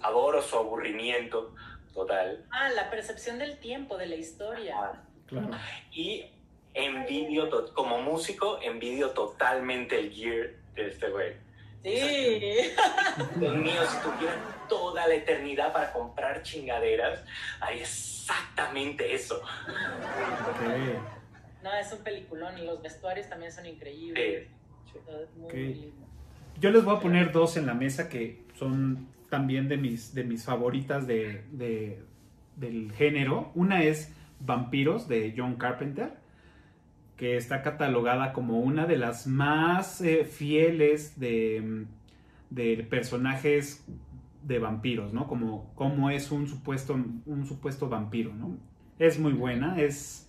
[0.00, 1.54] adoro su aburrimiento
[1.92, 2.44] total.
[2.50, 4.76] Ah, la percepción del tiempo, de la historia.
[5.26, 5.50] Claro.
[5.92, 6.26] Y
[6.74, 11.32] envidio, como músico, envidio totalmente el gear de este güey.
[11.82, 11.90] Sí.
[13.36, 14.38] Dios mío, si tuvieran
[14.68, 17.24] toda la eternidad para comprar chingaderas,
[17.60, 19.42] haría exactamente eso.
[21.62, 24.48] No, es un peliculón y los vestuarios también son increíbles.
[24.92, 24.98] Sí,
[25.36, 25.52] muy Ok.
[25.54, 26.06] lindo.
[26.58, 30.24] Yo les voy a poner dos en la mesa que son también de mis, de
[30.24, 32.02] mis favoritas de, de-
[32.56, 33.50] del género.
[33.54, 36.10] Una es Vampiros de John Carpenter,
[37.16, 41.86] que está catalogada como una de las más eh, fieles de,
[42.50, 43.84] de personajes
[44.44, 45.28] de vampiros, ¿no?
[45.28, 46.94] Como, como es un supuesto,
[47.26, 48.58] un supuesto vampiro, ¿no?
[48.98, 50.28] Es muy buena, es,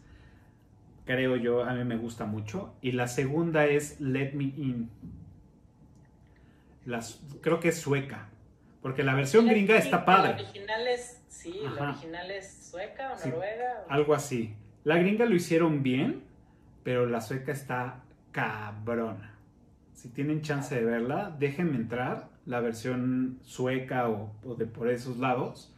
[1.06, 2.76] creo yo, a mí me gusta mucho.
[2.82, 4.90] Y la segunda es Let Me In.
[6.86, 8.30] Las, creo que es sueca,
[8.84, 10.36] Porque la versión gringa está padre.
[10.36, 13.86] La original es, sí, la original es sueca o Sí, noruega.
[13.88, 14.54] o- Algo así.
[14.84, 16.24] La gringa lo hicieron bien,
[16.84, 19.34] pero la sueca está cabrona.
[19.94, 22.28] Si tienen chance de verla, déjenme entrar.
[22.46, 25.74] La versión sueca o, o de por esos lados,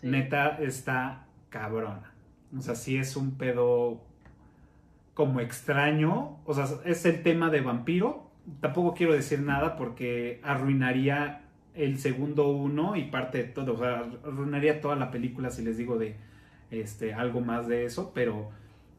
[0.00, 0.08] Sí.
[0.08, 2.12] neta está cabrona.
[2.56, 4.02] O sea, sí es un pedo
[5.14, 6.40] como extraño.
[6.44, 8.30] O sea, es el tema de vampiro.
[8.60, 11.42] Tampoco quiero decir nada porque arruinaría
[11.74, 13.74] el segundo uno y parte de todo.
[13.74, 16.16] O sea, arruinaría toda la película si les digo de
[16.70, 18.12] este, algo más de eso.
[18.14, 18.50] Pero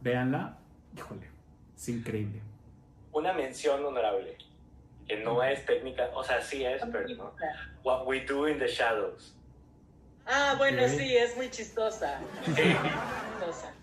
[0.02, 0.58] véanla.
[0.96, 1.28] Híjole,
[1.76, 2.42] es increíble.
[3.12, 4.38] Una mención honorable,
[5.08, 7.34] que no es técnica, o sea, sí es, pero no.
[7.84, 9.36] What We Do in the Shadows.
[10.26, 12.20] Ah, bueno, sí, es muy chistosa.
[12.46, 13.74] Sí, chistosa.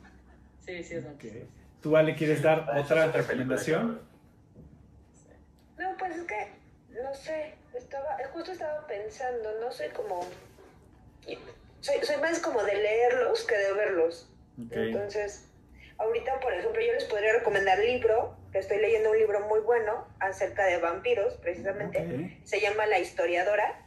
[0.58, 1.46] Sí, sí, es muy chistosa.
[1.80, 4.00] ¿Tú, Ale, quieres dar otra recomendación?
[5.78, 6.52] No, pues es que,
[7.02, 10.20] no sé, estaba, justo estaba pensando, no soy como...
[11.80, 14.28] Soy, soy más como de leerlos que de verlos.
[14.70, 15.48] Entonces,
[15.98, 20.06] ahorita, por ejemplo, yo les podría recomendar libro, que estoy leyendo un libro muy bueno
[20.20, 22.38] acerca de vampiros, precisamente.
[22.44, 23.80] Se llama La historiadora,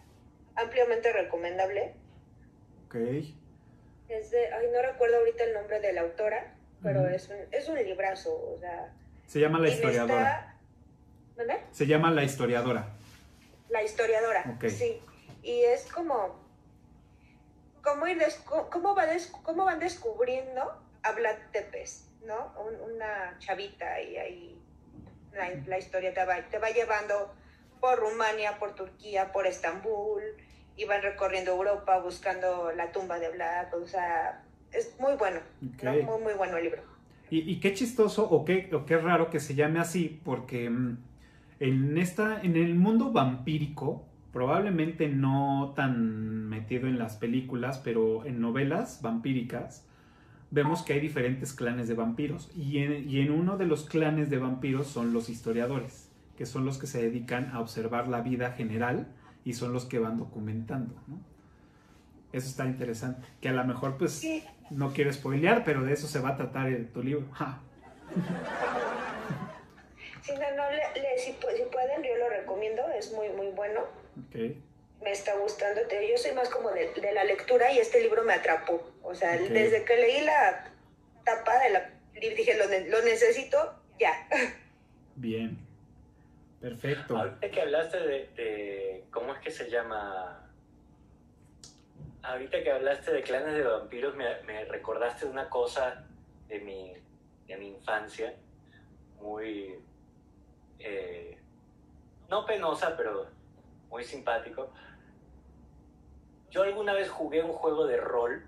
[0.55, 1.93] ampliamente recomendable.
[2.87, 2.95] Ok.
[4.09, 7.67] Es de, ay, no recuerdo ahorita el nombre de la autora, pero es, un, es
[7.67, 8.93] un librazo, o sea...
[9.25, 10.55] Se llama La Historiadora.
[11.37, 11.59] está-.
[11.71, 12.89] Se llama La Historiadora.
[13.69, 14.67] La historiadora, Ok.
[14.69, 15.01] sí.
[15.43, 16.39] Y es como,
[17.83, 19.05] cómo, ir cómo, va
[19.43, 20.73] cómo van descubriendo
[21.03, 22.53] a Vlad Tepes, ¿no?
[22.65, 24.61] Un- una chavita y ahí
[25.33, 27.33] la, la historia te va, te va llevando
[27.79, 30.21] por Rumania, por Turquía, por Estambul,
[30.77, 35.91] y van recorriendo Europa buscando la tumba de Vlad, o sea, es muy bueno, ¿no?
[35.91, 36.03] Ok.
[36.03, 36.81] Muy, muy bueno el libro.
[37.29, 40.97] Y, y qué chistoso o qué, o qué raro que se llame así, porque mm,
[41.67, 48.41] en, esta, en el mundo vampírico, probablemente no tan metido en las películas, pero en
[48.41, 49.85] novelas vampíricas,
[50.51, 52.51] vemos que hay diferentes clanes de vampiros.
[52.55, 56.65] Y en, y en uno de los clanes de vampiros son los historiadores, que son
[56.65, 59.07] los que se dedican a observar la vida general
[59.43, 60.95] y son los que van documentando.
[61.07, 61.19] ¿no?
[62.31, 63.25] Eso está interesante.
[63.41, 64.23] Que a lo mejor, pues,
[64.69, 67.25] no quiero spoilear, pero de eso se va a tratar tu libro.
[67.31, 67.61] Ja.
[70.25, 73.81] Sí, no, no, le- le- si, si pueden, yo lo recomiendo, es muy, muy bueno.
[75.01, 75.81] Me está gustando.
[75.83, 78.91] Yo soy más como de, de la lectura y este libro me atrapó.
[79.03, 80.71] O sea, desde que leí la
[81.23, 81.89] tapa de la
[82.19, 84.27] dije, lo necesito ya.
[85.15, 85.57] Bien.
[86.59, 87.15] Perfecto.
[87.17, 90.49] Ahorita que hablaste de, de- ¿Cómo es que se llama?
[92.23, 96.03] Ahorita que hablaste de clanes de vampiros, me, me recordaste una cosa
[96.47, 96.93] de mi,
[97.47, 98.33] de mi infancia,
[99.21, 99.75] muy.
[100.79, 101.37] Eh,
[102.29, 103.27] no penosa, pero
[103.89, 104.69] muy simpático.
[106.51, 108.43] Yo alguna vez jugué un juego de rol,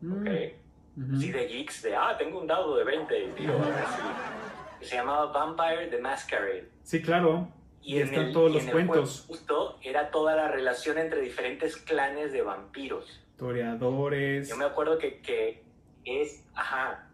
[0.00, 1.18] Mm.
[1.20, 4.78] Sí, de geeks, de, ah, tengo un dado de 20 y tiro, a ver si-
[4.80, 6.70] que se llamaba Vampire the Masquerade.
[6.82, 7.48] Sí, claro.
[7.82, 9.24] Y en están el- todos y los en cuentos.
[9.28, 13.22] justo era toda la relación entre diferentes clanes de vampiros.
[13.32, 14.48] Historiadores.
[14.48, 15.64] Yo me acuerdo que, que
[16.04, 17.10] es, ajá.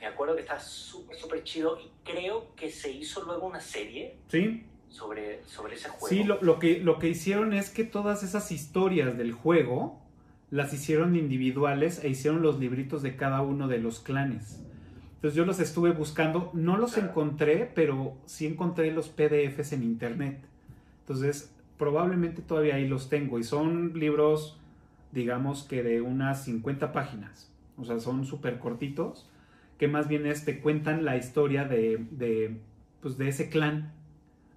[0.00, 4.16] Me acuerdo que está súper, súper chido y creo que se hizo luego una serie
[4.28, 6.06] Sí, sobre, sobre ese juego.
[6.08, 10.00] sí lo, lo que, lo que hicieron es que todas esas historias del juego
[10.50, 14.60] las hicieron individuales e hicieron los libritos de cada uno de los clanes.
[15.16, 17.08] Entonces yo los estuve buscando, no los Claro.
[17.08, 20.40] encontré, pero sí encontré los PDFs en internet.
[21.00, 24.58] Entonces probablemente todavía ahí los tengo y son libros,
[25.12, 27.50] digamos que de unas 50 páginas.
[27.76, 29.28] O sea, son súper cortitos,
[29.78, 32.60] que más bien es, te cuentan la historia de, de,
[33.00, 33.92] pues, de ese clan,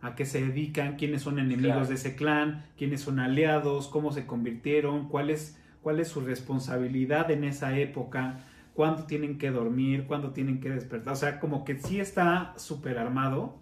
[0.01, 1.87] a qué se dedican, quiénes son enemigos Claro.
[1.87, 7.29] de ese clan, quiénes son aliados, cómo se convirtieron, cuál es, cuál es su responsabilidad
[7.29, 8.39] en esa época,
[8.73, 11.13] cuándo tienen que dormir, cuándo tienen que despertar.
[11.13, 13.57] O sea, como que sí está súper armado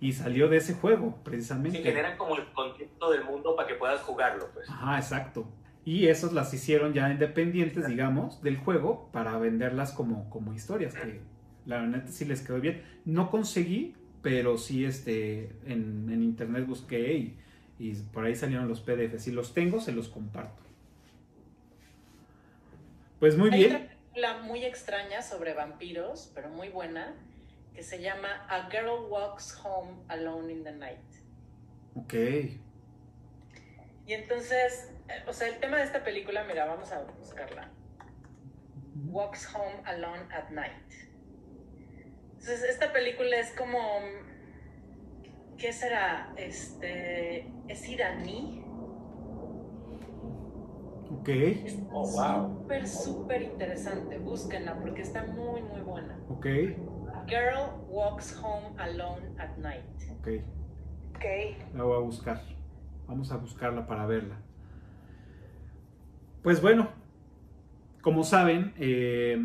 [0.00, 1.78] y salió de ese juego, precisamente.
[1.78, 4.68] Sí, generan como el contexto del mundo para que puedas jugarlo, pues.
[4.70, 5.46] Ajá, exacto.
[5.84, 11.20] Y esos las hicieron ya independientes, digamos, del juego para venderlas como, como historias, que
[11.66, 12.82] la neta sí les quedó bien.
[13.04, 17.38] No conseguí, pero sí este, en, en internet busqué y,
[17.78, 19.24] y por ahí salieron los PDFs.
[19.24, 20.62] Si los tengo, se los comparto.
[23.18, 23.76] Pues muy Hay bien.
[23.76, 27.14] otra película muy extraña sobre vampiros, pero muy buena,
[27.74, 31.00] que se llama A Girl Walks Home Alone in the Night.
[31.94, 32.14] Ok.
[34.06, 34.91] Y entonces,
[35.26, 37.70] o sea, el tema de esta película, mira, vamos a buscarla.
[39.06, 40.92] Walks Home Alone at Night.
[42.32, 43.78] Entonces, esta película es como,
[45.58, 46.32] ¿qué será?
[46.36, 48.64] Este, es iraní.
[51.10, 51.28] Ok.
[51.92, 52.58] Oh, wow.
[52.58, 54.18] Súper, súper interesante.
[54.18, 56.18] Búsquenla porque está muy, muy buena.
[56.28, 56.46] Ok.
[57.26, 59.84] Girl Walks Home Alone at Night.
[60.18, 60.28] Ok.
[61.14, 61.24] Ok.
[61.74, 62.40] La voy a buscar.
[63.06, 64.42] Vamos a buscarla para verla.
[66.42, 66.90] Pues bueno,
[68.00, 69.40] como saben, eh,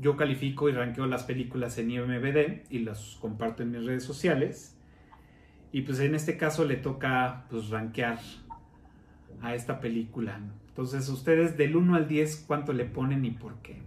[0.00, 4.76] yo califico y ranqueo las películas en IMBD y las comparto en mis redes sociales.
[5.72, 8.18] Y pues en este caso le toca pues rankear
[9.42, 10.40] a esta película.
[10.68, 13.82] Entonces, ustedes del 1 al 10, ¿cuánto le ponen y por qué?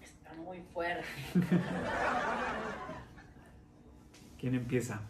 [0.00, 1.04] Está muy fuerte.
[4.38, 5.00] ¿Quién empieza?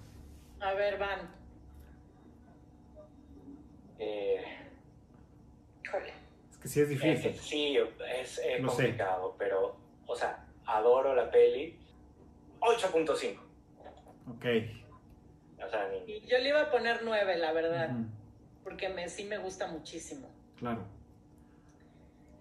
[0.61, 1.21] A ver, Van.
[3.99, 4.62] Eh,
[6.63, 7.35] que sí es difícil.
[7.35, 8.63] sí, es sé.
[8.65, 9.77] complicado, pero,
[10.07, 11.79] o sea, adoro la peli.
[12.61, 13.41] 8.5.
[14.31, 14.45] Ok.
[15.65, 17.91] O sea, ni- Y yo le iba a poner 9, la verdad.
[18.63, 20.29] Porque me, sí me gusta muchísimo.
[20.57, 20.85] Claro.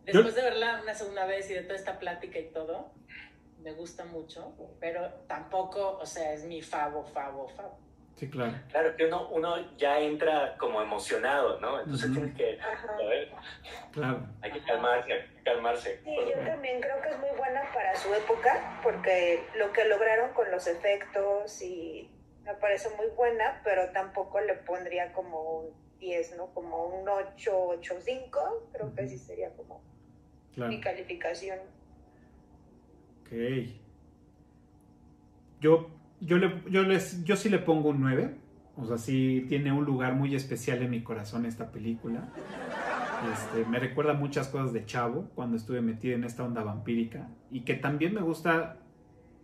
[0.05, 2.91] Después de verla una segunda vez y de toda esta plática y todo,
[3.63, 4.53] me gusta mucho.
[4.79, 7.79] Pero tampoco, o sea, es mi favo, favo, favo.
[8.17, 8.53] Sí, claro.
[8.69, 11.79] Claro que uno, uno ya entra como emocionado, ¿no?
[11.79, 13.31] Entonces tienes que, a ver,
[13.91, 14.27] Claro.
[14.41, 16.01] hay que calmarse, hay que calmarse.
[16.03, 20.33] Sí, yo también creo que es muy buena para su época, porque lo que lograron
[20.33, 22.11] con los efectos y
[22.43, 26.53] me parece muy buena, pero tampoco le pondría como un 10, ¿no?
[26.53, 29.81] Como un 8, 8, 5, creo que sí sería como
[30.53, 30.69] Claro.
[30.71, 31.57] mi calificación.
[33.21, 33.31] Ok.
[35.59, 35.89] Yo,
[36.21, 38.35] yo, le, yo, les, yo sí le pongo un 9.
[38.77, 42.29] O sea, sí tiene un lugar muy especial en mi corazón esta película.
[43.31, 47.27] Este, me recuerda muchas cosas de Chavo cuando estuve metido en esta onda vampírica.
[47.51, 48.77] Y que también me gusta,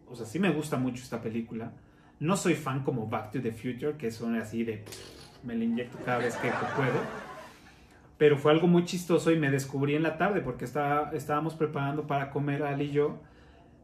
[0.07, 1.73] o sea, sí me gusta mucho esta película.
[2.19, 4.83] No soy fan como Back to the Future, que son así de...
[5.43, 6.99] Me la inyecto cada vez que, puedo.
[8.17, 12.07] Pero fue algo muy chistoso y me descubrí en la tarde porque estaba, estábamos preparando
[12.07, 13.19] para comer Ali y yo.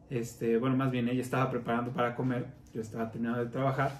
[0.09, 3.91] Este, bueno, más bien ella estaba preparando para comer, yo estaba terminando de trabajar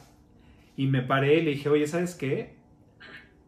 [0.76, 2.56] y me paré y le dije, oye, ¿sabes qué?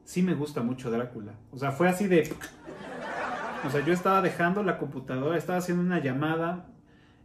[0.04, 1.34] Sí me gusta mucho Drácula.
[1.52, 2.30] O sea, fue así de...
[3.66, 6.68] O sea, yo estaba dejando la computadora, estaba haciendo una llamada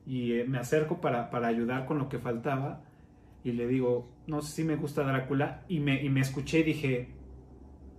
[0.06, 2.82] y eh, me acerco para, para ayudar con lo que faltaba
[3.44, 6.62] y le digo, no sé si me gusta Drácula y me, y me escuché y
[6.62, 7.08] dije,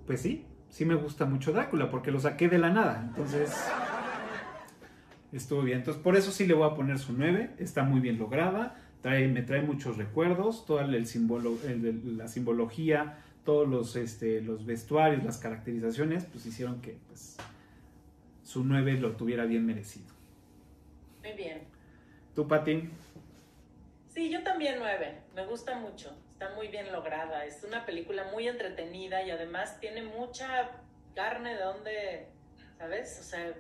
[0.07, 3.03] pues sí, sí me gusta mucho Drácula porque lo saqué de la nada.
[3.07, 3.55] Entonces,
[5.31, 5.79] estuvo bien.
[5.79, 7.55] Entonces, por eso sí le voy a poner su 9.
[7.57, 8.75] Está muy bien lograda.
[9.01, 10.65] Trae, me trae muchos recuerdos.
[10.65, 16.81] Toda el símbolo, el la simbología, todos los, este, los vestuarios, las caracterizaciones, pues hicieron
[16.81, 17.37] que pues,
[18.43, 20.13] su 9 lo tuviera bien merecido.
[21.23, 21.63] Muy bien.
[22.35, 22.89] ¿Tú, Pati?
[24.09, 25.21] Sí, yo también 9.
[25.35, 26.15] Me gusta mucho.
[26.33, 27.45] Está muy bien lograda.
[27.45, 30.71] Es una película muy entretenida y además tiene mucha
[31.15, 32.27] carne de donde,
[32.77, 33.19] ¿sabes?
[33.19, 33.53] O sea,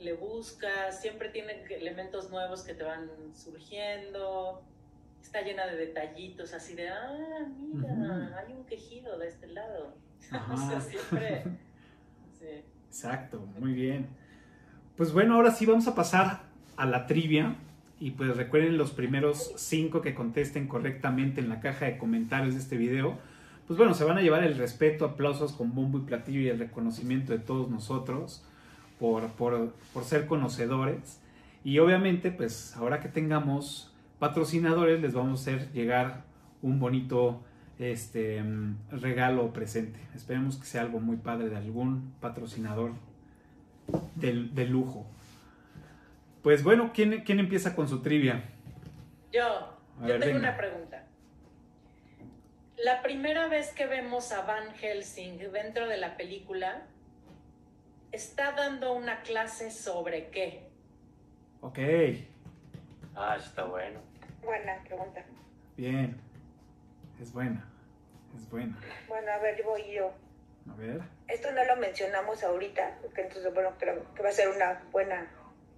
[0.00, 4.62] le buscas, siempre tiene elementos nuevos que te van surgiendo.
[5.20, 9.94] Está llena de detallitos así de, ah, mira, hay un quejido de este lado.
[10.52, 11.44] O sea, siempre.
[12.38, 12.46] Sí.
[12.86, 14.06] Exacto, muy bien.
[14.96, 16.42] Pues bueno, ahora sí vamos a pasar
[16.76, 17.56] a la trivia.
[17.98, 22.60] Y pues recuerden los primeros cinco que contesten correctamente en la caja de comentarios de
[22.60, 23.18] este video.
[23.66, 26.60] Pues bueno, se van a llevar el respeto, aplausos con bombo y platillo y el
[26.60, 28.44] reconocimiento de todos nosotros
[28.98, 31.20] por, por, por ser conocedores.
[31.64, 36.24] Y obviamente, pues ahora que tengamos patrocinadores, les vamos a hacer llegar
[36.62, 37.42] un bonito
[37.78, 38.42] este,
[38.90, 40.00] regalo o presente.
[40.14, 42.92] Esperemos que sea algo muy padre de algún patrocinador
[44.16, 45.06] del, de lujo.
[46.42, 48.44] Pues bueno, ¿quién, quién empieza con su trivia?
[49.32, 50.48] Yo, A yo ver, tengo venga.
[50.50, 51.04] una pregunta.
[52.82, 56.86] La primera vez que vemos a Van Helsing dentro de la película,
[58.12, 60.68] está dando una clase sobre qué.
[61.60, 61.78] Ok,
[63.14, 63.98] Ah, está bueno.
[64.44, 65.24] Buena pregunta.
[65.76, 66.20] bien.
[67.20, 67.68] Es buena,
[68.36, 68.78] es buena.
[69.08, 70.12] Bueno, a ver, voy yo.
[70.70, 71.00] A ver.
[71.26, 75.28] Esto no lo mencionamos ahorita, porque entonces, bueno, creo que va a ser una buena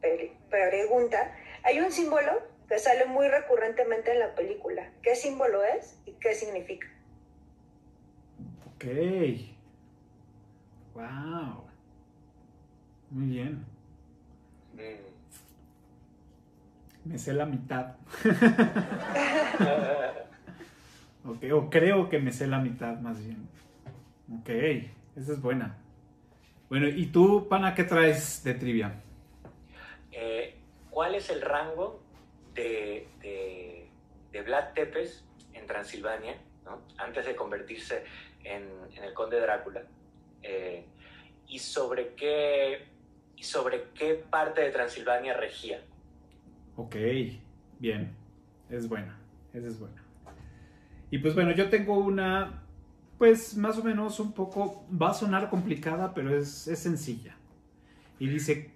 [0.03, 1.35] peli- pregunta.
[1.63, 4.91] Hay un símbolo que sale muy recurrentemente en la película.
[5.03, 6.89] ¿Qué símbolo es y qué significa?
[8.75, 8.85] Ok.
[10.95, 11.70] Wow.
[13.11, 13.65] Muy bien.
[14.75, 15.11] Mm.
[17.05, 17.97] Me sé la mitad.
[21.23, 23.47] Ok, o creo que me sé la mitad más bien.
[24.41, 24.49] Ok,
[25.17, 25.77] esa es buena.
[26.71, 29.03] Bueno, ¿y tú, pana, qué traes de trivia?
[30.13, 30.57] Eh,
[30.89, 32.01] ¿Cuál es el rango
[32.55, 33.87] de, de,
[34.33, 35.23] de Vlad Tepes
[35.53, 36.81] en Transilvania, ¿no?
[36.97, 38.05] antes de convertirse
[38.43, 38.67] en,
[38.97, 39.83] en el conde Drácula?
[40.43, 40.87] Eh,
[41.49, 42.87] y sobre qué,
[43.41, 45.81] y sobre qué parte de Transilvania regía.
[46.77, 46.95] Ok,
[47.79, 48.13] bien,
[48.69, 49.19] es buena,
[49.55, 50.03] esa es buena.
[51.11, 52.63] Y pues bueno, yo tengo una,
[53.17, 57.35] pues más o menos un poco, va a sonar complicada, pero es, es sencilla.
[58.19, 58.73] Y dice,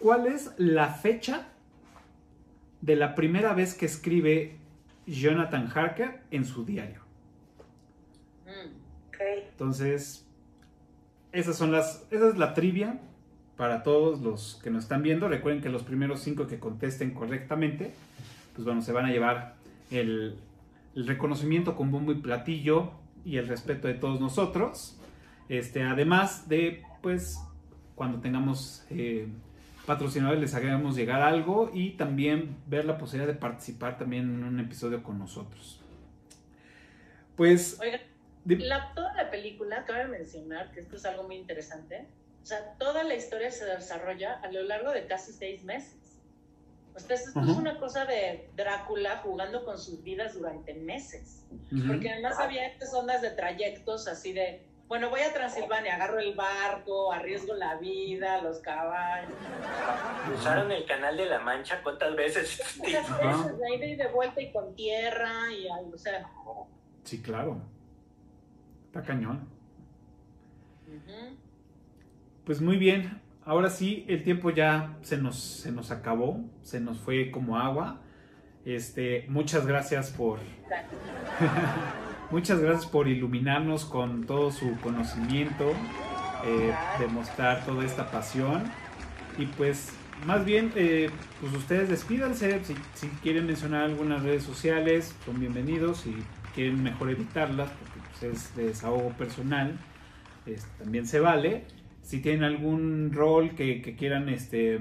[0.00, 1.46] ¿cuál es la fecha
[2.80, 4.56] de la primera vez que escribe
[5.06, 7.02] Jonathan Harker en su diario?
[9.08, 9.18] Ok.
[9.52, 10.26] Entonces,
[11.30, 13.00] esas son las, esa es la trivia
[13.56, 15.28] para todos los que nos están viendo.
[15.28, 17.92] Recuerden que los primeros cinco que contesten correctamente,
[18.54, 19.54] pues bueno, se van a llevar
[19.90, 20.36] el,
[20.94, 22.92] el reconocimiento con bombo y platillo
[23.24, 24.98] y el respeto de todos nosotros.
[25.48, 27.40] Este, además de, pues,
[27.94, 29.28] cuando tengamos eh,
[29.86, 34.60] patrocinadores les hagamos llegar algo y también ver la posibilidad de participar también en un
[34.60, 35.80] episodio con nosotros.
[37.36, 38.00] Pues, Oigan,
[38.44, 42.06] di- la, toda la película, cabe mencionar que esto es algo muy interesante.
[42.46, 46.20] O sea, toda la historia se desarrolla a lo largo de casi seis meses.
[46.94, 51.44] O sea, esto es una cosa de Drácula jugando con sus vidas durante meses.
[51.88, 56.36] Porque además había estas ondas de trayectos así de, bueno, voy a Transilvania, agarro el
[56.36, 59.32] barco, arriesgo la vida, los caballos.
[60.32, 62.76] Usaron el canal de la Mancha cuántas veces.
[62.78, 66.30] Muchas veces, de ida y de vuelta y con tierra y algo, o sea.
[67.02, 67.60] sí, claro.
[68.86, 69.48] Está cañón.
[72.46, 77.00] Pues muy bien, ahora sí, el tiempo ya se nos, se nos acabó, se nos
[77.00, 78.00] fue como agua.
[78.64, 80.38] Este, muchas gracias por,
[82.30, 85.72] muchas gracias por iluminarnos con todo su conocimiento,
[86.44, 88.62] eh, demostrar toda esta pasión.
[89.38, 89.92] Y pues,
[90.24, 91.10] más bien, eh,
[91.40, 96.14] pues ustedes despídanse, si, quieren mencionar algunas redes sociales, son bienvenidos, si
[96.54, 99.76] quieren mejor evitarlas, porque pues, es de desahogo personal,
[100.46, 101.64] este, también se vale.
[102.06, 104.78] Si tienen algún rol que, quieran este,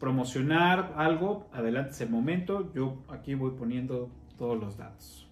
[0.00, 2.72] promocionar, algo, adelante ese momento.
[2.74, 5.28] Yo aquí voy poniendo todos los datos.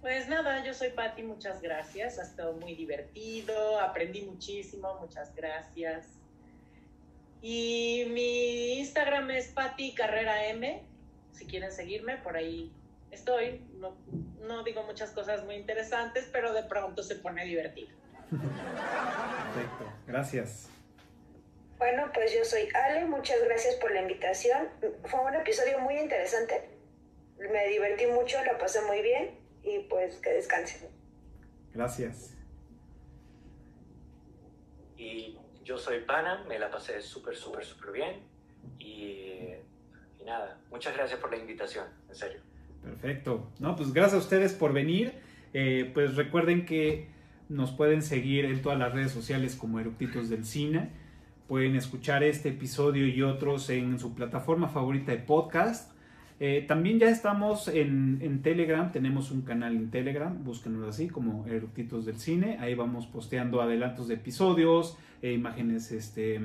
[0.00, 2.18] Pues nada, yo soy Patti, muchas gracias.
[2.18, 6.06] Ha estado muy divertido, aprendí muchísimo, muchas gracias.
[7.42, 10.82] Y mi Instagram es Patti Carrera M.
[11.32, 12.72] Si quieren seguirme, por ahí
[13.10, 13.60] estoy.
[13.78, 13.94] No,
[14.48, 17.99] no digo muchas cosas muy interesantes, pero de pronto se pone divertido.
[18.30, 20.70] Perfecto, gracias.
[21.78, 24.68] Bueno, pues yo soy Ale, muchas gracias por la invitación.
[25.04, 26.68] Fue un episodio muy interesante.
[27.38, 29.30] Me divertí mucho, la pasé muy bien
[29.62, 30.88] y pues que descansen.
[31.72, 32.36] Gracias.
[34.96, 38.22] Y yo soy Pana, me la pasé súper, súper, súper bien.
[38.78, 39.54] Y,
[40.18, 42.40] y nada, muchas gracias por la invitación, en serio.
[42.82, 43.50] Perfecto.
[43.58, 45.14] No, pues gracias a ustedes por venir.
[45.52, 47.08] Eh, pues recuerden que
[47.50, 50.90] nos pueden seguir en todas las redes sociales como Eructitos del Cine.
[51.48, 55.92] Pueden escuchar este episodio y otros en su plataforma favorita de podcast.
[56.38, 61.44] Eh, también ya estamos en, en Telegram, tenemos un canal en Telegram, búsquenos así como
[61.46, 62.56] Eructitos del Cine.
[62.60, 66.40] Ahí vamos posteando adelantos de episodios, eh, imágenes este,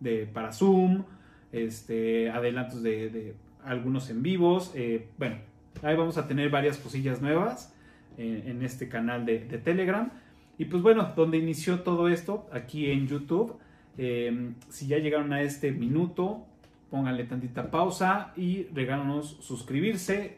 [0.00, 1.04] de, para Zoom,
[1.50, 3.34] este, adelantos de, de
[3.64, 4.70] algunos en vivos.
[4.76, 5.36] eh, bueno,
[5.82, 7.74] ahí vamos a tener varias cosillas nuevas
[8.18, 10.12] en este canal de, de Telegram.
[10.62, 13.56] Y pues bueno, donde inició todo esto, aquí en YouTube.
[13.98, 16.46] Eh, si ya llegaron a este minuto,
[16.88, 20.36] pónganle tantita pausa y regálanos suscribirse,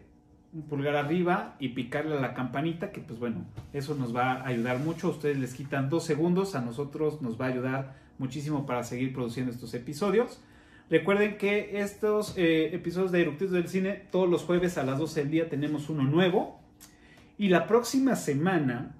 [0.54, 3.44] un pulgar arriba y picarle a la campanita, que pues bueno,
[3.74, 5.10] eso nos va a ayudar mucho.
[5.10, 9.52] Ustedes les quitan dos segundos, a nosotros nos va a ayudar muchísimo para seguir produciendo
[9.52, 10.40] estos episodios.
[10.88, 15.20] Recuerden que estos eh, episodios de Eruptivos del Cine, todos los jueves a las 12
[15.20, 16.60] del día tenemos uno nuevo.
[17.36, 18.94] Y la próxima semana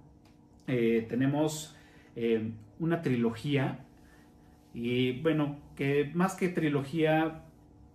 [0.66, 1.77] eh, tenemos
[2.16, 3.81] eh, una trilogía.
[4.73, 7.43] Y bueno, que más que trilogía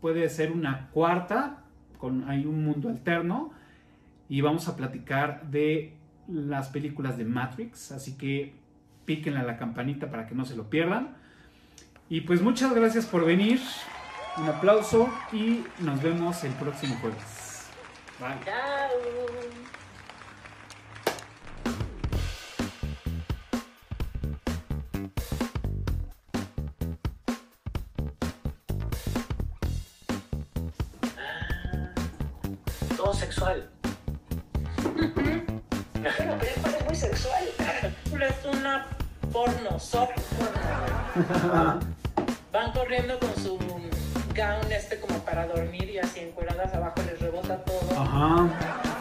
[0.01, 1.63] puede ser una cuarta,
[1.97, 3.51] con hay un mundo alterno.
[4.29, 5.93] Y vamos a platicar de
[6.27, 7.91] las películas de Matrix.
[7.91, 8.53] Así que
[9.05, 11.15] píquenle a la campanita para que no se lo pierdan.
[12.09, 13.59] Y pues muchas gracias por venir.
[14.37, 17.69] Un aplauso y nos vemos el próximo jueves.
[18.19, 18.37] Bye.
[18.45, 19.58] Chao.
[39.39, 41.79] Porno, soft porno.
[42.51, 43.57] Van corriendo con su
[44.35, 47.79] gown este como para dormir y así encueradas abajo les rebota todo.
[47.97, 48.49] Ajá.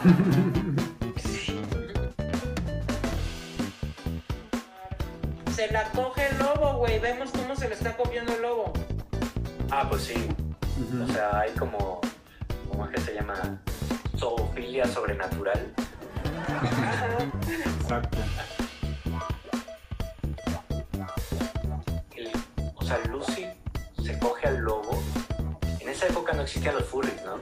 [5.55, 6.99] Se la coge el lobo, güey.
[6.99, 8.71] Vemos cómo se le está cogiendo el lobo.
[9.71, 10.29] Ah, pues sí.
[11.03, 11.99] O sea, hay como,
[12.69, 13.59] ¿cómo es que se llama?
[14.17, 15.73] Zoofilia sobrenatural.
[17.81, 18.19] Exacto.
[22.89, 23.45] Sea, Lucy
[24.03, 25.01] se coge al lobo.
[25.79, 27.37] En esa época no existían los furries, ¿no?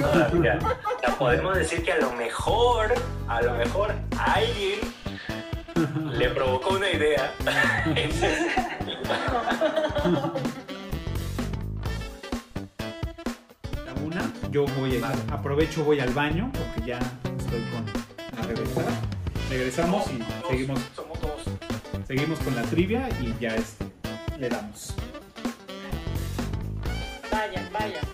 [0.00, 0.58] Todavía.
[0.62, 2.92] O sea, podemos decir que a lo mejor,
[3.28, 4.80] a lo mejor alguien
[6.12, 7.32] le provocó una idea.
[13.86, 16.98] La una, yo voy a, aprovecho, voy al baño porque ya
[17.38, 18.84] estoy con a regresar.
[19.50, 21.42] Regresamos y seguimos, Somos dos.
[22.06, 23.86] seguimos con la trivia y ya este,
[24.42, 24.92] le damos.
[27.30, 28.11] Vayan, vayan.